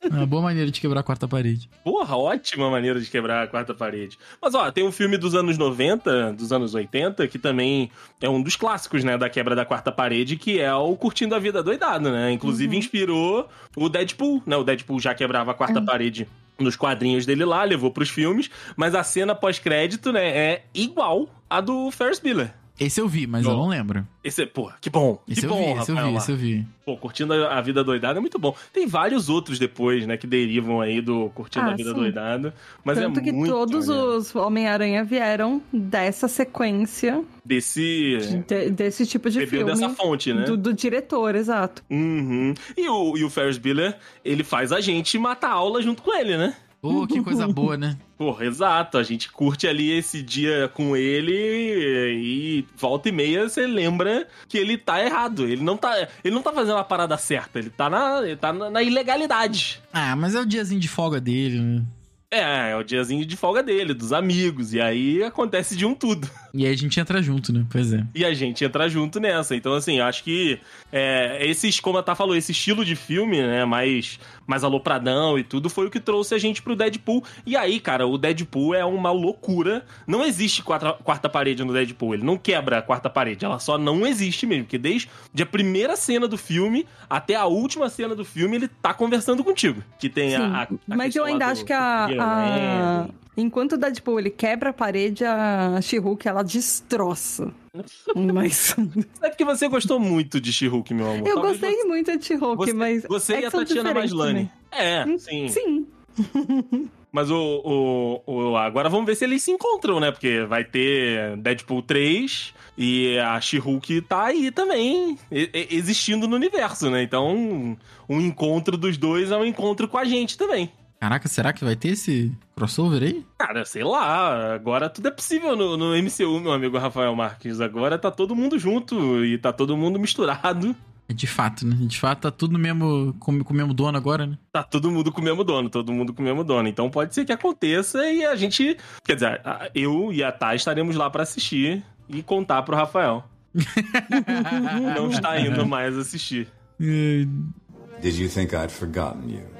É 0.00 0.08
uma 0.08 0.26
boa 0.26 0.40
maneira 0.40 0.70
de 0.70 0.80
quebrar 0.80 1.00
a 1.00 1.02
quarta 1.02 1.28
parede. 1.28 1.68
Porra, 1.84 2.16
ótima 2.16 2.70
maneira 2.70 2.98
de 3.00 3.10
quebrar 3.10 3.44
a 3.44 3.46
quarta 3.46 3.74
parede. 3.74 4.18
Mas 4.40 4.54
ó, 4.54 4.70
tem 4.70 4.84
um 4.84 4.92
filme 4.92 5.18
dos 5.18 5.34
anos 5.34 5.58
90, 5.58 6.32
dos 6.32 6.52
anos 6.52 6.74
80, 6.74 7.26
que 7.28 7.38
também 7.38 7.90
é 8.22 8.28
um 8.28 8.40
dos 8.40 8.56
clássicos, 8.56 9.04
né, 9.04 9.18
da 9.18 9.28
quebra 9.28 9.54
da 9.54 9.64
quarta 9.64 9.92
parede, 9.92 10.36
que 10.36 10.60
é 10.60 10.72
o 10.74 10.96
Curtindo 10.96 11.34
a 11.34 11.38
Vida 11.38 11.62
Doidado, 11.62 12.10
né? 12.10 12.32
Inclusive 12.32 12.76
inspirou 12.76 13.48
o 13.76 13.88
Deadpool, 13.88 14.42
né? 14.46 14.56
O 14.56 14.64
Deadpool 14.64 15.00
já 15.00 15.14
quebrava 15.14 15.50
a 15.50 15.54
quarta 15.54 15.82
parede 15.82 16.26
nos 16.58 16.76
quadrinhos 16.76 17.24
dele 17.24 17.44
lá, 17.44 17.62
levou 17.64 17.90
pros 17.90 18.08
filmes, 18.08 18.50
mas 18.76 18.94
a 18.94 19.02
cena 19.02 19.34
pós-crédito, 19.34 20.12
né, 20.12 20.28
é 20.28 20.64
igual 20.74 21.28
a 21.48 21.60
do 21.60 21.90
Ferris 21.90 22.18
Bueller. 22.18 22.52
Esse 22.78 23.00
eu 23.00 23.08
vi, 23.08 23.26
mas 23.26 23.44
eu 23.44 23.52
não 23.56 23.68
lembro. 23.68 24.06
Esse, 24.22 24.46
pô, 24.46 24.70
que 24.80 24.88
bom. 24.88 25.20
Esse 25.28 25.40
que 25.40 25.46
eu 25.46 25.50
bom, 25.50 25.74
vi, 25.74 25.80
esse 25.80 25.90
eu 25.90 25.96
vi, 25.96 26.14
esse 26.16 26.30
eu 26.32 26.36
vi. 26.36 26.66
Pô, 26.84 26.96
Curtindo 26.96 27.34
a 27.34 27.60
Vida 27.60 27.82
Doidada 27.84 28.18
é 28.18 28.20
muito 28.20 28.38
bom. 28.38 28.54
Tem 28.72 28.86
vários 28.86 29.28
outros 29.28 29.58
depois, 29.58 30.06
né, 30.06 30.16
que 30.16 30.26
derivam 30.26 30.80
aí 30.80 31.00
do 31.00 31.28
Curtindo 31.30 31.66
Ah, 31.66 31.72
a 31.72 31.76
Vida 31.76 31.90
sim. 31.90 31.96
Doidada. 31.96 32.54
Mas 32.84 32.98
Tanto 32.98 33.18
é 33.20 33.22
que 33.22 33.32
muito 33.32 33.50
todos 33.52 33.88
os 33.88 34.34
Homem-Aranha 34.34 35.02
vieram 35.04 35.60
dessa 35.72 36.28
sequência, 36.28 37.22
Desse... 37.44 38.18
de- 38.46 38.70
desse 38.70 39.06
tipo 39.06 39.28
de 39.28 39.40
Bebeu 39.40 39.66
filme. 39.66 39.72
dessa 39.72 39.88
fonte, 39.90 40.32
né? 40.32 40.44
Do, 40.44 40.56
do 40.56 40.72
diretor, 40.72 41.34
exato. 41.34 41.82
Uhum. 41.90 42.54
E 42.76 42.88
o, 42.88 43.16
e 43.18 43.24
o 43.24 43.30
Ferris 43.30 43.58
Bueller, 43.58 43.96
ele 44.24 44.44
faz 44.44 44.70
a 44.72 44.80
gente 44.80 45.18
matar 45.18 45.50
aula 45.50 45.82
junto 45.82 46.02
com 46.02 46.14
ele, 46.16 46.36
né? 46.36 46.54
Pô, 46.80 47.06
que 47.06 47.20
coisa 47.22 47.48
boa, 47.48 47.76
né? 47.76 47.98
Porra, 48.16 48.44
exato. 48.44 48.98
A 48.98 49.02
gente 49.02 49.30
curte 49.30 49.66
ali 49.66 49.90
esse 49.90 50.22
dia 50.22 50.68
com 50.72 50.96
ele 50.96 51.32
e 51.32 52.64
volta 52.76 53.08
e 53.08 53.12
meia 53.12 53.48
você 53.48 53.66
lembra 53.66 54.28
que 54.48 54.56
ele 54.56 54.78
tá 54.78 55.04
errado. 55.04 55.46
Ele 55.46 55.62
não 55.62 55.76
tá, 55.76 56.08
ele 56.22 56.34
não 56.34 56.42
tá 56.42 56.52
fazendo 56.52 56.78
a 56.78 56.84
parada 56.84 57.16
certa. 57.16 57.58
Ele 57.58 57.70
tá 57.70 57.90
na, 57.90 58.22
ele 58.22 58.36
tá 58.36 58.52
na, 58.52 58.70
na 58.70 58.82
ilegalidade. 58.82 59.82
Ah, 59.92 60.14
mas 60.14 60.34
é 60.34 60.40
o 60.40 60.46
diazinho 60.46 60.80
de 60.80 60.88
folga 60.88 61.20
dele, 61.20 61.60
né? 61.60 61.84
É, 62.30 62.72
é 62.72 62.76
o 62.76 62.84
diazinho 62.84 63.24
de 63.24 63.36
folga 63.36 63.62
dele, 63.62 63.94
dos 63.94 64.12
amigos. 64.12 64.74
E 64.74 64.80
aí 64.80 65.22
acontece 65.22 65.74
de 65.74 65.86
um 65.86 65.94
tudo. 65.94 66.28
E 66.54 66.66
aí 66.66 66.72
a 66.72 66.76
gente 66.76 66.98
entra 66.98 67.22
junto, 67.22 67.52
né? 67.52 67.64
Pois 67.70 67.92
é. 67.92 68.04
E 68.14 68.24
a 68.24 68.32
gente 68.34 68.64
entra 68.64 68.88
junto 68.88 69.20
nessa. 69.20 69.54
Então, 69.54 69.74
assim, 69.74 70.00
acho 70.00 70.24
que 70.24 70.58
é, 70.92 71.38
esses, 71.46 71.78
como 71.80 71.98
a 71.98 72.02
Tá 72.02 72.14
falou, 72.14 72.34
esse 72.34 72.52
estilo 72.52 72.84
de 72.84 72.96
filme, 72.96 73.40
né, 73.42 73.64
mais, 73.64 74.18
mais 74.46 74.64
alopradão 74.64 75.38
e 75.38 75.44
tudo, 75.44 75.68
foi 75.68 75.86
o 75.86 75.90
que 75.90 76.00
trouxe 76.00 76.34
a 76.34 76.38
gente 76.38 76.62
pro 76.62 76.74
Deadpool. 76.74 77.22
E 77.44 77.56
aí, 77.56 77.78
cara, 77.80 78.06
o 78.06 78.16
Deadpool 78.16 78.74
é 78.74 78.84
uma 78.84 79.10
loucura. 79.10 79.84
Não 80.06 80.24
existe 80.24 80.62
quarta, 80.62 80.92
quarta 80.94 81.28
parede 81.28 81.62
no 81.64 81.72
Deadpool. 81.72 82.14
Ele 82.14 82.24
não 82.24 82.38
quebra 82.38 82.78
a 82.78 82.82
quarta 82.82 83.10
parede. 83.10 83.44
Ela 83.44 83.58
só 83.58 83.76
não 83.76 84.06
existe 84.06 84.46
mesmo. 84.46 84.64
Porque 84.64 84.78
desde 84.78 85.08
a 85.40 85.46
primeira 85.46 85.96
cena 85.96 86.26
do 86.26 86.38
filme 86.38 86.86
até 87.10 87.34
a 87.34 87.44
última 87.46 87.88
cena 87.90 88.14
do 88.14 88.24
filme, 88.24 88.56
ele 88.56 88.68
tá 88.68 88.94
conversando 88.94 89.44
contigo. 89.44 89.82
Que 89.98 90.08
tem 90.08 90.30
Sim, 90.30 90.36
a, 90.36 90.62
a- 90.62 90.68
mas 90.86 91.14
eu 91.14 91.24
ainda 91.24 91.44
do- 91.46 91.50
acho 91.52 91.64
que 91.64 91.72
a. 91.72 93.06
Enquanto 93.40 93.72
o 93.74 93.78
Deadpool 93.78 94.18
ele 94.18 94.30
quebra 94.30 94.70
a 94.70 94.72
parede, 94.72 95.24
a 95.24 95.80
She-Hulk 95.80 96.26
ela 96.26 96.42
destroça. 96.42 97.52
Mas 98.34 98.74
É 99.22 99.28
porque 99.28 99.44
você 99.44 99.68
gostou 99.68 100.00
muito 100.00 100.40
de 100.40 100.52
She-Hulk, 100.52 100.92
meu 100.92 101.06
amor. 101.06 101.26
eu 101.28 101.34
Talvez 101.36 101.60
gostei 101.60 101.84
muito 101.84 102.18
de 102.18 102.24
She-Hulk, 102.24 102.56
Você, 102.56 102.72
mas 102.72 103.02
você 103.04 103.34
é 103.34 103.40
e 103.42 103.44
a 103.46 103.50
Tatiana 103.50 103.88
diferentes 103.90 104.12
Maslany. 104.12 104.50
É, 104.72 105.00
também. 105.02 105.18
sim. 105.18 105.48
Sim. 105.48 105.86
Mas 107.10 107.30
o, 107.30 108.22
o, 108.26 108.50
o- 108.50 108.56
Agora 108.56 108.90
vamos 108.90 109.06
ver 109.06 109.14
se 109.16 109.24
eles 109.24 109.42
se 109.42 109.50
encontram, 109.50 109.98
né? 109.98 110.10
Porque 110.12 110.42
vai 110.44 110.62
ter 110.62 111.38
Deadpool 111.38 111.80
3 111.80 112.52
e 112.76 113.18
a 113.18 113.40
She-Hulk 113.40 114.02
tá 114.02 114.24
aí 114.26 114.50
também, 114.50 115.16
existindo 115.30 116.28
no 116.28 116.36
universo, 116.36 116.90
né? 116.90 117.02
Então, 117.02 117.76
um 118.08 118.20
encontro 118.20 118.76
dos 118.76 118.98
dois 118.98 119.30
é 119.30 119.36
um 119.38 119.44
encontro 119.44 119.88
com 119.88 119.96
a 119.96 120.04
gente 120.04 120.36
também. 120.36 120.70
Caraca, 121.00 121.28
será 121.28 121.52
que 121.52 121.64
vai 121.64 121.76
ter 121.76 121.90
esse 121.90 122.32
crossover 122.56 123.02
aí? 123.02 123.24
Cara, 123.38 123.64
sei 123.64 123.84
lá, 123.84 124.54
agora 124.54 124.90
tudo 124.90 125.06
é 125.08 125.10
possível 125.12 125.54
no, 125.56 125.76
no 125.76 125.96
MCU, 125.96 126.40
meu 126.40 126.52
amigo 126.52 126.76
Rafael 126.76 127.14
Marques. 127.14 127.60
Agora 127.60 127.96
tá 127.96 128.10
todo 128.10 128.34
mundo 128.34 128.58
junto 128.58 129.24
e 129.24 129.38
tá 129.38 129.52
todo 129.52 129.76
mundo 129.76 129.98
misturado. 129.98 130.74
É 131.08 131.14
de 131.14 131.26
fato, 131.26 131.66
né? 131.66 131.74
De 131.80 131.98
fato, 131.98 132.22
tá 132.22 132.30
tudo 132.30 132.58
mesmo, 132.58 133.14
com, 133.18 133.42
com 133.42 133.54
o 133.54 133.56
mesmo 133.56 133.72
dono 133.72 133.96
agora, 133.96 134.26
né? 134.26 134.36
Tá 134.52 134.62
todo 134.62 134.90
mundo 134.90 135.10
com 135.10 135.20
o 135.20 135.24
mesmo 135.24 135.42
dono, 135.44 135.70
todo 135.70 135.92
mundo 135.92 136.12
com 136.12 136.20
o 136.20 136.24
mesmo 136.24 136.42
dono. 136.42 136.68
Então 136.68 136.90
pode 136.90 137.14
ser 137.14 137.24
que 137.24 137.32
aconteça 137.32 138.04
e 138.10 138.26
a 138.26 138.34
gente. 138.36 138.76
Quer 139.04 139.14
dizer, 139.14 139.40
eu 139.74 140.12
e 140.12 140.22
a 140.22 140.32
Thay 140.32 140.56
estaremos 140.56 140.96
lá 140.96 141.08
pra 141.08 141.22
assistir 141.22 141.82
e 142.08 142.22
contar 142.22 142.62
pro 142.62 142.76
Rafael. 142.76 143.24
Não 144.96 145.10
está 145.10 145.40
indo 145.40 145.64
mais 145.64 145.96
assistir. 145.96 146.48
Did 146.78 148.14
you 148.18 148.28
think 148.28 148.54
I'd 148.54 148.70
forgotten 148.70 149.30
you? 149.30 149.57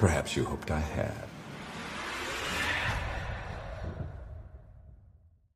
Perhaps 0.00 0.34
you 0.36 0.44
hoped 0.50 0.70
I 0.72 0.80
had. 0.80 1.12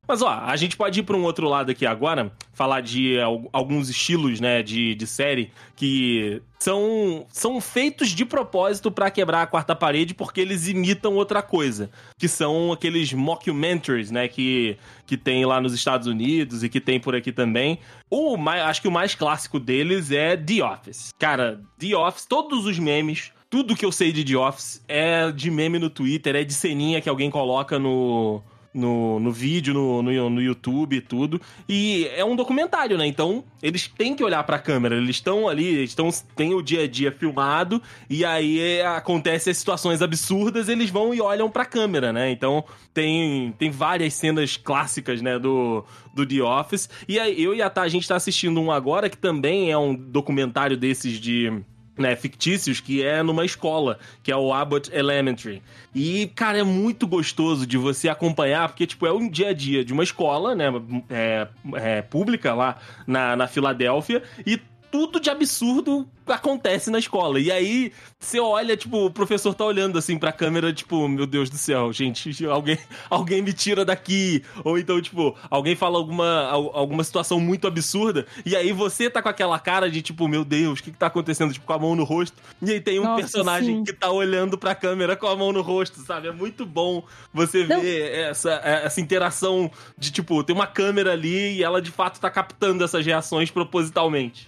Mas 0.07 0.21
ó, 0.21 0.29
a 0.29 0.55
gente 0.55 0.77
pode 0.77 0.99
ir 0.99 1.03
pra 1.03 1.17
um 1.17 1.23
outro 1.23 1.49
lado 1.49 1.71
aqui 1.71 1.83
agora, 1.83 2.31
falar 2.53 2.81
de 2.81 3.19
al- 3.19 3.49
alguns 3.51 3.89
estilos, 3.89 4.39
né, 4.39 4.61
de, 4.61 4.93
de 4.93 5.07
série 5.07 5.51
que 5.75 6.43
são, 6.59 7.25
são 7.31 7.59
feitos 7.59 8.09
de 8.09 8.23
propósito 8.23 8.91
pra 8.91 9.09
quebrar 9.09 9.41
a 9.41 9.47
quarta 9.47 9.75
parede 9.75 10.13
porque 10.13 10.39
eles 10.41 10.67
imitam 10.67 11.15
outra 11.15 11.41
coisa, 11.41 11.89
que 12.19 12.27
são 12.27 12.71
aqueles 12.71 13.11
mockumentaries, 13.13 14.11
né, 14.11 14.27
que, 14.27 14.77
que 15.07 15.17
tem 15.17 15.43
lá 15.43 15.59
nos 15.59 15.73
Estados 15.73 16.05
Unidos 16.05 16.63
e 16.63 16.69
que 16.69 16.79
tem 16.79 16.99
por 16.99 17.15
aqui 17.15 17.31
também. 17.31 17.79
O 18.07 18.37
mais, 18.37 18.61
acho 18.61 18.83
que 18.83 18.87
o 18.87 18.91
mais 18.91 19.15
clássico 19.15 19.59
deles 19.59 20.11
é 20.11 20.37
The 20.37 20.63
Office. 20.63 21.15
Cara, 21.17 21.59
The 21.79 21.95
Office, 21.97 22.27
todos 22.27 22.67
os 22.67 22.77
memes 22.77 23.31
tudo 23.55 23.73
que 23.73 23.85
eu 23.85 23.91
sei 23.91 24.11
de 24.11 24.25
The 24.25 24.35
Office 24.35 24.83
é 24.85 25.31
de 25.31 25.49
meme 25.49 25.79
no 25.79 25.89
Twitter, 25.89 26.35
é 26.35 26.43
de 26.43 26.53
ceninha 26.53 26.99
que 26.99 27.07
alguém 27.07 27.31
coloca 27.31 27.79
no, 27.79 28.43
no, 28.73 29.17
no 29.17 29.31
vídeo, 29.31 29.73
no, 29.73 30.03
no, 30.03 30.29
no 30.29 30.41
YouTube 30.41 30.97
e 30.97 30.99
tudo. 30.99 31.39
E 31.69 32.05
é 32.17 32.25
um 32.25 32.35
documentário, 32.35 32.97
né? 32.97 33.07
Então, 33.07 33.45
eles 33.63 33.87
têm 33.87 34.13
que 34.13 34.21
olhar 34.21 34.43
pra 34.43 34.59
câmera. 34.59 34.97
Eles 34.97 35.15
estão 35.15 35.47
ali, 35.47 35.67
eles 35.67 35.91
estão, 35.91 36.09
têm 36.35 36.53
o 36.53 36.61
dia 36.61 36.83
a 36.83 36.87
dia 36.87 37.13
filmado, 37.13 37.81
e 38.09 38.25
aí 38.25 38.59
é, 38.59 38.85
acontecem 38.85 39.51
as 39.51 39.57
situações 39.57 40.01
absurdas, 40.01 40.67
eles 40.67 40.89
vão 40.89 41.13
e 41.13 41.21
olham 41.21 41.49
pra 41.49 41.63
câmera, 41.63 42.11
né? 42.11 42.29
Então, 42.29 42.61
tem, 42.93 43.53
tem 43.57 43.71
várias 43.71 44.15
cenas 44.15 44.57
clássicas, 44.57 45.21
né, 45.21 45.39
do, 45.39 45.85
do 46.13 46.25
The 46.25 46.43
Office. 46.43 46.89
E 47.07 47.17
aí, 47.17 47.41
eu 47.41 47.55
e 47.55 47.61
a 47.61 47.69
Tá, 47.69 47.83
a 47.83 47.87
gente 47.87 48.05
tá 48.05 48.17
assistindo 48.17 48.59
um 48.59 48.69
agora, 48.69 49.09
que 49.09 49.17
também 49.17 49.71
é 49.71 49.77
um 49.77 49.95
documentário 49.95 50.75
desses 50.75 51.21
de 51.21 51.63
né, 51.97 52.15
fictícios, 52.15 52.79
que 52.79 53.03
é 53.03 53.23
numa 53.23 53.45
escola, 53.45 53.97
que 54.21 54.31
é 54.31 54.35
o 54.35 54.53
Abbott 54.53 54.89
Elementary. 54.93 55.61
E, 55.93 56.27
cara, 56.35 56.59
é 56.59 56.63
muito 56.63 57.07
gostoso 57.07 57.65
de 57.65 57.77
você 57.77 58.09
acompanhar, 58.09 58.67
porque, 58.67 58.85
tipo, 58.85 59.05
é 59.05 59.13
um 59.13 59.29
dia 59.29 59.49
a 59.49 59.53
dia 59.53 59.83
de 59.83 59.93
uma 59.93 60.03
escola, 60.03 60.53
né, 60.55 60.65
é, 61.09 61.47
é, 61.75 62.01
pública 62.01 62.53
lá 62.53 62.77
na, 63.07 63.35
na 63.35 63.47
Filadélfia, 63.47 64.21
e 64.45 64.59
tudo 64.95 65.19
de 65.19 65.29
absurdo 65.29 66.07
acontece 66.25 66.89
na 66.89 66.97
escola. 66.97 67.37
E 67.39 67.51
aí, 67.51 67.91
você 68.17 68.39
olha, 68.39 68.77
tipo, 68.77 69.05
o 69.05 69.11
professor 69.11 69.53
tá 69.53 69.65
olhando 69.65 69.97
assim 69.97 70.17
pra 70.17 70.31
câmera, 70.31 70.71
tipo, 70.71 71.05
meu 71.09 71.27
Deus 71.27 71.49
do 71.49 71.57
céu, 71.57 71.91
gente, 71.91 72.43
alguém, 72.47 72.77
alguém 73.09 73.41
me 73.41 73.51
tira 73.51 73.83
daqui. 73.83 74.41
Ou 74.63 74.79
então, 74.79 74.99
tipo, 75.01 75.35
alguém 75.51 75.75
fala 75.75 75.97
alguma, 75.97 76.43
al- 76.47 76.71
alguma 76.75 77.03
situação 77.03 77.39
muito 77.41 77.67
absurda, 77.67 78.25
e 78.45 78.55
aí 78.55 78.71
você 78.71 79.09
tá 79.09 79.21
com 79.21 79.27
aquela 79.29 79.59
cara 79.59 79.91
de, 79.91 80.01
tipo, 80.01 80.27
meu 80.29 80.45
Deus, 80.45 80.79
o 80.79 80.83
que 80.83 80.91
que 80.91 80.97
tá 80.97 81.07
acontecendo? 81.07 81.51
Tipo, 81.53 81.65
com 81.65 81.73
a 81.73 81.79
mão 81.79 81.93
no 81.93 82.05
rosto. 82.05 82.37
E 82.61 82.71
aí 82.71 82.79
tem 82.79 82.97
um 82.99 83.03
Nossa, 83.03 83.17
personagem 83.21 83.75
sim. 83.79 83.83
que 83.83 83.91
tá 83.93 84.09
olhando 84.09 84.57
pra 84.57 84.73
câmera 84.73 85.15
com 85.17 85.27
a 85.27 85.35
mão 85.35 85.51
no 85.51 85.61
rosto, 85.61 85.99
sabe? 85.99 86.29
É 86.29 86.31
muito 86.31 86.65
bom 86.65 87.03
você 87.33 87.65
Não. 87.67 87.81
ver 87.81 88.11
essa, 88.13 88.53
essa 88.63 89.01
interação 89.01 89.69
de, 89.97 90.09
tipo, 90.09 90.41
tem 90.43 90.55
uma 90.55 90.67
câmera 90.67 91.11
ali 91.11 91.57
e 91.57 91.63
ela 91.63 91.81
de 91.81 91.91
fato 91.91 92.17
tá 92.19 92.29
captando 92.31 92.81
essas 92.83 93.05
reações 93.05 93.51
propositalmente. 93.51 94.47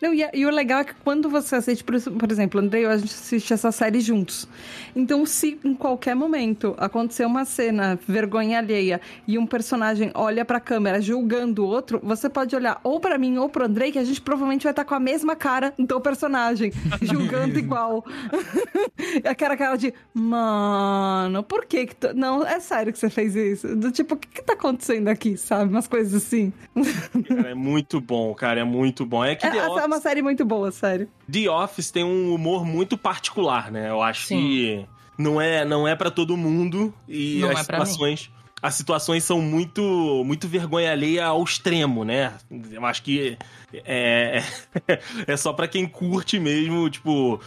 Não, 0.00 0.14
e, 0.14 0.28
e 0.34 0.46
o 0.46 0.50
legal 0.50 0.80
é 0.80 0.84
que 0.84 0.94
quando 1.02 1.28
você 1.28 1.56
assiste, 1.56 1.82
por, 1.82 2.00
por 2.00 2.30
exemplo, 2.30 2.60
Andrei 2.60 2.82
e 2.82 2.84
eu, 2.84 2.90
a 2.90 2.96
gente 2.96 3.12
assiste 3.12 3.52
essa 3.52 3.72
série 3.72 4.00
juntos. 4.00 4.48
Então, 4.94 5.24
se 5.26 5.58
em 5.64 5.74
qualquer 5.74 6.14
momento 6.14 6.74
acontecer 6.78 7.24
uma 7.26 7.44
cena, 7.44 7.98
vergonha 8.06 8.58
alheia, 8.58 9.00
e 9.26 9.36
um 9.38 9.46
personagem 9.46 10.10
olha 10.14 10.44
pra 10.44 10.60
câmera 10.60 11.00
julgando 11.00 11.64
o 11.64 11.66
outro, 11.66 12.00
você 12.02 12.28
pode 12.28 12.54
olhar 12.54 12.80
ou 12.84 13.00
pra 13.00 13.18
mim 13.18 13.36
ou 13.38 13.48
pro 13.48 13.64
Andrei, 13.64 13.90
que 13.90 13.98
a 13.98 14.04
gente 14.04 14.20
provavelmente 14.20 14.62
vai 14.62 14.72
estar 14.72 14.84
com 14.84 14.94
a 14.94 15.00
mesma 15.00 15.34
cara 15.34 15.74
do 15.78 16.00
personagem, 16.00 16.72
julgando 17.02 17.58
igual. 17.58 18.04
Aquela 19.24 19.56
cara 19.56 19.76
de, 19.76 19.92
mano, 20.14 21.42
por 21.42 21.64
que 21.66 21.86
que... 21.86 21.96
tu- 21.96 22.14
Não, 22.14 22.46
é 22.46 22.60
sério 22.60 22.92
que 22.92 22.98
você 22.98 23.10
fez 23.10 23.34
isso? 23.34 23.74
Do 23.76 23.90
tipo, 23.90 24.14
o 24.14 24.18
que 24.18 24.28
que 24.28 24.42
tá 24.42 24.52
acontecendo 24.52 25.08
aqui, 25.08 25.36
sabe? 25.36 25.70
Umas 25.70 25.86
coisas 25.86 26.14
assim. 26.22 26.52
Cara, 27.28 27.50
é 27.50 27.54
muito 27.54 28.00
bom, 28.00 28.32
cara, 28.34 28.60
é 28.60 28.64
muito 28.64 29.04
bom. 29.04 29.24
É 29.24 29.34
que 29.34 29.47
É, 29.48 29.60
The, 29.60 29.66
é 29.66 29.68
uma 29.68 29.86
Office, 29.86 30.02
série 30.02 30.22
muito 30.22 30.44
boa, 30.44 30.70
sério. 30.70 31.08
The 31.30 31.50
Office 31.50 31.90
tem 31.90 32.04
um 32.04 32.34
humor 32.34 32.64
muito 32.64 32.96
particular, 32.96 33.70
né? 33.70 33.90
Eu 33.90 34.02
acho 34.02 34.26
Sim. 34.26 34.36
que 34.36 34.86
não 35.16 35.40
é, 35.40 35.64
não 35.64 35.86
é 35.86 35.94
para 35.96 36.10
todo 36.10 36.36
mundo 36.36 36.94
e 37.08 37.40
Não 37.40 37.50
as 37.50 37.60
é 37.60 37.62
situações 37.62 38.30
as 38.60 38.74
situações 38.74 39.22
são 39.24 39.40
muito 39.40 40.22
muito 40.24 40.48
vergonha 40.48 40.90
alheia 40.90 41.26
ao 41.26 41.42
extremo, 41.42 42.04
né? 42.04 42.34
Eu 42.72 42.84
acho 42.84 43.02
que 43.02 43.38
é, 43.72 44.42
é 45.26 45.36
só 45.36 45.52
pra 45.52 45.68
quem 45.68 45.86
curte 45.86 46.38
mesmo, 46.40 46.90
tipo, 46.90 47.40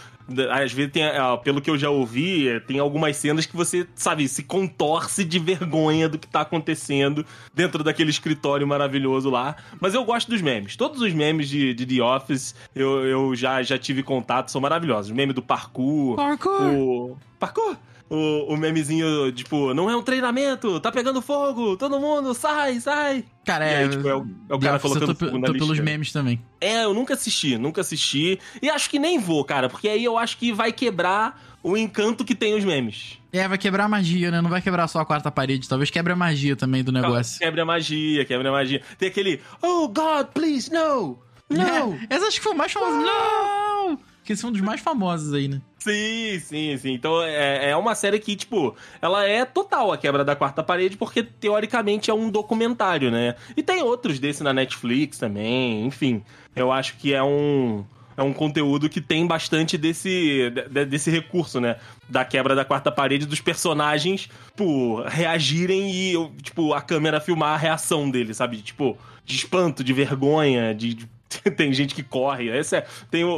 às 0.51 0.71
vezes 0.71 0.91
tem, 0.91 1.03
pelo 1.43 1.61
que 1.61 1.69
eu 1.69 1.77
já 1.77 1.89
ouvi, 1.89 2.47
é, 2.47 2.59
tem 2.59 2.79
algumas 2.79 3.15
cenas 3.17 3.45
que 3.45 3.55
você, 3.55 3.88
sabe, 3.95 4.27
se 4.27 4.43
contorce 4.43 5.23
de 5.23 5.39
vergonha 5.39 6.07
do 6.09 6.17
que 6.17 6.27
tá 6.27 6.41
acontecendo 6.41 7.25
dentro 7.53 7.84
daquele 7.84 8.09
escritório 8.09 8.67
maravilhoso 8.67 9.29
lá. 9.29 9.55
Mas 9.79 9.93
eu 9.93 10.03
gosto 10.03 10.29
dos 10.29 10.41
memes. 10.41 10.75
Todos 10.75 11.01
os 11.01 11.13
memes 11.13 11.49
de, 11.49 11.73
de 11.73 11.86
The 11.86 12.01
Office 12.01 12.55
eu, 12.75 13.05
eu 13.05 13.36
já, 13.36 13.61
já 13.63 13.77
tive 13.77 14.03
contato, 14.03 14.51
são 14.51 14.61
maravilhosos. 14.61 15.11
O 15.11 15.15
meme 15.15 15.34
do 15.34 15.41
parkour. 15.41 16.15
Parkour. 16.15 16.61
O. 16.61 17.17
Parkour! 17.39 17.75
O, 18.14 18.53
o 18.53 18.57
memezinho, 18.57 19.32
tipo, 19.32 19.74
não 19.74 19.89
é 19.89 19.95
um 19.95 20.03
treinamento, 20.03 20.82
tá 20.82 20.91
pegando 20.91 21.22
fogo, 21.22 21.78
todo 21.78 21.97
mundo, 21.97 22.34
sai, 22.34 22.78
sai. 22.82 23.24
Cara, 23.45 23.64
é. 23.64 23.78
aí, 23.78 23.89
tipo, 23.89 24.05
é 24.05 24.14
o, 24.14 24.28
é 24.49 24.53
o 24.53 24.59
cara 24.59 24.80
colocando 24.80 25.16
tô, 25.16 25.26
fogo 25.28 25.39
na 25.39 25.47
tô 25.47 25.53
pelos 25.53 25.70
lixeira. 25.70 25.91
memes 25.91 26.12
também. 26.12 26.41
É, 26.59 26.84
eu 26.84 26.93
nunca 26.93 27.14
assisti, 27.14 27.57
nunca 27.57 27.80
assisti. 27.80 28.38
E 28.62 28.70
acho 28.70 28.89
que 28.89 28.99
nem 28.99 29.18
vou, 29.18 29.45
cara, 29.45 29.70
porque 29.70 29.88
aí 29.88 30.03
eu 30.03 30.18
acho 30.18 30.38
que 30.38 30.51
vai 30.51 30.74
quebrar 30.74 31.41
o 31.64 31.78
encanto 31.78 32.26
que 32.26 32.36
tem 32.36 32.53
os 32.53 32.66
memes. 32.66 33.18
É, 33.32 33.47
vai 33.47 33.57
quebrar 33.57 33.86
a 33.86 33.88
magia, 33.88 34.30
né? 34.30 34.41
Não 34.41 34.49
vai 34.49 34.62
quebrar 34.62 34.89
só 34.89 34.99
a 34.99 35.05
quarta 35.05 35.32
parede. 35.32 35.70
Talvez 35.70 35.89
quebre 35.89 36.12
a 36.12 36.16
magia 36.16 36.57
também 36.57 36.84
do 36.84 36.91
negócio. 36.91 37.39
Quebra 37.39 37.62
a 37.62 37.66
magia, 37.66 38.26
quebra 38.26 38.49
a 38.49 38.51
magia. 38.51 38.82
Tem 38.97 39.07
aquele, 39.07 39.39
oh 39.62 39.88
God, 39.88 40.28
please, 40.34 40.70
no! 40.70 41.18
No! 41.49 41.62
É, 41.62 42.16
essa 42.16 42.28
acho 42.28 42.39
que 42.39 42.43
foi 42.43 42.55
mais 42.55 42.74
famoso. 42.74 42.97
Não! 42.97 44.11
Que 44.36 44.45
um 44.45 44.51
dos 44.51 44.61
mais 44.61 44.82
famosos 44.82 45.34
aí, 45.34 45.47
né? 45.47 45.61
Sim, 45.79 46.39
sim, 46.39 46.77
sim. 46.77 46.93
Então 46.93 47.21
é, 47.23 47.71
é 47.71 47.75
uma 47.75 47.95
série 47.95 48.19
que, 48.19 48.36
tipo, 48.36 48.75
ela 49.01 49.25
é 49.27 49.43
total 49.45 49.91
a 49.91 49.97
quebra 49.97 50.23
da 50.23 50.36
quarta 50.36 50.61
parede, 50.63 50.95
porque 50.97 51.23
teoricamente 51.23 52.11
é 52.11 52.13
um 52.13 52.29
documentário, 52.29 53.09
né? 53.11 53.36
E 53.57 53.63
tem 53.63 53.82
outros 53.82 54.19
desse 54.19 54.43
na 54.43 54.53
Netflix 54.53 55.17
também, 55.17 55.86
enfim. 55.86 56.23
Eu 56.55 56.71
acho 56.71 56.97
que 56.97 57.13
é 57.13 57.23
um. 57.23 57.84
É 58.17 58.21
um 58.23 58.34
conteúdo 58.34 58.89
que 58.89 58.99
tem 58.99 59.25
bastante 59.25 59.77
desse, 59.77 60.51
de- 60.69 60.86
desse 60.86 61.09
recurso, 61.09 61.59
né? 61.61 61.77
Da 62.09 62.25
quebra 62.25 62.53
da 62.53 62.65
quarta 62.65 62.91
parede 62.91 63.25
dos 63.25 63.39
personagens, 63.39 64.29
tipo, 64.49 65.01
reagirem 65.07 65.89
e, 65.89 66.29
tipo, 66.43 66.73
a 66.73 66.82
câmera 66.82 67.21
filmar 67.21 67.53
a 67.53 67.57
reação 67.57 68.11
deles, 68.11 68.36
sabe? 68.38 68.57
Tipo, 68.57 68.97
de 69.25 69.36
espanto, 69.38 69.82
de 69.84 69.93
vergonha, 69.93 70.75
de, 70.75 70.93
de 70.93 71.09
tem 71.55 71.71
gente 71.73 71.95
que 71.95 72.03
corre. 72.03 72.49
Esse, 72.49 72.77
é, 72.77 72.86
tem 73.09 73.23
o, 73.23 73.29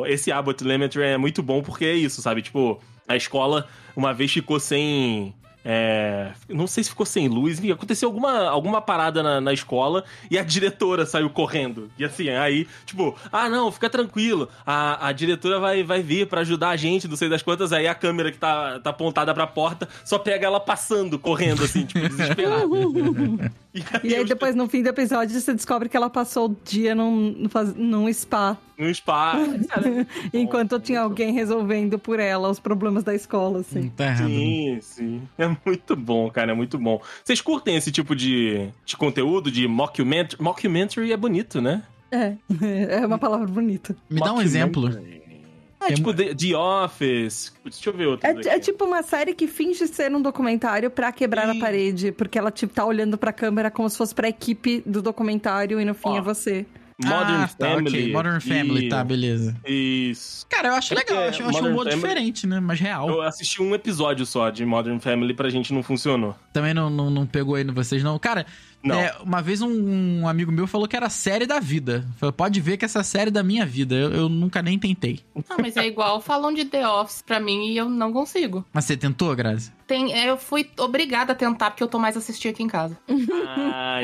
o- 0.00 0.06
esse 0.06 0.30
Abbott 0.32 0.62
Elementary 0.64 1.04
é 1.04 1.16
muito 1.18 1.42
bom 1.42 1.62
porque 1.62 1.84
é 1.84 1.94
isso, 1.94 2.22
sabe? 2.22 2.42
Tipo, 2.42 2.80
a 3.06 3.16
escola 3.16 3.66
uma 3.96 4.12
vez 4.14 4.32
ficou 4.32 4.58
sem. 4.60 5.34
é, 5.64 6.30
não 6.48 6.66
sei 6.66 6.84
se 6.84 6.90
ficou 6.90 7.04
sem 7.04 7.26
luz, 7.28 7.58
enfim, 7.58 7.72
aconteceu 7.72 8.08
alguma, 8.08 8.48
alguma 8.48 8.80
parada 8.80 9.22
na, 9.22 9.40
na 9.40 9.52
escola 9.52 10.04
e 10.30 10.38
a 10.38 10.42
diretora 10.44 11.04
saiu 11.04 11.28
correndo. 11.28 11.90
E 11.98 12.04
assim, 12.04 12.28
aí, 12.30 12.66
tipo, 12.86 13.14
ah, 13.32 13.48
não, 13.48 13.70
fica 13.72 13.90
tranquilo, 13.90 14.48
a, 14.64 15.08
a 15.08 15.12
diretora 15.12 15.58
vai, 15.58 15.82
vai 15.82 16.00
vir 16.00 16.26
pra 16.26 16.40
ajudar 16.42 16.70
a 16.70 16.76
gente, 16.76 17.08
não 17.08 17.16
sei 17.16 17.28
das 17.28 17.42
quantas, 17.42 17.72
aí 17.72 17.86
a 17.88 17.94
câmera 17.94 18.30
que 18.30 18.38
tá, 18.38 18.78
tá 18.80 18.90
apontada 18.90 19.34
pra 19.34 19.46
porta 19.46 19.88
só 20.04 20.18
pega 20.18 20.46
ela 20.46 20.60
passando, 20.60 21.18
correndo, 21.18 21.64
assim, 21.64 21.84
tipo, 21.84 22.08
desesperada. 22.08 22.64
E 24.02 24.14
aí 24.14 24.22
os- 24.22 24.28
depois, 24.28 24.54
no 24.54 24.68
fim 24.68 24.82
do 24.82 24.88
episódio, 24.88 25.38
você 25.38 25.52
descobre 25.54 25.88
que 25.88 25.96
ela 25.96 26.08
passou 26.10 26.48
o 26.50 26.56
dia 26.64 26.94
num, 26.94 27.32
num 27.32 27.48
faz- 27.48 27.74
num 27.74 28.12
spa. 28.12 28.56
spa. 28.94 29.34
Enquanto 30.32 30.80
tinha 30.80 31.00
alguém 31.00 31.32
resolvendo 31.32 31.98
por 31.98 32.18
ela 32.18 32.48
os 32.48 32.58
problemas 32.58 33.04
da 33.04 33.14
escola, 33.14 33.60
assim. 33.60 33.90
Tá 33.96 34.06
errado. 34.06 34.22
né? 34.28 34.28
Sim, 34.36 34.78
sim. 34.80 35.22
É 35.36 35.46
muito 35.66 35.94
bom, 35.94 36.30
cara, 36.30 36.52
é 36.52 36.54
muito 36.54 36.78
bom. 36.78 37.00
Vocês 37.24 37.40
curtem 37.40 37.76
esse 37.76 37.92
tipo 37.92 38.16
de, 38.16 38.68
de 38.84 38.96
conteúdo, 38.96 39.50
de 39.50 39.66
mockumentary? 39.68 40.42
Mockumentary 40.42 41.12
é 41.12 41.16
bonito, 41.16 41.60
né? 41.60 41.82
É, 42.10 42.34
é 43.00 43.06
uma 43.06 43.18
palavra 43.18 43.46
bonita. 43.46 43.94
Me 44.08 44.18
dá 44.20 44.32
um 44.32 44.40
exemplo. 44.40 44.88
É 45.80 45.92
tipo 45.92 46.12
The, 46.12 46.34
The 46.34 46.56
Office. 46.56 47.52
Deixa 47.64 47.88
eu 47.90 47.92
ver 47.96 48.06
outro. 48.06 48.26
É, 48.26 48.32
é 48.56 48.58
tipo 48.58 48.84
uma 48.84 49.02
série 49.02 49.32
que 49.34 49.46
finge 49.46 49.86
ser 49.86 50.12
um 50.14 50.20
documentário 50.20 50.90
pra 50.90 51.12
quebrar 51.12 51.50
Sim. 51.52 51.56
a 51.58 51.60
parede, 51.60 52.12
porque 52.12 52.38
ela 52.38 52.50
tipo, 52.50 52.72
tá 52.74 52.84
olhando 52.84 53.16
pra 53.16 53.32
câmera 53.32 53.70
como 53.70 53.88
se 53.88 53.96
fosse 53.96 54.14
pra 54.14 54.28
equipe 54.28 54.82
do 54.84 55.00
documentário 55.00 55.80
e 55.80 55.84
no 55.84 55.94
fim 55.94 56.08
Ó. 56.10 56.18
é 56.18 56.20
você. 56.20 56.66
Modern 57.00 57.42
ah, 57.42 57.48
tá, 57.56 57.68
Family. 57.74 57.88
ok. 58.02 58.12
Modern 58.12 58.40
Family, 58.40 58.86
E- 58.86 58.88
tá, 58.88 59.04
beleza. 59.04 59.56
Isso. 59.64 60.44
Cara, 60.48 60.68
eu 60.70 60.74
acho 60.74 60.92
É 60.92 60.96
legal, 60.96 61.16
eu 61.16 61.22
porque 61.22 61.28
acho, 61.28 61.42
eu 61.42 61.48
acho 61.48 61.64
um 61.64 61.70
humor 61.70 61.84
Family- 61.84 61.94
diferente, 62.02 62.46
né? 62.48 62.58
Mas 62.58 62.80
real. 62.80 63.08
Eu 63.08 63.22
assisti 63.22 63.62
um 63.62 63.72
episódio 63.72 64.26
só 64.26 64.50
de 64.50 64.64
Modern 64.66 64.98
Family 64.98 65.32
pra 65.32 65.48
gente 65.48 65.72
não 65.72 65.80
funcionou. 65.84 66.34
Também 66.52 66.74
não, 66.74 66.90
não, 66.90 67.08
não 67.08 67.24
pegou 67.24 67.54
aí 67.54 67.62
no 67.62 67.72
vocês, 67.72 68.02
não. 68.02 68.18
Cara. 68.18 68.44
É, 68.84 69.16
uma 69.22 69.42
vez 69.42 69.60
um, 69.60 70.20
um 70.20 70.28
amigo 70.28 70.52
meu 70.52 70.66
falou 70.66 70.86
que 70.86 70.96
era 70.96 71.06
a 71.06 71.10
série 71.10 71.46
da 71.46 71.58
vida. 71.58 72.06
Falou, 72.16 72.32
pode 72.32 72.60
ver 72.60 72.76
que 72.76 72.84
essa 72.84 73.00
é 73.00 73.02
série 73.02 73.30
da 73.30 73.42
minha 73.42 73.66
vida. 73.66 73.94
Eu, 73.94 74.12
eu 74.12 74.28
nunca 74.28 74.62
nem 74.62 74.78
tentei. 74.78 75.20
Ah, 75.48 75.56
mas 75.60 75.76
é 75.76 75.86
igual 75.86 76.20
falam 76.20 76.52
de 76.52 76.64
The 76.64 76.88
Office 76.88 77.22
pra 77.22 77.40
mim 77.40 77.68
e 77.68 77.76
eu 77.76 77.88
não 77.88 78.12
consigo. 78.12 78.64
Mas 78.72 78.84
você 78.84 78.96
tentou, 78.96 79.34
Grazi? 79.34 79.72
Tem, 79.86 80.12
é, 80.12 80.28
eu 80.28 80.36
fui 80.36 80.68
obrigada 80.78 81.32
a 81.32 81.34
tentar 81.34 81.70
porque 81.70 81.82
eu 81.82 81.88
tô 81.88 81.98
mais 81.98 82.16
assistindo 82.16 82.52
aqui 82.52 82.62
em 82.62 82.68
casa. 82.68 82.98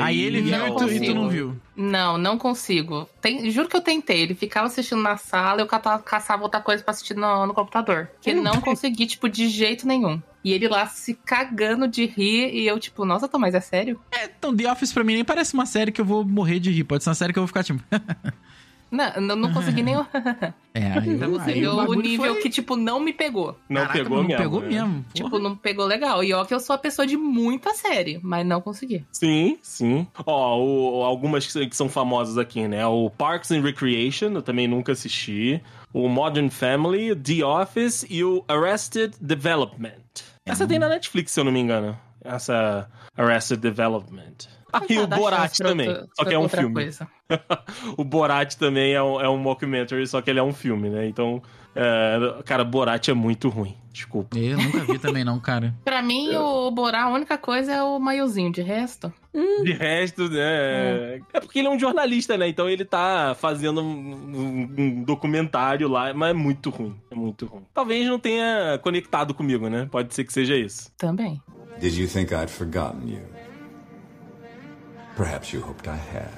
Aí 0.01 0.21
ele 0.21 0.41
viu 0.41 0.57
não 0.57 0.67
e 0.67 0.69
tu, 0.69 0.73
e 0.73 0.77
tu 0.77 0.79
consigo. 0.79 1.13
não 1.13 1.29
viu. 1.29 1.55
Não, 1.75 2.17
não 2.17 2.37
consigo. 2.37 3.07
Tem- 3.21 3.49
juro 3.51 3.69
que 3.69 3.75
eu 3.75 3.81
tentei. 3.81 4.21
Ele 4.21 4.33
ficava 4.33 4.67
assistindo 4.67 5.01
na 5.01 5.17
sala, 5.17 5.61
eu 5.61 5.67
caçava 5.67 6.43
outra 6.43 6.59
coisa 6.59 6.83
pra 6.83 6.91
assistir 6.91 7.15
no, 7.15 7.45
no 7.45 7.53
computador. 7.53 8.09
Que 8.21 8.33
não 8.33 8.59
consegui, 8.61 9.05
tipo, 9.05 9.29
de 9.29 9.47
jeito 9.47 9.87
nenhum. 9.87 10.21
E 10.45 10.53
ele 10.53 10.67
lá 10.69 10.85
se 10.85 11.15
cagando 11.15 11.87
de 11.87 12.05
rir 12.05 12.53
e 12.53 12.67
eu, 12.67 12.79
tipo, 12.79 13.03
nossa, 13.03 13.27
Tom, 13.27 13.39
mas 13.39 13.55
é 13.55 13.59
sério? 13.59 13.99
É, 14.11 14.25
então 14.25 14.55
The 14.55 14.71
Office 14.71 14.93
pra 14.93 15.03
mim 15.03 15.15
nem 15.15 15.25
parece 15.25 15.55
uma 15.55 15.65
série 15.65 15.91
que 15.91 15.99
eu 15.99 16.05
vou 16.05 16.23
morrer 16.23 16.59
de 16.59 16.71
rir. 16.71 16.83
Pode 16.83 17.03
ser 17.03 17.09
uma 17.09 17.15
série 17.15 17.33
que 17.33 17.39
eu 17.39 17.43
vou 17.43 17.47
ficar 17.47 17.63
tipo. 17.63 17.83
Não, 18.91 19.11
não, 19.19 19.35
não 19.35 19.51
consegui 19.53 19.81
nem. 19.83 19.95
É, 20.73 20.91
aí, 20.99 21.19
eu- 21.19 21.31
você 21.31 21.51
aí 21.51 21.67
o 21.67 21.73
o 21.89 21.93
nível 21.95 22.33
foi- 22.33 22.41
que, 22.43 22.49
tipo, 22.49 22.75
não 22.75 22.99
me 22.99 23.11
pegou. 23.13 23.57
Não 23.69 23.81
Caraca, 23.81 23.99
pegou 24.03 24.17
não 24.19 24.23
mesmo. 24.25 24.43
pegou 24.43 24.61
né? 24.61 24.67
mesmo. 24.67 25.05
Tipo, 25.13 25.39
não 25.39 25.55
pegou 25.55 25.85
legal. 25.85 26.21
E 26.23 26.33
ó, 26.33 26.43
que 26.45 26.53
eu 26.53 26.59
sou 26.59 26.73
a 26.75 26.77
pessoa 26.77 27.07
de 27.07 27.15
muita 27.17 27.73
série, 27.73 28.19
mas 28.21 28.45
não 28.45 28.61
consegui. 28.61 29.03
Sim, 29.11 29.57
sim. 29.61 30.05
Ó, 30.25 30.59
o- 30.61 31.03
algumas 31.03 31.47
que 31.51 31.65
que 31.67 31.75
são 31.75 31.87
famosas 31.89 32.37
aqui, 32.37 32.67
né? 32.67 32.85
O 32.85 33.09
Parks 33.09 33.51
and 33.51 33.61
Recreation, 33.61 34.27
eu 34.33 34.41
também 34.41 34.67
nunca 34.67 34.91
assisti. 34.91 35.61
O 35.93 36.07
Modern 36.09 36.49
Family, 36.49 37.11
o 37.11 37.15
The 37.15 37.43
Office 37.45 38.05
e 38.09 38.23
o 38.23 38.43
Arrested 38.47 39.13
Development. 39.19 39.95
Essa 40.47 40.67
tem 40.67 40.77
na 40.77 40.87
Netflix, 40.87 41.31
se 41.31 41.39
eu 41.39 41.43
não 41.43 41.51
me 41.51 41.59
engano. 41.59 41.99
Essa 42.23 42.87
Arrested 43.17 43.59
Development. 43.59 44.47
Ah, 44.81 44.85
e 44.89 44.99
o 44.99 45.07
Borat 45.07 45.57
também. 45.57 45.87
outra- 45.89 46.07
Só 46.13 46.25
que 46.25 46.33
é 46.33 46.39
um 46.39 46.49
filme. 46.49 46.89
o 47.97 48.03
Borat 48.03 48.55
também 48.55 48.93
é 48.93 49.01
um, 49.01 49.19
é 49.21 49.29
um 49.29 49.37
mockumentary, 49.37 50.05
só 50.07 50.21
que 50.21 50.29
ele 50.29 50.39
é 50.39 50.43
um 50.43 50.53
filme, 50.53 50.89
né? 50.89 51.07
Então, 51.07 51.41
é, 51.75 52.41
cara, 52.45 52.63
Borat 52.63 53.07
é 53.09 53.13
muito 53.13 53.49
ruim. 53.49 53.75
Desculpa. 53.91 54.37
Eu 54.37 54.57
nunca 54.57 54.79
vi 54.83 54.99
também, 54.99 55.23
não, 55.23 55.39
cara. 55.39 55.73
Pra 55.85 56.01
mim, 56.01 56.35
o 56.35 56.69
Borá, 56.69 57.03
a 57.03 57.09
única 57.09 57.37
coisa 57.37 57.71
é 57.71 57.81
o 57.81 57.97
maiozinho. 57.97 58.51
De 58.51 58.61
resto, 58.61 59.11
De 59.33 59.71
resto, 59.71 60.29
né? 60.29 61.21
É 61.33 61.39
porque 61.39 61.59
ele 61.59 61.69
é 61.69 61.71
um 61.71 61.79
jornalista, 61.79 62.37
né? 62.37 62.47
Então 62.49 62.69
ele 62.69 62.83
tá 62.83 63.35
fazendo 63.39 63.81
um, 63.81 63.85
um- 63.85 64.75
um 64.77 65.03
documentário 65.03 65.87
lá, 65.87 66.13
mas 66.13 66.31
é 66.31 66.33
muito 66.33 66.69
ruim. 66.69 66.93
É 67.09 67.15
muito 67.15 67.45
ruim. 67.45 67.63
Talvez 67.73 68.05
não 68.07 68.19
tenha 68.19 68.77
conectado 68.83 69.33
comigo, 69.33 69.69
né? 69.69 69.87
Pode 69.89 70.13
ser 70.13 70.25
que 70.25 70.33
seja 70.33 70.55
isso. 70.57 70.91
também. 70.97 71.41
Did 71.79 71.93
you 71.97 72.07
think 72.07 72.33
I'd 72.33 72.49
forgotten 72.49 73.07
you? 73.09 73.21
Perhaps 75.15 75.53
you 75.53 75.61
hoped 75.61 75.87
I 75.87 75.95
had. 75.95 76.29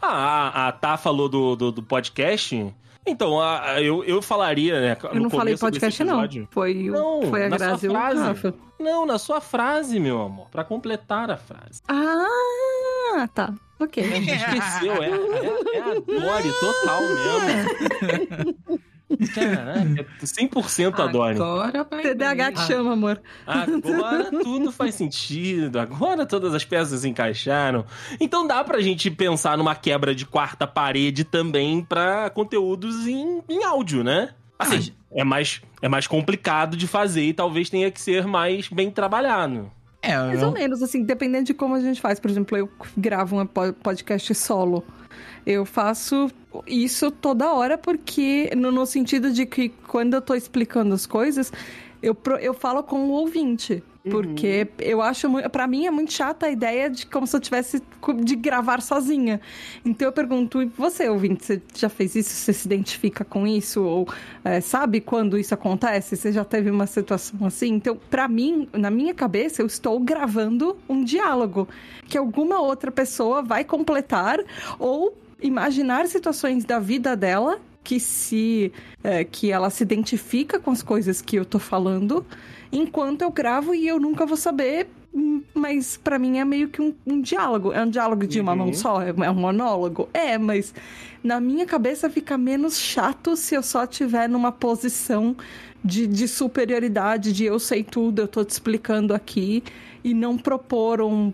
Ah, 0.00 0.68
a, 0.68 0.72
Tá 0.72 0.96
falou 0.96 1.28
do, 1.28 1.56
do, 1.56 1.72
do 1.72 1.82
podcast. 1.82 2.74
Então, 3.04 3.40
a- 3.40 3.72
a- 3.72 3.82
eu, 3.82 4.04
eu 4.04 4.22
falaria, 4.22 4.80
né? 4.80 4.96
Eu 5.12 5.20
não 5.20 5.28
falei 5.28 5.56
podcast, 5.56 6.04
não. 6.04 6.24
Foi, 6.50 6.88
o- 6.88 6.92
Não, 6.92 7.22
foi 7.28 7.44
a 7.44 7.48
Grazi 7.48 7.88
e. 7.88 8.20
Rafa. 8.20 8.54
Não, 8.78 9.04
na 9.04 9.18
sua 9.18 9.40
frase, 9.40 9.98
meu 9.98 10.22
amor. 10.22 10.48
Pra 10.50 10.64
completar 10.64 11.30
a 11.30 11.36
frase. 11.36 11.82
Ah, 11.88 13.28
tá. 13.34 13.52
Ok. 13.80 14.02
Esqueceu, 14.04 15.02
é, 15.02 15.10
é, 15.10 15.76
é 15.76 15.80
a 15.80 15.94
Dory 15.94 16.52
total 16.60 17.00
mesmo. 17.02 18.80
Caraca, 19.34 20.06
100% 20.24 20.98
a 21.00 21.06
Dory. 21.06 21.34
Agora. 21.36 21.84
TDAH 21.84 22.52
que 22.52 22.58
Ah, 22.60 22.66
chama, 22.66 22.92
amor. 22.92 23.20
Agora 23.46 24.30
tudo 24.42 24.72
faz 24.72 24.94
sentido, 24.94 25.78
agora 25.78 26.24
todas 26.26 26.54
as 26.54 26.64
peças 26.64 27.00
se 27.00 27.08
encaixaram. 27.08 27.84
Então 28.20 28.46
dá 28.46 28.62
pra 28.64 28.80
gente 28.80 29.10
pensar 29.10 29.56
numa 29.58 29.74
quebra 29.74 30.14
de 30.14 30.24
quarta 30.26 30.66
parede 30.66 31.24
também 31.24 31.82
pra 31.82 32.30
conteúdos 32.30 33.06
em, 33.06 33.42
em 33.48 33.64
áudio, 33.64 34.02
né? 34.04 34.30
Assim, 34.58 34.92
é 35.12 35.24
mais, 35.24 35.60
é 35.80 35.88
mais 35.88 36.06
complicado 36.06 36.76
de 36.76 36.86
fazer 36.86 37.22
e 37.24 37.32
talvez 37.32 37.68
tenha 37.68 37.90
que 37.90 38.00
ser 38.00 38.26
mais 38.26 38.68
bem 38.68 38.90
trabalhado. 38.90 39.70
É, 40.00 40.16
Mais 40.16 40.40
eu, 40.40 40.48
ou 40.48 40.52
menos, 40.54 40.82
assim, 40.82 41.04
dependendo 41.04 41.44
de 41.44 41.54
como 41.54 41.74
a 41.76 41.80
gente 41.80 42.00
faz. 42.00 42.18
Por 42.18 42.30
exemplo, 42.30 42.56
eu 42.58 42.68
gravo 42.96 43.40
um 43.40 43.46
po- 43.46 43.72
podcast 43.72 44.34
solo. 44.34 44.84
Eu 45.46 45.64
faço 45.64 46.30
isso 46.66 47.10
toda 47.10 47.52
hora 47.52 47.76
porque, 47.76 48.50
no, 48.56 48.70
no 48.70 48.86
sentido 48.86 49.32
de 49.32 49.46
que 49.46 49.70
quando 49.88 50.14
eu 50.14 50.22
tô 50.22 50.34
explicando 50.34 50.94
as 50.94 51.06
coisas, 51.06 51.52
eu, 52.02 52.16
eu 52.40 52.54
falo 52.54 52.82
com 52.82 53.08
o 53.08 53.10
ouvinte. 53.10 53.82
Porque 54.10 54.66
eu 54.80 55.00
acho, 55.00 55.28
pra 55.50 55.68
mim 55.68 55.86
é 55.86 55.90
muito 55.90 56.12
chata 56.12 56.46
a 56.46 56.50
ideia 56.50 56.90
de 56.90 57.06
como 57.06 57.24
se 57.24 57.36
eu 57.36 57.40
tivesse 57.40 57.80
de 58.24 58.34
gravar 58.34 58.82
sozinha. 58.82 59.40
Então 59.84 60.08
eu 60.08 60.12
pergunto, 60.12 60.68
você, 60.76 61.08
ouvinte, 61.08 61.44
você 61.44 61.62
já 61.72 61.88
fez 61.88 62.16
isso? 62.16 62.30
Você 62.30 62.52
se 62.52 62.66
identifica 62.66 63.24
com 63.24 63.46
isso? 63.46 63.80
Ou 63.80 64.08
é, 64.44 64.60
sabe 64.60 65.00
quando 65.00 65.38
isso 65.38 65.54
acontece? 65.54 66.16
Você 66.16 66.32
já 66.32 66.44
teve 66.44 66.68
uma 66.68 66.86
situação 66.86 67.46
assim? 67.46 67.74
Então, 67.74 67.96
pra 68.10 68.26
mim, 68.26 68.68
na 68.72 68.90
minha 68.90 69.14
cabeça, 69.14 69.62
eu 69.62 69.66
estou 69.66 70.00
gravando 70.00 70.76
um 70.88 71.04
diálogo 71.04 71.68
que 72.08 72.18
alguma 72.18 72.60
outra 72.60 72.90
pessoa 72.90 73.40
vai 73.40 73.62
completar 73.62 74.40
ou 74.80 75.16
imaginar 75.42 76.06
situações 76.06 76.64
da 76.64 76.78
vida 76.78 77.16
dela 77.16 77.58
que 77.84 77.98
se 77.98 78.72
é, 79.02 79.24
que 79.24 79.50
ela 79.50 79.68
se 79.68 79.82
identifica 79.82 80.58
com 80.60 80.70
as 80.70 80.82
coisas 80.82 81.20
que 81.20 81.36
eu 81.36 81.44
tô 81.44 81.58
falando 81.58 82.24
enquanto 82.70 83.22
eu 83.22 83.30
gravo 83.30 83.74
e 83.74 83.88
eu 83.88 83.98
nunca 83.98 84.24
vou 84.24 84.36
saber 84.36 84.86
hum, 85.12 85.42
mas 85.52 85.96
pra 85.96 86.16
mim 86.18 86.38
é 86.38 86.44
meio 86.44 86.68
que 86.68 86.80
um, 86.80 86.94
um 87.04 87.20
diálogo 87.20 87.72
é 87.72 87.82
um 87.82 87.90
diálogo 87.90 88.24
de 88.26 88.40
uma 88.40 88.52
Uhum. 88.52 88.58
mão 88.58 88.72
só 88.72 89.02
é 89.02 89.08
é 89.10 89.30
um 89.30 89.34
monólogo 89.34 90.08
é 90.14 90.38
mas 90.38 90.72
na 91.24 91.40
minha 91.40 91.66
cabeça 91.66 92.08
fica 92.08 92.38
menos 92.38 92.78
chato 92.78 93.36
se 93.36 93.54
eu 93.56 93.62
só 93.64 93.84
tiver 93.86 94.28
numa 94.28 94.52
posição 94.52 95.36
de, 95.84 96.06
de 96.06 96.28
superioridade 96.28 97.32
de 97.32 97.44
eu 97.44 97.58
sei 97.58 97.82
tudo 97.82 98.22
eu 98.22 98.28
tô 98.28 98.44
te 98.44 98.50
explicando 98.50 99.12
aqui 99.12 99.62
e 100.04 100.14
não 100.14 100.38
propor 100.38 101.00
um 101.02 101.32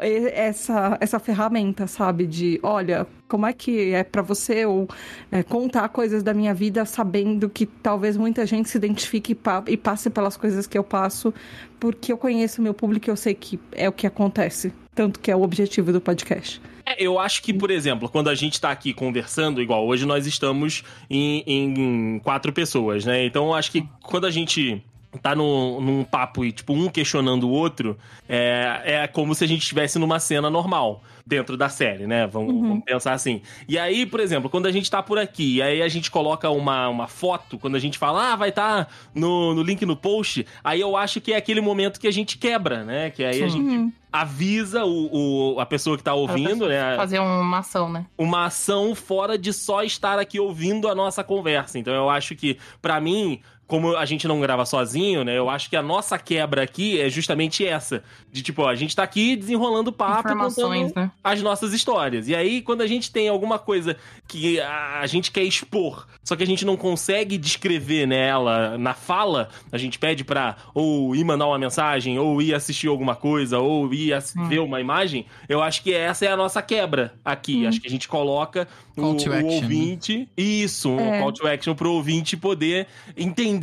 essa, 0.00 0.96
essa 1.00 1.18
ferramenta, 1.18 1.86
sabe? 1.86 2.26
De, 2.26 2.60
olha, 2.62 3.06
como 3.28 3.46
é 3.46 3.52
que 3.52 3.92
é 3.92 4.04
pra 4.04 4.22
você 4.22 4.64
ou 4.66 4.88
é, 5.30 5.42
contar 5.42 5.88
coisas 5.88 6.22
da 6.22 6.34
minha 6.34 6.54
vida 6.54 6.84
sabendo 6.84 7.48
que 7.48 7.66
talvez 7.66 8.16
muita 8.16 8.46
gente 8.46 8.68
se 8.68 8.76
identifique 8.78 9.32
e, 9.32 9.34
pa- 9.34 9.64
passe 9.82 10.10
pelas 10.10 10.36
coisas 10.36 10.66
que 10.66 10.76
eu 10.76 10.84
passo, 10.84 11.32
porque 11.80 12.12
eu 12.12 12.18
conheço 12.18 12.60
o 12.60 12.64
meu 12.64 12.74
público 12.74 13.08
e 13.08 13.10
eu 13.10 13.16
sei 13.16 13.34
que 13.34 13.58
é 13.72 13.88
o 13.88 13.92
que 13.92 14.06
acontece. 14.06 14.72
Tanto 14.94 15.18
que 15.18 15.30
é 15.30 15.36
o 15.36 15.42
objetivo 15.42 15.92
do 15.92 16.00
podcast. 16.00 16.60
É, 16.86 17.02
eu 17.02 17.18
acho 17.18 17.42
que, 17.42 17.52
por 17.52 17.70
exemplo, 17.70 18.08
quando 18.08 18.28
a 18.28 18.34
gente 18.34 18.60
tá 18.60 18.70
aqui 18.70 18.92
conversando, 18.92 19.60
igual 19.60 19.86
hoje 19.86 20.04
nós 20.06 20.26
estamos 20.26 20.84
em, 21.10 21.42
em 21.46 22.18
quatro 22.20 22.52
pessoas, 22.52 23.04
né? 23.04 23.24
Então 23.24 23.46
eu 23.46 23.54
acho 23.54 23.72
que 23.72 23.88
quando 24.02 24.26
a 24.26 24.30
gente 24.30 24.84
tá 25.22 25.34
num, 25.34 25.80
num 25.80 26.04
papo 26.04 26.44
e, 26.44 26.52
tipo, 26.52 26.72
um 26.72 26.88
questionando 26.88 27.44
o 27.44 27.50
outro, 27.50 27.96
é, 28.28 28.82
é 28.84 29.06
como 29.06 29.34
se 29.34 29.44
a 29.44 29.48
gente 29.48 29.62
estivesse 29.62 29.98
numa 29.98 30.18
cena 30.18 30.48
normal 30.50 31.02
dentro 31.26 31.56
da 31.56 31.68
série, 31.70 32.06
né? 32.06 32.26
Vamos, 32.26 32.54
vamos 32.54 32.84
pensar 32.84 33.12
assim. 33.14 33.40
E 33.66 33.78
aí, 33.78 34.04
por 34.04 34.20
exemplo, 34.20 34.50
quando 34.50 34.66
a 34.66 34.72
gente 34.72 34.90
tá 34.90 35.02
por 35.02 35.18
aqui, 35.18 35.56
e 35.56 35.62
aí 35.62 35.80
a 35.80 35.88
gente 35.88 36.10
coloca 36.10 36.50
uma, 36.50 36.88
uma 36.88 37.06
foto, 37.08 37.58
quando 37.58 37.76
a 37.76 37.78
gente 37.78 37.96
fala, 37.98 38.32
ah, 38.32 38.36
vai 38.36 38.50
estar 38.50 38.84
tá 38.84 38.90
no, 39.14 39.54
no 39.54 39.62
link 39.62 39.86
no 39.86 39.96
post, 39.96 40.46
aí 40.62 40.80
eu 40.80 40.96
acho 40.96 41.20
que 41.22 41.32
é 41.32 41.36
aquele 41.36 41.62
momento 41.62 41.98
que 41.98 42.06
a 42.06 42.12
gente 42.12 42.36
quebra, 42.36 42.84
né? 42.84 43.10
Que 43.10 43.24
aí 43.24 43.42
a 43.42 43.48
gente 43.48 43.92
avisa 44.12 44.84
o, 44.84 45.54
o- 45.56 45.60
a 45.60 45.66
pessoa 45.66 45.96
que 45.96 46.02
tá 46.04 46.14
ouvindo, 46.14 46.68
né? 46.68 46.94
Fazer 46.96 47.18
uma 47.18 47.58
ação, 47.58 47.90
né? 47.90 48.06
uma 48.16 48.44
ação 48.46 48.94
fora 48.94 49.36
de 49.36 49.52
só 49.52 49.82
estar 49.82 50.18
aqui 50.18 50.38
ouvindo 50.38 50.88
a 50.88 50.94
nossa 50.94 51.24
conversa. 51.24 51.78
Então 51.78 51.92
eu 51.94 52.08
acho 52.08 52.36
que, 52.36 52.56
pra 52.80 53.00
mim, 53.00 53.40
como 53.66 53.96
a 53.96 54.04
gente 54.04 54.28
não 54.28 54.40
grava 54.40 54.66
sozinho, 54.66 55.24
né? 55.24 55.36
Eu 55.38 55.48
acho 55.48 55.70
que 55.70 55.76
a 55.76 55.82
nossa 55.82 56.18
quebra 56.18 56.62
aqui 56.62 57.00
é 57.00 57.08
justamente 57.08 57.66
essa. 57.66 58.02
De 58.30 58.42
tipo, 58.42 58.62
ó, 58.62 58.68
a 58.68 58.74
gente 58.74 58.94
tá 58.94 59.02
aqui 59.02 59.36
desenrolando 59.36 59.90
papo, 59.92 60.28
contando, 60.36 60.92
né? 60.94 61.10
as 61.22 61.40
nossas 61.40 61.72
histórias. 61.72 62.28
E 62.28 62.34
aí, 62.34 62.60
quando 62.60 62.82
a 62.82 62.86
gente 62.86 63.10
tem 63.10 63.28
alguma 63.28 63.58
coisa 63.58 63.96
que 64.28 64.60
a, 64.60 65.06
gente 65.06 65.30
quer 65.30 65.42
expor, 65.44 66.06
só 66.22 66.36
que 66.36 66.42
a 66.42 66.46
gente 66.46 66.64
não 66.64 66.76
consegue 66.76 67.38
descrever 67.38 68.06
nela 68.06 68.76
na 68.76 68.92
fala, 68.92 69.48
a 69.72 69.78
gente 69.78 69.98
pede 69.98 70.24
pra 70.24 70.56
ou 70.74 71.14
ir 71.16 71.24
mandar 71.24 71.46
uma 71.46 71.58
mensagem, 71.58 72.18
ou 72.18 72.42
ir 72.42 72.54
assistir 72.54 72.88
alguma 72.88 73.16
coisa, 73.16 73.58
ou 73.58 73.92
ir 73.92 74.14
Hum. 74.36 74.48
ver 74.48 74.58
uma 74.60 74.80
imagem, 74.80 75.26
eu 75.48 75.62
acho 75.62 75.82
que 75.82 75.92
essa 75.92 76.24
é 76.24 76.28
a 76.28 76.36
nossa 76.36 76.60
quebra 76.62 77.14
aqui. 77.24 77.66
Acho 77.66 77.80
que 77.80 77.86
a 77.86 77.90
gente 77.90 78.06
coloca 78.08 78.68
o, 78.96 79.02
o 79.02 79.14
né? 79.28 79.42
ouvinte. 79.42 80.28
Isso, 80.36 80.90
um 80.90 81.00
É. 81.00 81.20
call 81.20 81.32
to 81.32 81.46
action 81.46 81.74
pro 81.74 81.90
ouvinte 81.92 82.36
poder 82.36 82.86
entender 83.16 83.53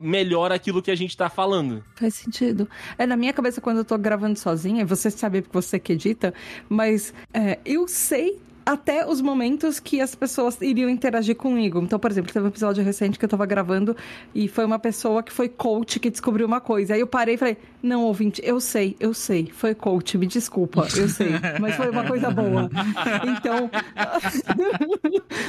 melhor 0.00 0.52
aquilo 0.52 0.82
que 0.82 0.90
a 0.90 0.94
gente 0.94 1.16
tá 1.16 1.28
falando. 1.28 1.84
Faz 1.94 2.14
sentido. 2.14 2.68
É, 2.98 3.06
na 3.06 3.16
minha 3.16 3.32
cabeça, 3.32 3.60
quando 3.60 3.78
eu 3.78 3.84
tô 3.84 3.96
gravando 3.98 4.38
sozinha, 4.38 4.84
você 4.84 5.10
sabe 5.10 5.42
porque 5.42 5.52
você 5.56 5.78
que 5.78 5.92
edita, 5.92 6.32
mas 6.68 7.12
é, 7.32 7.58
eu 7.64 7.86
sei 7.88 8.38
até 8.66 9.06
os 9.06 9.20
momentos 9.20 9.78
que 9.78 10.00
as 10.00 10.14
pessoas 10.14 10.60
iriam 10.60 10.90
interagir 10.90 11.36
comigo. 11.36 11.80
Então, 11.80 11.98
por 11.98 12.10
exemplo, 12.10 12.32
teve 12.32 12.44
um 12.44 12.48
episódio 12.48 12.82
recente 12.82 13.16
que 13.16 13.24
eu 13.24 13.28
tava 13.28 13.46
gravando 13.46 13.96
e 14.34 14.48
foi 14.48 14.64
uma 14.64 14.78
pessoa 14.78 15.22
que 15.22 15.32
foi 15.32 15.48
coach 15.48 16.00
que 16.00 16.10
descobriu 16.10 16.46
uma 16.46 16.60
coisa. 16.60 16.94
Aí 16.94 17.00
eu 17.00 17.06
parei 17.06 17.36
e 17.36 17.38
falei: 17.38 17.56
Não, 17.80 18.02
ouvinte, 18.02 18.42
eu 18.44 18.60
sei, 18.60 18.96
eu 18.98 19.14
sei, 19.14 19.48
foi 19.52 19.72
coach, 19.72 20.18
me 20.18 20.26
desculpa, 20.26 20.88
eu 20.96 21.08
sei, 21.08 21.28
mas 21.60 21.76
foi 21.76 21.90
uma 21.90 22.04
coisa 22.04 22.30
boa. 22.30 22.68
Então, 23.26 23.70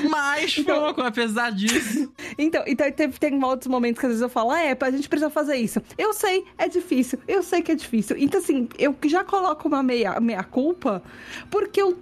Mas, 0.09 0.53
foi 0.55 0.78
uma 0.78 0.93
coisa, 0.93 1.09
apesar 1.09 1.51
disso. 1.51 2.11
Então, 2.38 2.63
então 2.68 2.91
teve, 2.91 3.20
tem 3.20 3.43
outros 3.43 3.68
momentos 3.68 3.99
que 3.99 4.05
às 4.05 4.11
vezes 4.11 4.22
eu 4.22 4.30
falo, 4.30 4.51
ah, 4.51 4.61
é, 4.61 4.78
a 4.80 4.91
gente 4.91 5.09
precisa 5.09 5.30
fazer 5.30 5.55
isso. 5.55 5.82
Eu 5.97 6.13
sei, 6.13 6.45
é 6.57 6.68
difícil, 6.68 7.20
eu 7.28 7.41
sei 7.41 7.61
que 7.61 7.72
é 7.72 7.76
difícil. 7.76 8.15
Então, 8.20 8.39
assim, 8.39 8.68
eu 8.78 8.95
já 9.05 9.24
coloco 9.24 9.68
uma 9.68 9.82
meia, 9.82 10.20
meia 10.20 10.43
culpa, 10.43 11.01
porque 11.49 11.82
eu, 11.82 11.97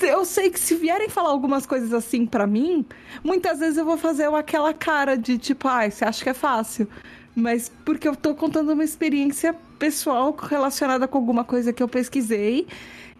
eu 0.00 0.24
sei 0.24 0.50
que 0.50 0.58
se 0.58 0.74
vierem 0.74 1.08
falar 1.08 1.30
algumas 1.30 1.66
coisas 1.66 1.92
assim 1.92 2.26
pra 2.26 2.46
mim, 2.46 2.84
muitas 3.22 3.58
vezes 3.58 3.76
eu 3.76 3.84
vou 3.84 3.96
fazer 3.96 4.32
aquela 4.34 4.72
cara 4.74 5.16
de 5.16 5.38
tipo, 5.38 5.68
ah, 5.68 5.88
você 5.88 6.04
acha 6.04 6.22
que 6.22 6.30
é 6.30 6.34
fácil. 6.34 6.88
Mas 7.34 7.70
porque 7.84 8.06
eu 8.06 8.14
tô 8.14 8.34
contando 8.34 8.72
uma 8.72 8.84
experiência 8.84 9.54
pessoal 9.78 10.36
relacionada 10.40 11.08
com 11.08 11.18
alguma 11.18 11.44
coisa 11.44 11.72
que 11.72 11.82
eu 11.82 11.88
pesquisei. 11.88 12.66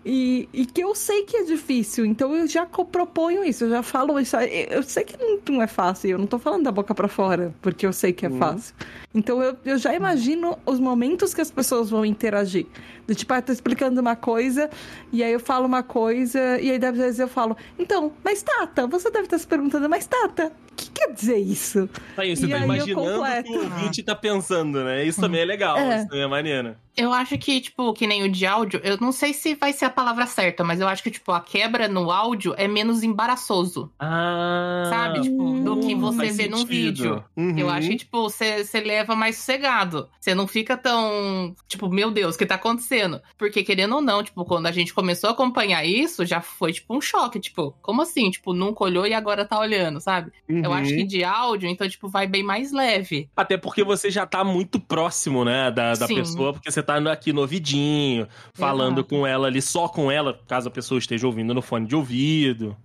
E, 0.07 0.49
e 0.53 0.67
que 0.67 0.83
eu 0.83 0.95
sei 0.95 1.23
que 1.23 1.35
é 1.37 1.45
difícil, 1.45 2.05
então 2.05 2.35
eu 2.35 2.47
já 2.47 2.67
proponho 2.67 3.43
isso, 3.43 3.65
eu 3.65 3.71
já 3.71 3.83
falo 3.83 4.21
isso. 4.21 4.37
Eu 4.37 4.83
sei 4.83 5.03
que 5.03 5.17
não, 5.17 5.39
não 5.49 5.63
é 5.63 5.67
fácil, 5.67 6.11
eu 6.11 6.19
não 6.19 6.27
tô 6.27 6.39
falando 6.39 6.65
da 6.65 6.71
boca 6.71 6.95
pra 6.95 7.09
fora, 7.09 7.55
porque 7.63 7.87
eu 7.87 7.93
sei 7.93 8.13
que 8.13 8.27
é 8.27 8.31
fácil. 8.31 8.75
Então 9.15 9.43
eu, 9.43 9.57
eu 9.65 9.79
já 9.79 9.95
imagino 9.95 10.59
os 10.67 10.79
momentos 10.79 11.33
que 11.33 11.41
as 11.41 11.51
pessoas 11.51 11.89
vão 11.89 12.05
interagir. 12.05 12.67
Do 13.07 13.15
tipo, 13.15 13.33
ah, 13.33 13.39
eu 13.39 13.43
tô 13.43 13.53
explicando 13.53 14.01
uma 14.01 14.17
coisa, 14.17 14.69
e 15.13 15.23
aí 15.23 15.33
eu 15.33 15.41
falo 15.41 15.67
uma 15.67 15.83
coisa, 15.83 16.59
e 16.61 16.71
aí 16.71 16.85
às 16.85 16.97
vezes 16.97 17.19
eu 17.21 17.29
falo, 17.29 17.57
então, 17.79 18.13
mas 18.23 18.43
Tata, 18.43 18.87
você 18.87 19.11
deve 19.11 19.25
estar 19.25 19.39
se 19.39 19.47
perguntando, 19.47 19.89
mas 19.89 20.07
Tata, 20.07 20.53
o 20.71 20.75
que 20.75 20.91
quer 20.91 21.13
dizer 21.13 21.37
isso? 21.39 21.89
Aí 22.17 22.35
você 22.37 22.47
E 22.47 22.49
tá 22.49 22.57
aí 22.57 22.63
eu 22.63 22.65
imaginando 22.65 23.23
o 23.23 23.43
que 23.43 23.51
o 23.51 23.63
ouvinte 23.65 24.03
tá 24.03 24.15
pensando, 24.15 24.85
né? 24.85 25.05
Isso 25.05 25.21
também 25.21 25.41
é 25.43 25.45
legal, 25.45 25.79
É. 25.79 25.99
isso 25.99 26.09
também 26.09 26.25
é 26.25 26.27
maneiro. 26.27 26.77
Eu 26.97 27.13
acho 27.13 27.37
que, 27.39 27.61
tipo, 27.61 27.93
que 27.93 28.07
nem 28.07 28.23
o 28.23 28.29
de 28.31 28.47
áudio, 28.47 28.81
eu 28.85 28.97
não 29.01 29.11
sei 29.11 29.33
se 29.33 29.55
vai 29.55 29.73
ser 29.73 29.87
a 29.87 29.91
palavra 29.91 30.27
certa, 30.27 30.63
mas 30.63 30.81
eu 30.81 30.87
acho 30.89 31.03
que, 31.03 31.11
tipo, 31.11 31.33
a 31.33 31.41
quebra 31.41 31.89
no 31.89 32.11
áudio 32.11 32.55
é 32.57 32.69
menos 32.69 33.03
embaraçoso, 33.03 33.91
Ah, 33.99 34.85
sabe? 34.89 35.21
Tipo, 35.23 35.59
do 35.65 35.77
que 35.79 35.95
Hum, 35.95 36.01
você 36.01 36.31
vê 36.31 36.49
num 36.49 36.59
sentido. 36.59 36.69
vídeo. 36.69 37.25
Uhum. 37.37 37.59
Eu 37.59 37.69
acho 37.71 37.89
que, 37.89 37.97
tipo, 37.97 38.23
você 38.23 38.65
você 38.65 38.81
leva 38.81 39.17
mais 39.17 39.37
sossegado. 39.37 40.09
Você 40.21 40.35
não 40.35 40.47
fica 40.47 40.77
tão, 40.77 41.55
tipo, 41.69 41.89
meu 41.89 42.11
Deus, 42.11 42.35
o 42.35 42.39
que 42.39 42.47
tá 42.47 42.55
acontecendo? 42.55 43.21
Porque, 43.37 43.63
querendo 43.65 43.97
ou 43.97 44.01
não, 44.03 44.23
tipo, 44.23 44.45
quando 44.45 44.67
a 44.67 44.73
gente 44.73 44.95
começou 44.95 45.29
a 45.31 45.33
acompanhar 45.33 45.85
isso, 45.85 46.25
já 46.25 46.41
foi, 46.41 46.73
tipo, 46.73 46.97
um 46.97 47.01
choque. 47.01 47.41
Tipo, 47.41 47.75
como 47.83 48.03
assim? 48.03 48.31
Tipo, 48.31 48.53
nunca 48.53 48.85
olhou 48.85 49.07
e 49.07 49.15
agora 49.15 49.45
tá 49.45 49.59
olhando, 49.59 50.01
sabe? 50.01 50.31
Eu 50.49 50.71
Uhum. 50.71 50.73
acho 50.77 50.95
que 50.95 51.05
de 51.05 51.25
áudio, 51.25 51.69
então, 51.69 51.89
tipo, 51.89 52.09
vai 52.09 52.27
bem 52.27 52.43
mais 52.43 52.73
leve. 52.73 53.29
Até 53.37 53.57
porque 53.57 53.83
você 53.83 54.11
já 54.11 54.25
tá 54.27 54.45
muito 54.45 54.79
próximo, 54.79 55.45
né, 55.45 55.71
da, 55.71 55.95
da 55.95 56.07
Sim. 56.07 56.15
pessoa, 56.17 56.53
porque 56.53 56.71
você 56.71 56.83
tá 56.85 56.97
aqui 57.11 57.33
no 57.33 57.41
ouvidinho, 57.41 58.29
falando 58.53 58.99
Exato. 58.99 59.09
com 59.09 59.27
ela 59.27 59.47
ali, 59.47 59.61
só 59.61 59.89
com 59.89 60.11
ela, 60.11 60.39
caso 60.47 60.69
a 60.69 60.71
pessoa 60.71 60.99
esteja 60.99 61.27
ouvindo 61.27 61.53
no 61.55 61.63
fone 61.63 61.87
de 61.87 61.97
ouvido. 61.97 62.77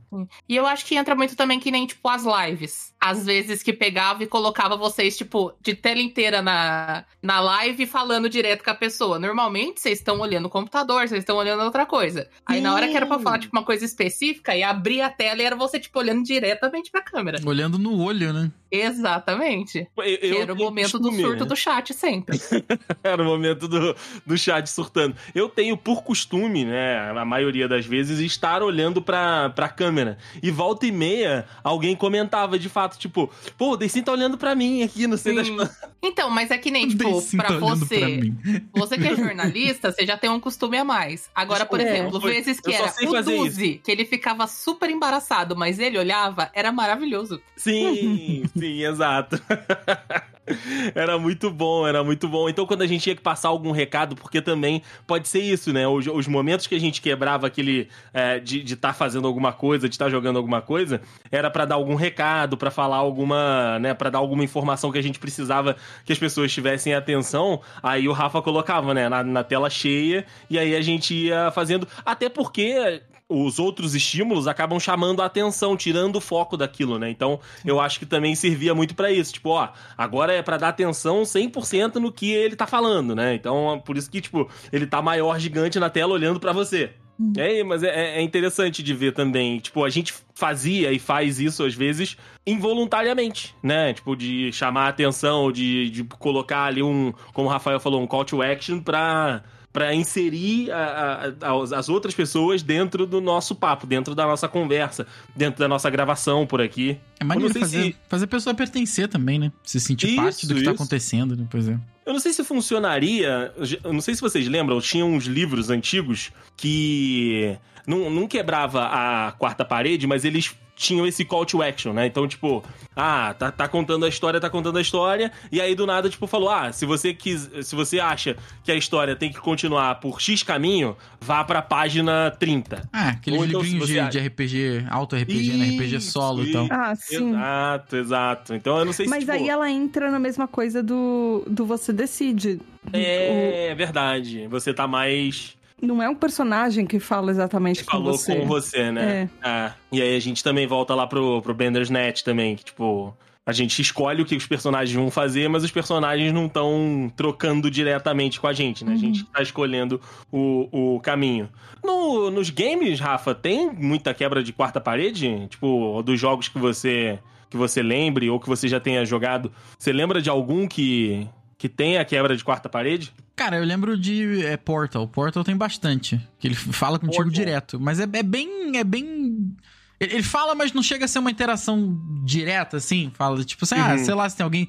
E 0.47 0.55
eu 0.55 0.65
acho 0.65 0.85
que 0.85 0.95
entra 0.95 1.15
muito 1.15 1.35
também 1.35 1.59
que 1.59 1.71
nem, 1.71 1.85
tipo, 1.85 2.07
as 2.09 2.23
lives. 2.23 2.93
Às 2.99 3.25
vezes 3.25 3.63
que 3.63 3.71
pegava 3.71 4.23
e 4.23 4.27
colocava 4.27 4.75
vocês, 4.75 5.17
tipo, 5.17 5.53
de 5.61 5.73
tela 5.75 6.01
inteira 6.01 6.41
na, 6.41 7.05
na 7.21 7.39
live 7.39 7.85
falando 7.85 8.29
direto 8.29 8.63
com 8.63 8.71
a 8.71 8.75
pessoa. 8.75 9.19
Normalmente, 9.19 9.79
vocês 9.79 9.99
estão 9.99 10.19
olhando 10.19 10.45
o 10.45 10.49
computador, 10.49 11.07
vocês 11.07 11.21
estão 11.21 11.37
olhando 11.37 11.63
outra 11.63 11.85
coisa. 11.85 12.29
Aí 12.45 12.59
na 12.61 12.73
hora 12.73 12.87
que 12.87 12.95
era 12.95 13.05
pra 13.05 13.19
falar, 13.19 13.39
tipo, 13.39 13.55
uma 13.55 13.63
coisa 13.63 13.85
específica, 13.85 14.55
e 14.55 14.63
abrir 14.63 15.01
a 15.01 15.09
tela 15.09 15.41
e 15.41 15.45
era 15.45 15.55
você, 15.55 15.79
tipo, 15.79 15.97
olhando 15.99 16.23
diretamente 16.23 16.91
pra 16.91 17.01
câmera. 17.01 17.39
Olhando 17.45 17.77
no 17.77 18.01
olho, 18.01 18.33
né? 18.33 18.51
Exatamente. 18.71 19.87
Eu, 19.97 20.03
Que 20.03 20.25
eu 20.27 20.41
era 20.41 20.53
o 20.53 20.55
momento 20.55 20.99
do 20.99 21.09
costume, 21.09 21.23
surto 21.23 21.43
né? 21.43 21.49
do 21.49 21.55
chat 21.55 21.93
sempre. 21.93 22.39
Era 23.03 23.21
o 23.21 23.25
momento 23.25 23.67
do, 23.67 23.95
do 24.25 24.37
chat 24.37 24.67
surtando. 24.69 25.15
Eu 25.33 25.49
tenho 25.49 25.75
por 25.75 26.03
costume, 26.03 26.65
né, 26.65 27.09
a 27.09 27.25
maioria 27.25 27.67
das 27.67 27.85
vezes, 27.85 28.19
estar 28.19 28.61
olhando 28.61 29.01
pra, 29.01 29.49
pra 29.49 29.69
câmera. 29.69 29.98
E 30.41 30.51
volta 30.51 30.85
e 30.85 30.91
meia, 30.91 31.45
alguém 31.63 31.95
comentava 31.95 32.57
de 32.59 32.69
fato, 32.69 32.97
tipo, 32.97 33.29
pô, 33.57 33.71
o 33.73 33.77
Deicin 33.77 34.01
tá 34.03 34.11
olhando 34.11 34.37
pra 34.37 34.55
mim 34.55 34.83
aqui, 34.83 35.07
não 35.07 35.17
sei 35.17 35.35
das 35.35 35.47
Sim. 35.47 35.57
Então, 36.01 36.29
mas 36.29 36.49
é 36.51 36.57
que 36.57 36.71
nem, 36.71 36.87
tipo, 36.87 37.21
pra 37.35 37.47
tá 37.47 37.57
você. 37.59 37.99
pra 37.99 38.07
mim. 38.07 38.37
Você 38.73 38.97
que 38.97 39.07
é 39.07 39.15
jornalista, 39.15 39.91
você 39.91 40.05
já 40.05 40.17
tem 40.17 40.29
um 40.29 40.39
costume 40.39 40.77
a 40.77 40.83
mais. 40.83 41.29
Agora, 41.35 41.65
por 41.65 41.77
Desculpa, 41.79 41.99
exemplo, 42.01 42.21
foi- 42.21 42.33
vezes 42.33 42.59
que 42.59 42.73
era 42.73 42.93
o 43.07 43.21
Duzi, 43.23 43.81
que 43.83 43.91
ele 43.91 44.05
ficava 44.05 44.47
super 44.47 44.89
embaraçado, 44.89 45.55
mas 45.55 45.79
ele 45.79 45.97
olhava, 45.97 46.49
era 46.53 46.71
maravilhoso. 46.71 47.41
Sim, 47.57 48.43
sim, 48.57 48.83
exato. 48.83 49.41
Era 50.95 51.17
muito 51.17 51.49
bom, 51.51 51.87
era 51.87 52.03
muito 52.03 52.27
bom. 52.27 52.49
Então, 52.49 52.65
quando 52.65 52.81
a 52.81 52.87
gente 52.87 53.01
tinha 53.03 53.15
que 53.15 53.21
passar 53.21 53.49
algum 53.49 53.71
recado, 53.71 54.15
porque 54.15 54.41
também 54.41 54.81
pode 55.05 55.27
ser 55.27 55.41
isso, 55.41 55.71
né? 55.71 55.87
Os, 55.87 56.07
os 56.07 56.27
momentos 56.27 56.67
que 56.67 56.75
a 56.75 56.79
gente 56.79 57.01
quebrava 57.01 57.47
aquele 57.47 57.87
é, 58.13 58.39
de 58.39 58.61
estar 58.73 58.93
fazendo 58.93 59.27
alguma 59.27 59.53
coisa, 59.53 59.87
de 59.87 59.95
estar 59.95 60.09
jogando 60.09 60.37
alguma 60.37 60.61
coisa, 60.61 61.01
era 61.31 61.49
pra 61.49 61.65
dar 61.65 61.75
algum 61.75 61.95
recado, 61.95 62.57
pra 62.57 62.71
falar 62.71 62.97
alguma, 62.97 63.79
né? 63.79 63.93
Para 63.93 64.09
dar 64.09 64.19
alguma 64.19 64.43
informação 64.43 64.91
que 64.91 64.97
a 64.97 65.03
gente 65.03 65.19
precisava 65.19 65.75
que 66.05 66.13
as 66.13 66.19
pessoas 66.19 66.51
tivessem 66.51 66.93
atenção. 66.93 67.61
Aí 67.81 68.07
o 68.07 68.13
Rafa 68.13 68.41
colocava, 68.41 68.93
né? 68.93 69.07
Na, 69.09 69.23
na 69.23 69.43
tela 69.43 69.69
cheia 69.69 70.25
e 70.49 70.57
aí 70.57 70.75
a 70.75 70.81
gente 70.81 71.13
ia 71.13 71.51
fazendo. 71.51 71.87
Até 72.05 72.29
porque 72.29 73.01
os 73.29 73.59
outros 73.59 73.93
estímulos 73.93 74.47
acabam 74.47 74.79
chamando 74.79 75.21
a 75.21 75.25
atenção, 75.25 75.77
tirando 75.77 76.15
o 76.15 76.21
foco 76.21 76.57
daquilo, 76.57 76.97
né? 76.97 77.09
Então, 77.11 77.39
eu 77.63 77.79
acho 77.79 77.99
que 77.99 78.05
também 78.05 78.33
servia 78.33 78.73
muito 78.73 78.95
pra 78.95 79.11
isso. 79.11 79.33
Tipo, 79.33 79.49
ó, 79.49 79.69
agora 79.95 80.33
é 80.33 80.41
pra 80.41 80.57
dar 80.57 80.69
atenção 80.69 81.21
100% 81.21 81.95
no 81.95 82.11
que 82.11 82.31
ele 82.31 82.55
tá 82.55 82.65
falando, 82.65 83.15
né? 83.15 83.35
Então, 83.35 83.81
por 83.85 83.95
isso 83.95 84.09
que, 84.09 84.19
tipo, 84.19 84.49
ele 84.73 84.87
tá 84.87 85.01
maior, 85.01 85.39
gigante 85.39 85.79
na 85.79 85.89
tela 85.89 86.13
olhando 86.13 86.39
pra 86.39 86.51
você. 86.51 86.91
É, 87.37 87.63
mas 87.65 87.83
é, 87.83 88.17
é 88.17 88.21
interessante 88.21 88.81
de 88.81 88.93
ver 88.93 89.13
também. 89.13 89.59
Tipo, 89.59 89.83
a 89.83 89.89
gente 89.89 90.13
fazia 90.33 90.91
e 90.91 90.97
faz 90.97 91.39
isso 91.39 91.65
às 91.65 91.75
vezes 91.75 92.15
involuntariamente, 92.47 93.53
né? 93.61 93.93
Tipo, 93.93 94.15
de 94.15 94.51
chamar 94.53 94.85
a 94.85 94.89
atenção, 94.89 95.51
de, 95.51 95.89
de 95.89 96.03
colocar 96.05 96.63
ali 96.63 96.81
um, 96.81 97.13
como 97.33 97.49
o 97.49 97.51
Rafael 97.51 97.79
falou, 97.79 98.01
um 98.01 98.07
call 98.07 98.23
to 98.23 98.41
action 98.41 98.79
pra, 98.79 99.43
pra 99.71 99.93
inserir 99.93 100.71
a- 100.71 101.33
a- 101.41 101.47
a- 101.47 101.77
as 101.79 101.89
outras 101.89 102.13
pessoas 102.15 102.63
dentro 102.63 103.05
do 103.05 103.21
nosso 103.21 103.53
papo, 103.55 103.85
dentro 103.85 104.15
da 104.15 104.25
nossa 104.25 104.47
conversa, 104.47 105.05
dentro 105.35 105.59
da 105.59 105.67
nossa 105.67 105.89
gravação 105.89 106.45
por 106.47 106.59
aqui. 106.61 106.97
É 107.19 107.23
maneiro 107.23 107.53
fazer, 107.53 107.83
se- 107.83 107.95
fazer 108.07 108.25
a 108.25 108.27
pessoa 108.27 108.53
pertencer 108.55 109.07
também, 109.07 109.37
né? 109.37 109.51
Se 109.63 109.79
sentir 109.79 110.15
parte 110.15 110.47
do 110.47 110.53
que 110.53 110.59
Isso, 110.61 110.65
tá 110.65 110.71
isso. 110.71 110.81
acontecendo, 110.81 111.35
né? 111.35 111.45
Pois 111.49 111.67
é. 111.69 111.77
Eu 112.05 112.13
não 112.13 112.19
sei 112.19 112.33
se 112.33 112.43
funcionaria. 112.43 113.53
Eu 113.83 113.93
não 113.93 114.01
sei 114.01 114.15
se 114.15 114.21
vocês 114.21 114.47
lembram, 114.47 114.81
tinha 114.81 115.05
uns 115.05 115.25
livros 115.25 115.69
antigos 115.69 116.31
que 116.57 117.55
não, 117.85 118.09
não 118.09 118.27
quebrava 118.27 118.85
a 118.85 119.31
quarta 119.33 119.63
parede, 119.63 120.07
mas 120.07 120.25
eles 120.25 120.55
tinham 120.79 121.05
esse 121.05 121.25
call 121.25 121.45
to 121.45 121.61
action, 121.61 121.91
né? 121.91 122.05
Então, 122.07 122.25
tipo, 122.25 122.63
ah, 122.95 123.35
tá, 123.37 123.51
tá 123.51 123.67
contando 123.67 124.05
a 124.05 124.07
história, 124.09 124.39
tá 124.39 124.49
contando 124.49 124.77
a 124.77 124.81
história, 124.81 125.29
e 125.51 125.59
aí 125.59 125.75
do 125.75 125.85
nada, 125.85 126.09
tipo, 126.09 126.25
falou: 126.25 126.49
ah, 126.49 126.71
se 126.71 126.85
você 126.85 127.13
quis, 127.13 127.49
se 127.63 127.75
você 127.75 127.99
acha 127.99 128.37
que 128.63 128.71
a 128.71 128.75
história 128.75 129.13
tem 129.13 129.29
que 129.29 129.39
continuar 129.39 129.95
por 129.99 130.21
X 130.21 130.41
caminho, 130.41 130.95
vá 131.19 131.43
pra 131.43 131.61
página 131.61 132.31
30. 132.39 132.87
Ah, 132.93 133.09
aqueles 133.09 133.37
Ou 133.39 133.45
então, 133.45 133.59
livrinhos 133.61 133.87
você 133.89 133.93
de, 133.93 133.99
acha- 133.99 134.09
de 134.11 134.19
RPG, 134.19 134.85
auto 134.89 135.15
RPG, 135.17 135.51
né? 135.57 135.65
RPG 135.75 135.99
solo 135.99 136.43
e 136.45 136.49
isso. 136.49 136.67
Ah, 136.71 136.95
sim. 136.95 137.29
Exato, 137.29 137.95
exato. 137.97 138.53
Então 138.55 138.77
eu 138.79 138.85
não 138.85 138.93
sei 138.93 139.05
se 139.05 139.09
Mas 139.09 139.19
tipo, 139.19 139.33
aí 139.33 139.49
ela 139.49 139.69
entra 139.69 140.09
na 140.09 140.17
mesma 140.19 140.47
coisa 140.47 140.81
do, 140.81 141.43
do 141.45 141.65
você 141.65 141.91
decide. 141.91 142.61
é 142.93 143.73
verdade. 143.75 144.47
Você 144.47 144.73
tá 144.73 144.87
mais 144.87 145.55
O- 145.55 145.58
não 145.81 146.01
é 146.01 146.09
um 146.09 146.15
personagem 146.15 146.85
que 146.85 146.99
fala 146.99 147.31
exatamente 147.31 147.83
com 147.83 147.91
falou 147.91 148.17
você. 148.17 148.35
com 148.35 148.45
você, 148.45 148.91
né? 148.91 149.29
É. 149.43 149.71
E 149.91 150.01
aí 150.01 150.15
a 150.15 150.19
gente 150.19 150.43
também 150.43 150.67
volta 150.67 150.93
lá 150.95 151.07
pro, 151.07 151.41
pro 151.41 151.53
Bender's 151.53 151.89
Net 151.89 152.23
também, 152.23 152.55
que, 152.55 152.65
tipo, 152.65 153.15
A 153.45 153.51
gente 153.51 153.81
escolhe 153.81 154.21
o 154.21 154.25
que 154.25 154.35
os 154.35 154.45
personagens 154.45 154.95
vão 154.95 155.09
fazer, 155.09 155.49
mas 155.49 155.63
os 155.63 155.71
personagens 155.71 156.31
não 156.31 156.45
estão 156.45 157.11
trocando 157.15 157.71
diretamente 157.71 158.39
com 158.39 158.45
a 158.45 158.53
gente, 158.53 158.85
né? 158.85 158.93
A 158.93 158.95
gente 158.95 159.23
tá 159.25 159.41
escolhendo 159.41 159.99
o, 160.31 160.95
o 160.95 160.99
caminho. 160.99 161.49
No, 161.83 162.29
nos 162.29 162.51
games, 162.51 162.99
Rafa, 162.99 163.33
tem 163.33 163.71
muita 163.71 164.13
quebra 164.13 164.43
de 164.43 164.53
quarta 164.53 164.79
parede? 164.79 165.47
Tipo, 165.47 166.03
dos 166.03 166.19
jogos 166.19 166.47
que 166.47 166.59
você 166.59 167.17
que 167.49 167.57
você 167.57 167.81
lembre 167.81 168.29
ou 168.29 168.39
que 168.39 168.47
você 168.47 168.67
já 168.67 168.79
tenha 168.79 169.03
jogado. 169.03 169.51
Você 169.79 169.91
lembra 169.91 170.21
de 170.21 170.29
algum 170.29 170.67
que, 170.67 171.27
que 171.59 171.67
tenha 171.67 172.03
quebra 172.05 172.35
de 172.37 172.43
quarta 172.43 172.69
parede? 172.69 173.13
Cara, 173.35 173.57
eu 173.57 173.65
lembro 173.65 173.97
de 173.97 174.45
é, 174.45 174.55
Portal. 174.55 175.05
Portal 175.07 175.43
tem 175.43 175.57
bastante. 175.57 176.19
Que 176.39 176.47
ele 176.47 176.55
fala 176.55 176.97
contigo 176.97 177.25
Portal. 177.25 177.33
direto. 177.33 177.79
Mas 177.79 177.99
é, 177.99 178.03
é 178.03 178.23
bem. 178.23 178.77
É 178.77 178.83
bem. 178.83 179.53
Ele 179.99 180.23
fala, 180.23 180.55
mas 180.55 180.71
não 180.71 180.81
chega 180.81 181.03
a 181.05 181.07
ser 181.07 181.19
uma 181.19 181.29
interação 181.29 181.99
direta, 182.23 182.77
assim. 182.77 183.11
Fala, 183.15 183.43
tipo 183.43 183.65
assim, 183.65 183.75
ah, 183.75 183.91
Uhum. 183.91 184.05
sei 184.05 184.13
lá 184.13 184.29
se 184.29 184.37
tem 184.37 184.43
alguém. 184.45 184.67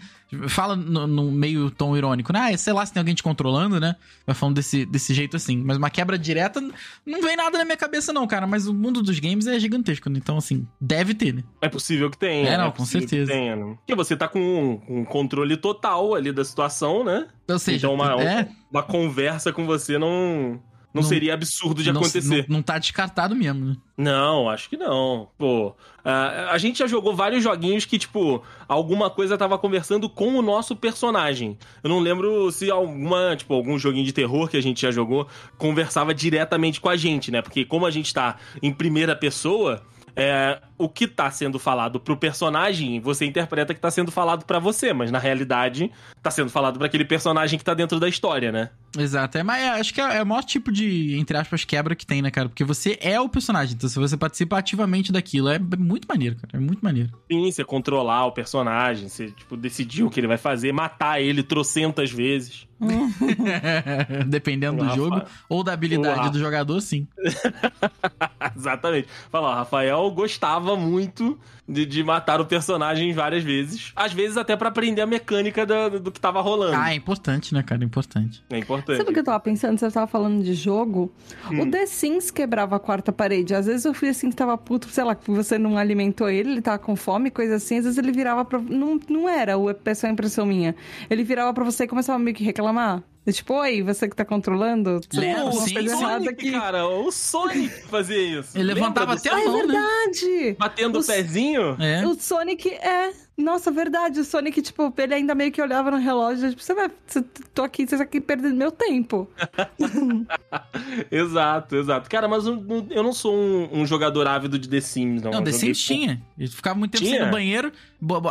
Fala 0.48 0.74
no, 0.76 1.06
no 1.06 1.30
meio 1.30 1.70
tom 1.70 1.96
irônico, 1.96 2.32
né? 2.32 2.50
Ah, 2.52 2.56
sei 2.58 2.72
lá 2.72 2.84
se 2.84 2.92
tem 2.92 3.00
alguém 3.00 3.14
te 3.14 3.22
controlando, 3.22 3.78
né? 3.80 3.94
Vai 4.26 4.34
falando 4.34 4.56
desse, 4.56 4.84
desse 4.84 5.12
jeito 5.14 5.36
assim. 5.36 5.56
Mas 5.56 5.76
uma 5.76 5.90
quebra 5.90 6.18
direta, 6.18 6.60
não 6.60 7.22
vem 7.22 7.36
nada 7.36 7.58
na 7.58 7.64
minha 7.64 7.76
cabeça, 7.76 8.12
não, 8.12 8.26
cara. 8.26 8.46
Mas 8.46 8.66
o 8.66 8.74
mundo 8.74 9.02
dos 9.02 9.18
games 9.20 9.46
é 9.46 9.58
gigantesco, 9.58 10.08
né? 10.10 10.18
Então, 10.22 10.36
assim, 10.36 10.66
deve 10.80 11.14
ter, 11.14 11.32
né? 11.34 11.44
É 11.60 11.68
possível 11.68 12.10
que 12.10 12.18
tenha. 12.18 12.48
É, 12.48 12.56
não, 12.56 12.66
né? 12.66 12.70
com 12.70 12.78
possível 12.78 13.02
que 13.02 13.08
certeza. 13.08 13.32
Tenha, 13.32 13.56
né? 13.56 13.74
Porque 13.76 13.94
você 13.94 14.16
tá 14.16 14.26
com 14.28 14.40
um, 14.88 15.00
um 15.00 15.04
controle 15.04 15.56
total 15.56 16.14
ali 16.14 16.32
da 16.32 16.44
situação, 16.44 17.04
né? 17.04 17.26
Ou 17.48 17.58
seja, 17.58 17.86
então 17.88 17.94
uma, 17.94 18.20
é, 18.22 18.48
uma 18.70 18.82
conversa 18.82 19.52
com 19.52 19.66
você 19.66 19.98
não, 19.98 20.60
não, 20.92 21.02
Não- 21.02 21.08
seria 21.08 21.34
absurdo 21.34 21.82
de 21.82 21.92
não, 21.92 22.00
acontecer. 22.00 22.46
Não, 22.48 22.56
não 22.56 22.62
tá 22.62 22.78
descartado 22.78 23.34
mesmo, 23.36 23.64
né? 23.64 23.76
Não, 23.96 24.48
acho 24.48 24.68
que 24.68 24.76
não. 24.76 25.28
Pô, 25.38 25.74
a, 26.04 26.50
a 26.52 26.58
gente 26.58 26.78
já 26.80 26.86
jogou 26.86 27.14
vários 27.14 27.42
joguinhos 27.44 27.84
que, 27.84 27.98
tipo, 27.98 28.42
alguma 28.66 29.08
coisa 29.10 29.36
tava 29.38 29.56
conversando 29.58 30.08
com 30.08 30.34
o 30.36 30.42
nosso 30.42 30.74
personagem. 30.74 31.56
Eu 31.82 31.90
não 31.90 32.00
lembro 32.00 32.50
se 32.50 32.70
alguma, 32.70 33.36
tipo, 33.36 33.54
algum 33.54 33.78
joguinho 33.78 34.04
de 34.04 34.12
terror 34.12 34.48
que 34.48 34.56
a 34.56 34.62
gente 34.62 34.80
já 34.82 34.90
jogou 34.90 35.28
conversava 35.58 36.14
diretamente 36.14 36.80
com 36.80 36.88
a 36.88 36.96
gente, 36.96 37.30
né? 37.30 37.40
Porque 37.42 37.64
como 37.64 37.86
a 37.86 37.90
gente 37.90 38.12
tá 38.12 38.36
em 38.62 38.72
primeira 38.72 39.14
pessoa, 39.14 39.82
é, 40.16 40.60
o 40.80 40.88
que 40.88 41.06
tá 41.06 41.30
sendo 41.30 41.58
falado 41.58 42.00
pro 42.00 42.16
personagem, 42.16 42.98
você 43.00 43.26
interpreta 43.26 43.74
que 43.74 43.80
tá 43.80 43.90
sendo 43.90 44.10
falado 44.10 44.46
pra 44.46 44.58
você, 44.58 44.94
mas 44.94 45.10
na 45.10 45.18
realidade 45.18 45.92
tá 46.22 46.30
sendo 46.30 46.48
falado 46.48 46.78
pra 46.78 46.86
aquele 46.86 47.04
personagem 47.04 47.58
que 47.58 47.64
tá 47.64 47.74
dentro 47.74 48.00
da 48.00 48.08
história, 48.08 48.50
né? 48.50 48.70
Exato, 48.98 49.36
é, 49.36 49.42
mas 49.42 49.62
é, 49.62 49.68
acho 49.68 49.92
que 49.92 50.00
é, 50.00 50.16
é 50.16 50.22
o 50.22 50.26
maior 50.26 50.42
tipo 50.42 50.72
de, 50.72 51.14
entre 51.18 51.36
aspas, 51.36 51.66
quebra 51.66 51.94
que 51.94 52.06
tem, 52.06 52.22
né, 52.22 52.30
cara? 52.30 52.48
Porque 52.48 52.64
você 52.64 52.98
é 53.02 53.20
o 53.20 53.28
personagem, 53.28 53.74
então 53.74 53.90
se 53.90 53.98
você 53.98 54.16
participa 54.16 54.56
ativamente 54.56 55.12
daquilo, 55.12 55.50
é 55.50 55.58
muito 55.58 56.08
maneiro, 56.08 56.36
cara, 56.36 56.48
é 56.54 56.58
muito 56.58 56.82
maneiro. 56.82 57.10
Sim, 57.30 57.52
você 57.52 57.62
controlar 57.62 58.24
o 58.24 58.32
personagem, 58.32 59.08
você, 59.08 59.30
tipo, 59.30 59.58
decidir 59.58 60.02
o 60.02 60.10
que 60.10 60.18
ele 60.18 60.26
vai 60.26 60.38
fazer, 60.38 60.72
matar 60.72 61.20
ele 61.20 61.42
trocentas 61.42 62.10
vezes. 62.10 62.66
Dependendo 64.26 64.82
do 64.82 64.94
jogo 64.94 65.22
ou 65.48 65.62
da 65.62 65.74
habilidade 65.74 66.30
do 66.30 66.38
jogador, 66.38 66.80
sim. 66.80 67.06
Exatamente. 68.56 69.06
Fala, 69.30 69.50
ó, 69.50 69.54
Rafael 69.54 70.10
gostava 70.10 70.69
muito 70.76 71.38
de, 71.68 71.86
de 71.86 72.02
matar 72.02 72.40
o 72.40 72.46
personagem 72.46 73.12
várias 73.12 73.44
vezes. 73.44 73.92
Às 73.94 74.12
vezes 74.12 74.36
até 74.36 74.56
pra 74.56 74.68
aprender 74.68 75.00
a 75.00 75.06
mecânica 75.06 75.64
do, 75.64 76.00
do 76.00 76.10
que 76.10 76.20
tava 76.20 76.40
rolando. 76.40 76.76
Ah, 76.76 76.92
é 76.92 76.94
importante, 76.94 77.54
né, 77.54 77.62
cara? 77.62 77.82
É 77.82 77.84
importante. 77.84 78.42
É 78.50 78.58
importante. 78.58 78.98
Sabe 78.98 79.10
o 79.10 79.12
que 79.12 79.20
eu 79.20 79.24
tava 79.24 79.40
pensando? 79.40 79.78
Você 79.78 79.90
tava 79.90 80.06
falando 80.06 80.42
de 80.42 80.54
jogo. 80.54 81.12
Hum. 81.50 81.62
O 81.62 81.70
The 81.70 81.86
Sims 81.86 82.30
quebrava 82.30 82.76
a 82.76 82.80
quarta 82.80 83.12
parede. 83.12 83.54
Às 83.54 83.66
vezes 83.66 83.84
o 83.84 83.94
filho 83.94 84.10
assim 84.10 84.30
que 84.30 84.36
tava 84.36 84.58
puto, 84.58 84.88
sei 84.88 85.04
lá, 85.04 85.14
que 85.14 85.30
você 85.30 85.58
não 85.58 85.78
alimentou 85.78 86.28
ele, 86.28 86.50
ele 86.50 86.62
tava 86.62 86.78
com 86.78 86.96
fome, 86.96 87.30
coisa 87.30 87.56
assim. 87.56 87.78
Às 87.78 87.84
vezes 87.84 87.98
ele 87.98 88.12
virava 88.12 88.44
pra. 88.44 88.58
Não, 88.58 88.98
não 89.08 89.28
era 89.28 89.52
é 89.52 90.06
a 90.06 90.10
impressão 90.10 90.44
minha. 90.44 90.74
Ele 91.08 91.22
virava 91.22 91.52
pra 91.54 91.64
você 91.64 91.84
e 91.84 91.88
começava 91.88 92.18
meio 92.18 92.36
que 92.36 92.44
reclamar. 92.44 93.02
E 93.30 93.32
tipo, 93.32 93.54
oi, 93.54 93.80
você 93.80 94.08
que 94.08 94.16
tá 94.16 94.24
controlando. 94.24 95.00
Você 95.08 95.34
tá 95.34 95.44
uma 95.44 95.52
sim, 95.52 95.72
coisa 95.74 95.96
Sonic, 95.96 96.28
aqui. 96.30 96.50
cara, 96.50 96.88
o 96.88 97.12
Sonic 97.12 97.68
fazia 97.88 98.40
isso. 98.40 98.58
Ele 98.58 98.64
Lembra 98.64 98.74
levantava 98.74 99.12
até 99.14 99.32
a 99.32 99.40
é 99.40 99.44
mão, 99.44 99.56
né? 99.58 99.62
verdade! 99.72 100.56
Batendo 100.58 100.98
O 100.98 101.00
o 101.00 101.06
pezinho? 101.06 101.76
É. 101.80 102.04
O 102.04 102.14
Sonic 102.14 102.68
é. 102.68 103.12
Nossa, 103.40 103.70
verdade. 103.70 104.20
O 104.20 104.24
Sonic, 104.24 104.60
tipo, 104.62 104.92
ele 104.98 105.14
ainda 105.14 105.34
meio 105.34 105.50
que 105.50 105.60
olhava 105.60 105.90
no 105.90 105.96
relógio. 105.98 106.50
Tipo, 106.50 106.62
você 106.62 106.74
vai. 106.74 106.90
Você, 107.06 107.22
tô 107.54 107.62
aqui, 107.62 107.86
você 107.86 107.96
tá 107.96 108.02
aqui 108.02 108.20
perdendo 108.20 108.54
meu 108.54 108.70
tempo. 108.70 109.28
Exato, 111.10 111.76
exato. 111.76 112.08
Cara, 112.08 112.28
mas 112.28 112.46
eu, 112.46 112.56
não- 112.56 112.86
eu 112.90 113.02
não 113.02 113.12
sou 113.12 113.34
um, 113.34 113.80
um 113.80 113.86
jogador 113.86 114.26
ávido 114.26 114.58
de 114.58 114.68
The 114.68 114.80
Sims, 114.80 115.22
não. 115.22 115.30
Não, 115.30 115.38
Eu 115.40 115.44
The 115.44 115.52
Sims 115.52 115.82
tinha. 115.82 116.20
Ele 116.38 116.48
ficava 116.48 116.78
muito 116.78 116.92
tempo 116.92 117.04
Tinha? 117.04 117.24
no 117.26 117.30
banheiro, 117.30 117.72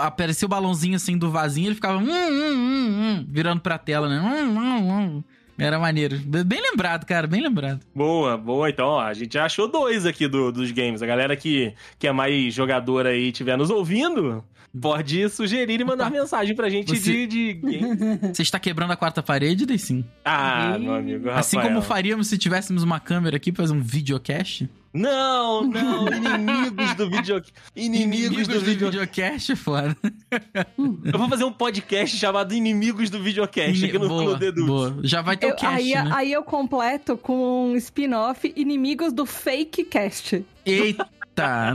aparecia 0.01 0.45
o 0.45 0.49
balãozinho 0.49 0.95
assim 0.95 1.17
do 1.17 1.29
vasinho, 1.31 1.67
ele 1.67 1.75
ficava 1.75 1.97
hum, 1.97 2.03
hum, 2.03 2.55
hum, 2.55 2.89
hum, 3.19 3.25
virando 3.27 3.61
pra 3.61 3.77
tela, 3.77 4.07
né? 4.09 4.19
Hum, 4.19 4.57
hum, 4.57 4.91
hum. 4.91 5.23
Era 5.57 5.77
maneiro. 5.77 6.17
Bem 6.45 6.61
lembrado, 6.61 7.05
cara, 7.05 7.27
bem 7.27 7.41
lembrado. 7.41 7.81
Boa, 7.93 8.37
boa. 8.37 8.69
Então, 8.69 8.87
ó, 8.87 9.01
a 9.01 9.13
gente 9.13 9.33
já 9.33 9.43
achou 9.43 9.67
dois 9.67 10.05
aqui 10.05 10.25
do- 10.25 10.53
dos 10.53 10.71
games. 10.71 11.01
A 11.01 11.05
galera 11.05 11.35
que, 11.35 11.73
que 11.97 12.07
é 12.07 12.11
mais 12.13 12.53
jogadora 12.53 13.09
aí 13.09 13.27
estiver 13.27 13.57
nos 13.57 13.69
ouvindo, 13.69 14.41
pode 14.79 15.29
sugerir 15.29 15.79
e 15.81 15.83
mandar 15.83 16.07
Opa. 16.07 16.19
mensagem 16.19 16.55
pra 16.55 16.69
gente 16.69 16.95
Você- 16.97 17.25
de, 17.27 17.53
de. 17.53 17.79
Você 18.33 18.41
está 18.41 18.59
quebrando 18.59 18.91
a 18.91 18.95
quarta 18.97 19.21
parede, 19.23 19.65
daí 19.65 19.79
sim. 19.79 20.03
Ah, 20.25 20.77
meu 20.79 20.93
amigo 20.93 21.25
Rafael. 21.25 21.39
Assim 21.39 21.59
como 21.59 21.81
faríamos 21.81 22.27
se 22.27 22.37
tivéssemos 22.37 22.83
uma 22.83 22.99
câmera 22.99 23.37
aqui 23.37 23.51
pra 23.51 23.63
fazer 23.63 23.73
um 23.73 23.81
videocast. 23.81 24.67
Não, 24.91 25.61
não, 25.67 26.07
inimigos 26.11 26.95
do 26.95 27.09
videocast. 27.09 27.53
Inimigos, 27.75 28.47
do, 28.47 28.59
videocast. 28.59 29.45
videocast, 29.49 29.55
foda. 29.55 29.95
Eu 31.11 31.19
vou 31.19 31.29
fazer 31.29 31.43
um 31.43 31.51
podcast 31.51 32.17
chamado 32.17 32.53
Inimigos 32.55 33.09
do 33.11 33.21
Videocast 33.21 33.85
aqui 33.85 33.99
no, 33.99 34.07
boa, 34.07 34.23
no 34.33 34.35
Dedux. 34.37 34.65
boa. 34.67 34.97
Já 35.03 35.21
vai 35.21 35.37
ter 35.37 35.47
Eu- 35.47 35.53
o 35.53 35.55
cast, 35.55 35.75
aí, 35.75 35.93
né? 35.93 36.09
aí 36.13 36.31
eu 36.31 36.41
completo 36.43 37.15
com 37.17 37.71
um 37.71 37.75
spin-off 37.75 38.51
Inimigos 38.55 39.13
do 39.13 39.25
Fake 39.27 39.83
Cast. 39.83 40.43
Eita, 40.65 41.07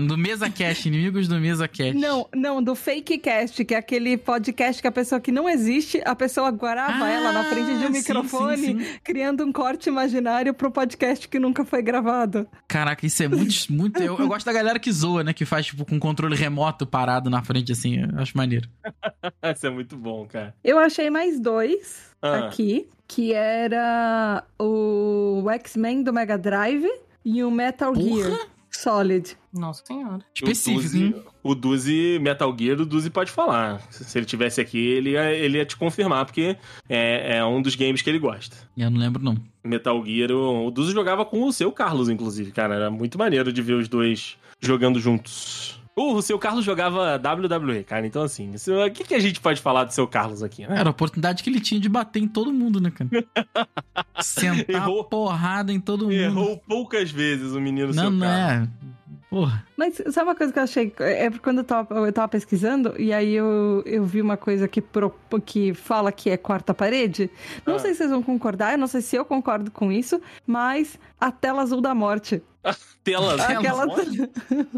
do 0.07 0.17
Mesa 0.19 0.51
Cast, 0.51 0.89
inimigos 0.89 1.27
do 1.29 1.37
Mesa 1.41 1.67
Cast. 1.69 1.95
Não, 1.97 2.29
não, 2.35 2.62
do 2.62 2.75
Fake 2.75 3.19
Cast, 3.19 3.65
que 3.65 3.75
é 3.75 3.79
aquele 3.79 4.17
podcast 4.17 4.81
que 4.83 4.89
a 4.89 4.93
pessoa 4.93 5.21
que 5.21 5.33
não 5.33 5.49
existe, 5.49 6.01
a 6.05 6.15
pessoa 6.15 6.51
grava 6.51 7.05
Ah, 7.05 7.11
ela 7.11 7.33
na 7.33 7.45
frente 7.45 7.67
de 7.79 7.85
um 7.85 7.87
sim, 7.87 7.93
microfone, 7.93 8.57
sim, 8.57 8.81
sim. 8.81 8.99
criando 9.03 9.45
um 9.45 9.53
corte 9.53 9.89
imaginário 9.89 10.53
pro 10.55 10.71
podcast 10.71 11.27
que 11.29 11.39
nunca 11.39 11.65
foi 11.65 11.83
gravado. 11.83 12.47
Caraca, 12.69 13.05
isso 13.07 13.23
é 13.23 13.29
muito. 13.29 13.55
muito 13.73 14.03
eu, 14.03 14.19
eu 14.19 14.29
gosto 14.29 14.47
da 14.47 14.53
galera 14.53 14.79
que 14.79 14.91
zoa, 14.93 15.25
né? 15.25 15.33
Que 15.33 15.45
faz, 15.45 15.67
tipo, 15.67 15.85
com 15.85 15.99
controle 15.99 16.37
remoto 16.37 16.87
parado 16.87 17.31
na 17.31 17.43
frente, 17.43 17.73
assim. 17.73 18.01
Eu 18.03 18.19
acho 18.21 18.37
maneiro. 18.37 18.69
Isso 19.55 19.67
é 19.67 19.71
muito 19.71 19.97
bom, 19.97 20.27
cara. 20.27 20.55
Eu 20.65 20.79
achei 20.79 21.11
mais 21.11 21.39
dois 21.39 22.11
Ah. 22.23 22.47
aqui, 22.47 22.89
que 23.07 23.33
era 23.33 24.43
o 24.59 25.45
X-Men 25.51 26.03
do 26.03 26.12
Mega 26.12 26.37
Drive 26.39 26.87
e 27.25 27.43
o 27.45 27.51
Metal 27.51 27.93
Porra! 27.93 28.05
Gear 28.31 28.47
Solid. 28.77 29.37
Nossa 29.53 29.85
senhora. 29.87 30.18
Específico, 30.35 30.79
O 30.79 30.83
Duzi, 30.83 31.05
hein? 31.05 31.22
o 31.43 31.55
Duzi, 31.55 32.18
Metal 32.20 32.57
Gear, 32.59 32.81
o 32.81 32.85
Duzi 32.87 33.09
pode 33.11 33.31
falar. 33.31 33.81
Se 33.91 34.05
se 34.05 34.18
ele 34.18 34.27
tivesse 34.27 34.61
aqui, 34.61 34.79
ele 34.79 35.11
ia, 35.11 35.33
ele 35.33 35.59
ia 35.59 35.64
te 35.64 35.77
confirmar, 35.77 36.25
porque 36.27 36.57
é, 36.89 37.37
é 37.39 37.45
um 37.45 37.62
dos 37.62 37.77
games 37.77 38.03
que 38.03 38.11
ele 38.11 38.18
gosta. 38.18 38.57
Eu 38.77 38.91
não 38.91 38.99
lembro, 38.99 39.22
não. 39.22 39.37
Metal 39.62 40.05
Gear, 40.05 40.31
o, 40.33 40.66
o 40.66 40.70
Duzi 40.70 40.93
jogava 40.93 41.25
com 41.25 41.45
o 41.45 41.53
seu 41.53 41.70
Carlos, 41.70 42.09
inclusive, 42.09 42.51
cara. 42.51 42.75
Era 42.75 42.91
muito 42.91 43.16
maneiro 43.16 43.53
de 43.53 43.62
ver 43.62 43.75
os 43.75 43.89
dois 43.89 44.37
jogando 44.61 44.99
juntos. 44.99 45.81
Uh, 45.97 46.14
o 46.14 46.22
seu 46.22 46.38
Carlos 46.38 46.64
jogava 46.64 47.16
WWE, 47.16 47.84
cara. 47.84 48.05
Então, 48.07 48.22
assim, 48.22 48.51
o 48.55 48.90
que, 48.92 49.05
que 49.05 49.14
a 49.14 49.18
gente 49.20 49.40
pode 49.40 49.61
falar 49.61 49.84
do 49.84 49.92
seu 49.92 50.07
Carlos 50.09 50.42
aqui, 50.42 50.66
né? 50.66 50.76
Era 50.78 50.88
a 50.88 50.90
oportunidade 50.90 51.42
que 51.42 51.49
ele 51.49 51.61
tinha 51.61 51.80
de 51.80 51.88
bater 51.88 52.20
em 52.20 52.26
todo 52.26 52.53
mundo, 52.53 52.80
né, 52.80 52.90
cara? 52.90 53.09
Sentar 54.20 54.74
Errou. 54.74 55.05
porrada 55.05 55.72
em 55.72 55.78
todo 55.80 56.03
mundo. 56.07 56.14
Errou 56.14 56.61
poucas 56.68 57.11
vezes 57.11 57.53
o 57.53 57.61
menino 57.61 57.88
Não, 57.95 58.03
seu 58.03 58.11
não 58.11 58.20
Carlos. 58.26 58.68
é. 58.90 58.95
Porra. 59.30 59.66
Mas 59.76 59.95
sabe 60.11 60.28
uma 60.28 60.34
coisa 60.36 60.53
que 60.53 60.59
eu 60.59 60.62
achei? 60.62 60.92
É 60.99 61.28
porque 61.28 61.42
quando 61.42 61.59
eu 61.59 61.64
tava, 61.64 61.95
eu 62.07 62.12
tava 62.12 62.28
pesquisando, 62.28 62.95
e 63.01 63.12
aí 63.12 63.34
eu, 63.34 63.82
eu 63.84 64.05
vi 64.05 64.20
uma 64.22 64.36
coisa 64.36 64.68
que, 64.68 64.80
pro, 64.80 65.12
que 65.45 65.74
fala 65.74 66.12
que 66.12 66.30
é 66.30 66.36
quarta 66.36 66.72
parede. 66.72 67.28
Não 67.66 67.74
Ah. 67.74 67.78
sei 67.80 67.92
se 67.92 67.99
vocês 67.99 68.11
vão 68.11 68.22
concordar, 68.22 68.72
eu 68.72 68.78
não 68.78 68.86
sei 68.86 69.01
se 69.01 69.16
eu 69.16 69.24
concordo 69.24 69.70
com 69.72 69.90
isso, 69.90 70.20
mas 70.47 70.99
a 71.20 71.32
tela 71.32 71.62
azul 71.62 71.80
da 71.80 71.95
morte. 71.95 72.42
Tela 73.05 73.35
Aquela- 73.35 73.85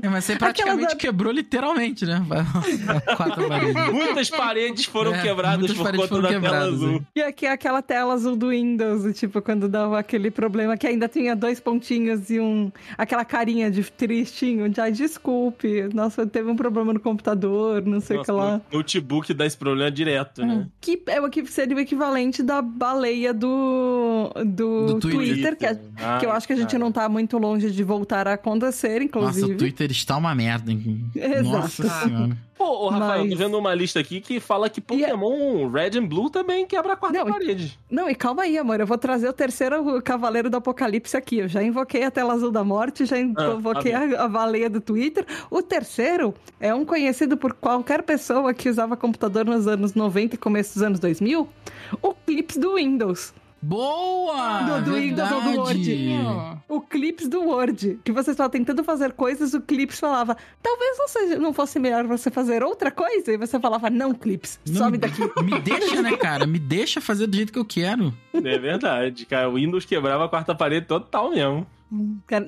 É, 0.03 0.09
mas 0.09 0.24
você 0.24 0.34
praticamente 0.34 0.89
da- 0.95 0.97
quebrou 0.97 1.32
literalmente, 1.32 2.05
né? 2.05 2.20
Quatro 3.16 3.47
paredes. 3.47 3.93
Muitas 3.93 4.28
paredes 4.30 4.84
foram 4.87 5.14
É, 5.14 5.22
quebradas 5.22 5.59
muitas 5.59 5.76
por 5.76 5.84
paredes 5.84 6.09
conta 6.09 6.16
foram 6.16 6.22
da 6.22 6.28
tela 6.30 6.43
quebradas, 6.43 6.74
azul. 6.74 7.03
E 7.14 7.22
aqui 7.22 7.47
é 7.47 7.53
aquela 7.53 7.82
tela 7.82 8.14
azul 8.14 8.34
do 8.34 8.49
Windows, 8.49 9.16
tipo, 9.16 9.41
quando 9.41 9.68
dava 9.68 10.01
aquele 10.01 10.32
problema 10.32 10.76
que 10.76 10.89
ainda 10.89 11.07
tinha 11.09 11.37
dois 11.37 11.61
pontinhos 11.61 12.28
e 12.28 12.41
um. 12.41 12.72
aquela 12.99 13.24
carinha 13.24 13.70
de 13.70 13.84
tristinho. 13.84 14.74
Já 14.74 14.91
desculpe. 14.91 15.89
Nossa, 15.95 16.26
teve 16.26 16.51
um 16.51 16.57
problema 16.57 16.93
no 16.93 16.99
computador, 16.99 17.80
não 17.87 18.01
sei 18.01 18.18
o 18.18 18.24
que 18.24 18.32
lá. 18.32 18.61
no- 18.72 18.78
notebook 18.78 19.32
dá 19.34 19.47
esse 19.47 19.57
problema 19.57 19.89
direto, 19.89 20.45
né? 20.45 20.66
Que 20.80 21.01
é 21.07 21.20
o 21.20 21.30
que 21.30 21.47
seria 21.47 21.76
o 21.76 21.78
equivalente 21.80 22.43
da 22.43 22.61
baleia 22.61 23.32
do, 23.32 24.32
do, 24.45 24.87
Do 24.87 24.99
Twitter. 25.01 25.16
Twitter, 25.26 25.57
que, 25.57 25.66
é- 25.66 25.78
Ah, 26.03 26.18
que 26.18 26.26
eu 26.26 26.32
acho 26.32 26.45
que 26.45 26.53
a 26.53 26.57
gente 26.57 26.72
cara. 26.72 26.78
não 26.82 26.91
tá 26.91 27.09
muito 27.09 27.39
longe 27.39 27.70
de 27.70 27.76
voltar 27.83 28.27
a 28.29 28.35
acontecer, 28.35 28.93
Nossa, 28.95 29.05
inclusive. 29.05 29.53
o 29.55 29.57
Twitter 29.57 29.91
está 29.91 30.16
uma 30.16 30.35
merda, 30.35 30.70
hein? 30.72 31.05
Exato. 31.14 31.43
Nossa 31.45 31.89
senhora. 31.89 32.37
Pô, 32.57 32.87
ô, 32.87 32.89
Rafael, 32.89 33.20
Mas- 33.24 33.31
tô 33.33 33.37
vendo 33.37 33.59
uma 33.59 33.74
lista 33.74 34.01
aqui 34.01 34.18
que 34.18 34.41
fala 34.41 34.70
que 34.70 34.81
Pokémon 34.81 35.68
Red 35.70 35.99
and 35.99 36.07
Blue 36.07 36.31
também 36.31 36.66
quebra 36.66 36.95
a 36.95 36.97
quarta 36.97 37.18
Não, 37.18 37.29
e- 37.29 37.33
parede. 37.33 37.79
Não, 37.91 38.09
e 38.09 38.14
calma 38.14 38.45
aí, 38.45 38.57
amor. 38.57 38.81
Eu 38.81 38.87
vou 38.87 38.97
trazer 38.97 39.29
o 39.29 39.33
terceiro 39.33 40.01
Cavaleiro 40.03 40.49
do 40.49 40.57
Apocalipse 40.57 41.14
aqui. 41.16 41.39
Eu 41.41 41.49
já 41.49 41.62
invoquei 41.62 42.03
a 42.05 42.11
tela 42.11 42.33
azul 42.33 42.51
da 42.51 42.64
morte, 42.64 43.05
já 43.05 43.18
invoquei 43.18 43.93
tá 43.93 43.99
a, 44.18 44.24
a 44.24 44.29
baleia 44.29 44.70
do 44.70 44.81
Twitter. 44.81 45.27
O 45.51 45.61
terceiro 45.62 46.35
é 46.59 46.74
um 46.74 46.85
conhecido 46.85 47.37
por 47.37 47.53
qualquer 47.53 48.03
pessoa 48.03 48.55
que 48.55 48.70
usava 48.70 48.97
computador 48.97 49.45
nos 49.45 49.66
anos 49.68 49.93
90 49.95 50.37
e 50.37 50.39
começo 50.39 50.72
dos 50.74 50.83
anos 50.83 50.99
2000. 50.99 51.47
O 52.03 52.14
Clips 52.14 52.57
do 52.57 52.77
Windows. 52.77 53.35
Boa! 53.66 54.62
Do- 54.62 54.84
do 54.90 54.96
Windows 54.96 55.30
ou 55.32 55.40
do. 55.42 55.62
Hum. 55.72 56.56
O 56.68 56.80
Clips 56.80 57.28
do 57.28 57.40
Word. 57.42 57.98
Que 58.04 58.12
você 58.12 58.30
estava 58.30 58.48
tentando 58.48 58.82
fazer 58.84 59.12
coisas, 59.12 59.54
o 59.54 59.60
Clips 59.60 59.98
falava, 59.98 60.36
talvez 60.62 60.98
não, 60.98 61.08
seja, 61.08 61.38
não 61.38 61.52
fosse 61.52 61.78
melhor 61.78 62.04
você 62.06 62.30
fazer 62.30 62.62
outra 62.62 62.90
coisa. 62.90 63.32
E 63.32 63.36
você 63.36 63.58
falava, 63.58 63.90
não, 63.90 64.14
Clips, 64.14 64.60
Não, 64.66 64.76
some 64.76 64.92
me- 64.92 64.98
daqui. 64.98 65.20
Me 65.42 65.58
deixa, 65.60 66.00
né, 66.02 66.16
cara? 66.16 66.46
Me 66.46 66.58
deixa 66.58 67.00
fazer 67.00 67.26
do 67.26 67.36
jeito 67.36 67.52
que 67.52 67.58
eu 67.58 67.64
quero. 67.64 68.14
É 68.32 68.58
verdade, 68.58 69.26
cara. 69.26 69.48
O 69.48 69.54
Windows 69.54 69.84
quebrava 69.84 70.24
a 70.24 70.28
quarta 70.28 70.54
parede 70.54 70.86
total 70.86 71.30
mesmo. 71.30 71.66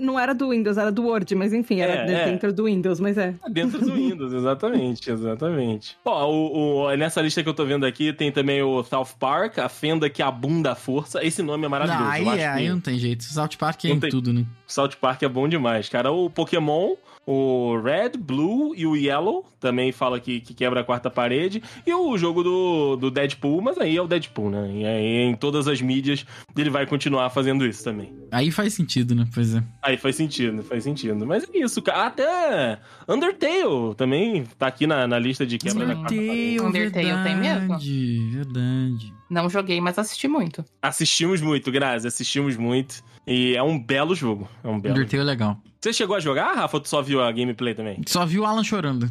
Não 0.01 0.18
era 0.18 0.34
do 0.34 0.51
Windows, 0.51 0.76
era 0.76 0.91
do 0.91 1.03
Word, 1.05 1.34
mas 1.34 1.53
enfim, 1.53 1.80
era 1.80 1.93
É, 2.11 2.12
é. 2.22 2.24
dentro 2.30 2.53
do 2.53 2.64
Windows, 2.64 2.99
mas 3.01 3.16
é. 3.16 3.34
Dentro 3.51 3.78
do 3.80 3.93
Windows, 3.95 4.32
exatamente, 4.32 5.11
exatamente. 5.11 5.97
Ó, 6.05 6.30
o, 6.30 6.84
o- 6.86 6.97
nessa 6.97 7.20
lista 7.20 7.43
que 7.43 7.49
eu 7.49 7.55
tô 7.55 7.64
vendo 7.64 7.86
aqui 7.86 8.12
tem 8.12 8.32
também 8.32 8.62
o 8.62 8.82
South 8.82 9.09
Park, 9.18 9.59
a 9.59 9.68
fenda 9.68 10.11
que 10.11 10.22
abunda 10.22 10.72
a 10.72 10.74
força. 10.74 11.24
Esse 11.24 11.43
nome 11.43 11.64
é 11.66 11.68
maravilhoso. 11.68 12.03
Não, 12.05 12.09
eu 12.09 12.12
aí, 12.14 12.28
acho 12.28 12.34
é, 12.36 12.53
que 12.53 12.59
aí 12.59 12.68
não 12.68 12.80
tem 12.80 12.99
jeito. 12.99 13.24
South 13.24 13.49
Park 13.59 13.84
é 13.84 13.89
Não 13.89 13.97
em 13.97 14.01
tem- 14.01 14.11
tudo, 14.11 14.32
né? 14.32 14.45
South 14.66 14.91
Park 15.01 15.22
é 15.22 15.28
bom 15.28 15.49
demais, 15.49 15.89
cara. 15.89 16.11
O 16.12 16.28
Pokémon, 16.28 16.95
o 17.26 17.80
Red, 17.82 18.18
Blue 18.18 18.74
e 18.76 18.86
o 18.86 18.95
Yellow 18.97 19.47
também 19.59 19.93
fala 19.93 20.20
que, 20.20 20.41
que 20.41 20.53
quebra 20.53 20.80
a 20.80 20.84
quarta 20.84 21.09
parede. 21.11 21.62
E 21.86 21.93
o 21.95 22.16
jogo 22.18 22.43
do, 22.43 22.97
do 22.97 23.11
Deadpool, 23.11 23.62
mas 23.62 23.78
aí 23.78 23.97
é 23.97 24.03
o 24.03 24.07
Deadpool, 24.07 24.51
né? 24.51 24.70
E 24.74 24.84
aí 24.84 25.22
em 25.22 25.34
todas 25.34 25.66
as 25.68 25.80
mídias 25.80 26.24
ele 26.57 26.68
vai 26.70 26.86
continuar 26.86 27.30
fazendo 27.30 27.64
isso 27.66 27.82
também. 27.82 28.12
Aí 28.30 28.51
faz 28.51 28.74
sentido, 28.74 29.14
né? 29.14 29.26
Pois 29.33 29.55
é. 29.55 29.62
Aí 29.83 29.97
faz 29.97 30.16
sentido, 30.16 30.62
faz 30.62 30.85
sentido. 30.85 31.26
Mas 31.26 31.45
é 31.45 31.59
isso, 31.59 31.81
cara. 31.83 32.07
Até 32.07 32.79
Undertale 33.09 33.95
também 33.97 34.45
tá 34.59 34.66
aqui 34.66 34.87
na, 34.87 35.07
na 35.07 35.18
lista 35.18 35.47
de 35.47 35.59
quebra 35.59 35.87
da 35.87 35.95
quarta 35.95 36.14
parede. 36.14 36.61
Undertale 36.61 37.24
tem 37.24 37.37
mesmo? 37.37 37.61
Verdade, 37.61 38.31
verdade. 38.33 39.14
Não 39.31 39.49
joguei, 39.49 39.81
mas 39.81 39.99
assisti 39.99 40.29
muito. 40.29 40.64
Assistimos 40.81 41.41
muito, 41.41 41.70
Grazi, 41.70 42.07
assistimos 42.07 42.57
muito. 42.57 43.03
E 43.26 43.55
é 43.55 43.62
um 43.62 43.79
belo 43.79 44.14
jogo. 44.14 44.49
É 44.64 44.68
um 44.68 44.81
belo. 44.81 44.97
Undertale 44.97 45.22
é 45.22 45.26
legal. 45.26 45.61
Você 45.81 45.93
chegou 45.93 46.16
a 46.16 46.20
jogar, 46.20 46.55
Rafa, 46.55 46.76
ou 46.76 46.81
tu 46.81 46.89
só 46.89 47.01
viu 47.01 47.22
a 47.22 47.31
gameplay 47.31 47.72
também? 47.72 48.03
Só 48.07 48.26
vi 48.26 48.41
o 48.41 48.45
Alan 48.45 48.64
chorando. 48.64 49.09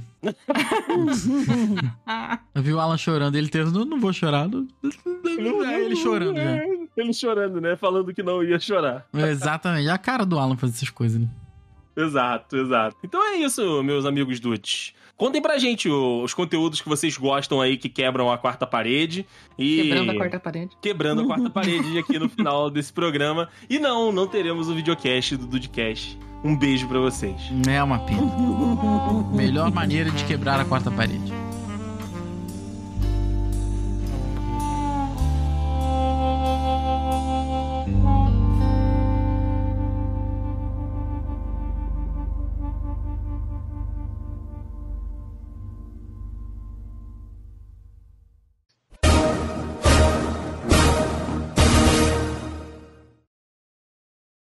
Eu 2.54 2.62
vi 2.62 2.74
o 2.74 2.80
Alan 2.80 2.98
chorando. 2.98 3.38
Ele 3.38 3.48
teve, 3.48 3.72
não, 3.72 3.86
não 3.86 4.00
vou 4.02 4.12
chorar. 4.12 4.50
Não... 4.50 4.68
Aí 5.66 5.86
ele 5.86 5.96
chorando 5.96 6.36
já. 6.36 6.58
Ele 6.98 7.14
chorando, 7.14 7.62
né? 7.62 7.76
Falando 7.76 8.14
que 8.14 8.24
não 8.24 8.44
ia 8.44 8.60
chorar. 8.60 9.06
Exatamente. 9.14 9.88
É 9.88 9.92
a 9.92 9.98
cara 9.98 10.26
do 10.26 10.40
Alan 10.40 10.58
fazer 10.58 10.74
essas 10.76 10.90
coisas, 10.90 11.22
né? 11.22 11.28
Exato, 11.96 12.58
exato. 12.58 12.96
Então 13.04 13.24
é 13.24 13.38
isso, 13.38 13.82
meus 13.84 14.06
amigos 14.06 14.40
dudes. 14.40 14.94
Contem 15.16 15.42
pra 15.42 15.58
gente 15.58 15.90
os 15.90 16.32
conteúdos 16.34 16.80
que 16.80 16.88
vocês 16.88 17.18
gostam 17.18 17.60
aí 17.60 17.76
que 17.76 17.90
quebram 17.90 18.32
a 18.32 18.38
quarta 18.38 18.68
parede 18.68 19.26
e 19.58 19.82
Quebrando 19.84 20.12
a 20.12 20.16
quarta 20.16 20.40
parede. 20.40 20.78
quebrando 20.80 21.22
a 21.22 21.26
quarta 21.26 21.50
parede 21.50 21.98
aqui 21.98 22.20
no 22.20 22.30
final 22.30 22.70
desse 22.72 22.94
programa. 22.94 23.50
E 23.68 23.80
não, 23.80 24.12
não 24.12 24.28
teremos 24.28 24.70
o 24.70 24.76
videocast 24.76 25.36
do 25.36 25.48
Dudecast. 25.48 26.20
Um 26.44 26.56
beijo 26.56 26.88
pra 26.88 27.00
vocês. 27.00 27.36
É 27.68 27.82
uma 27.82 27.98
pena. 27.98 28.22
Melhor 29.34 29.72
maneira 29.72 30.12
de 30.12 30.24
quebrar 30.26 30.60
a 30.60 30.66
quarta 30.66 30.92
parede. 30.92 31.34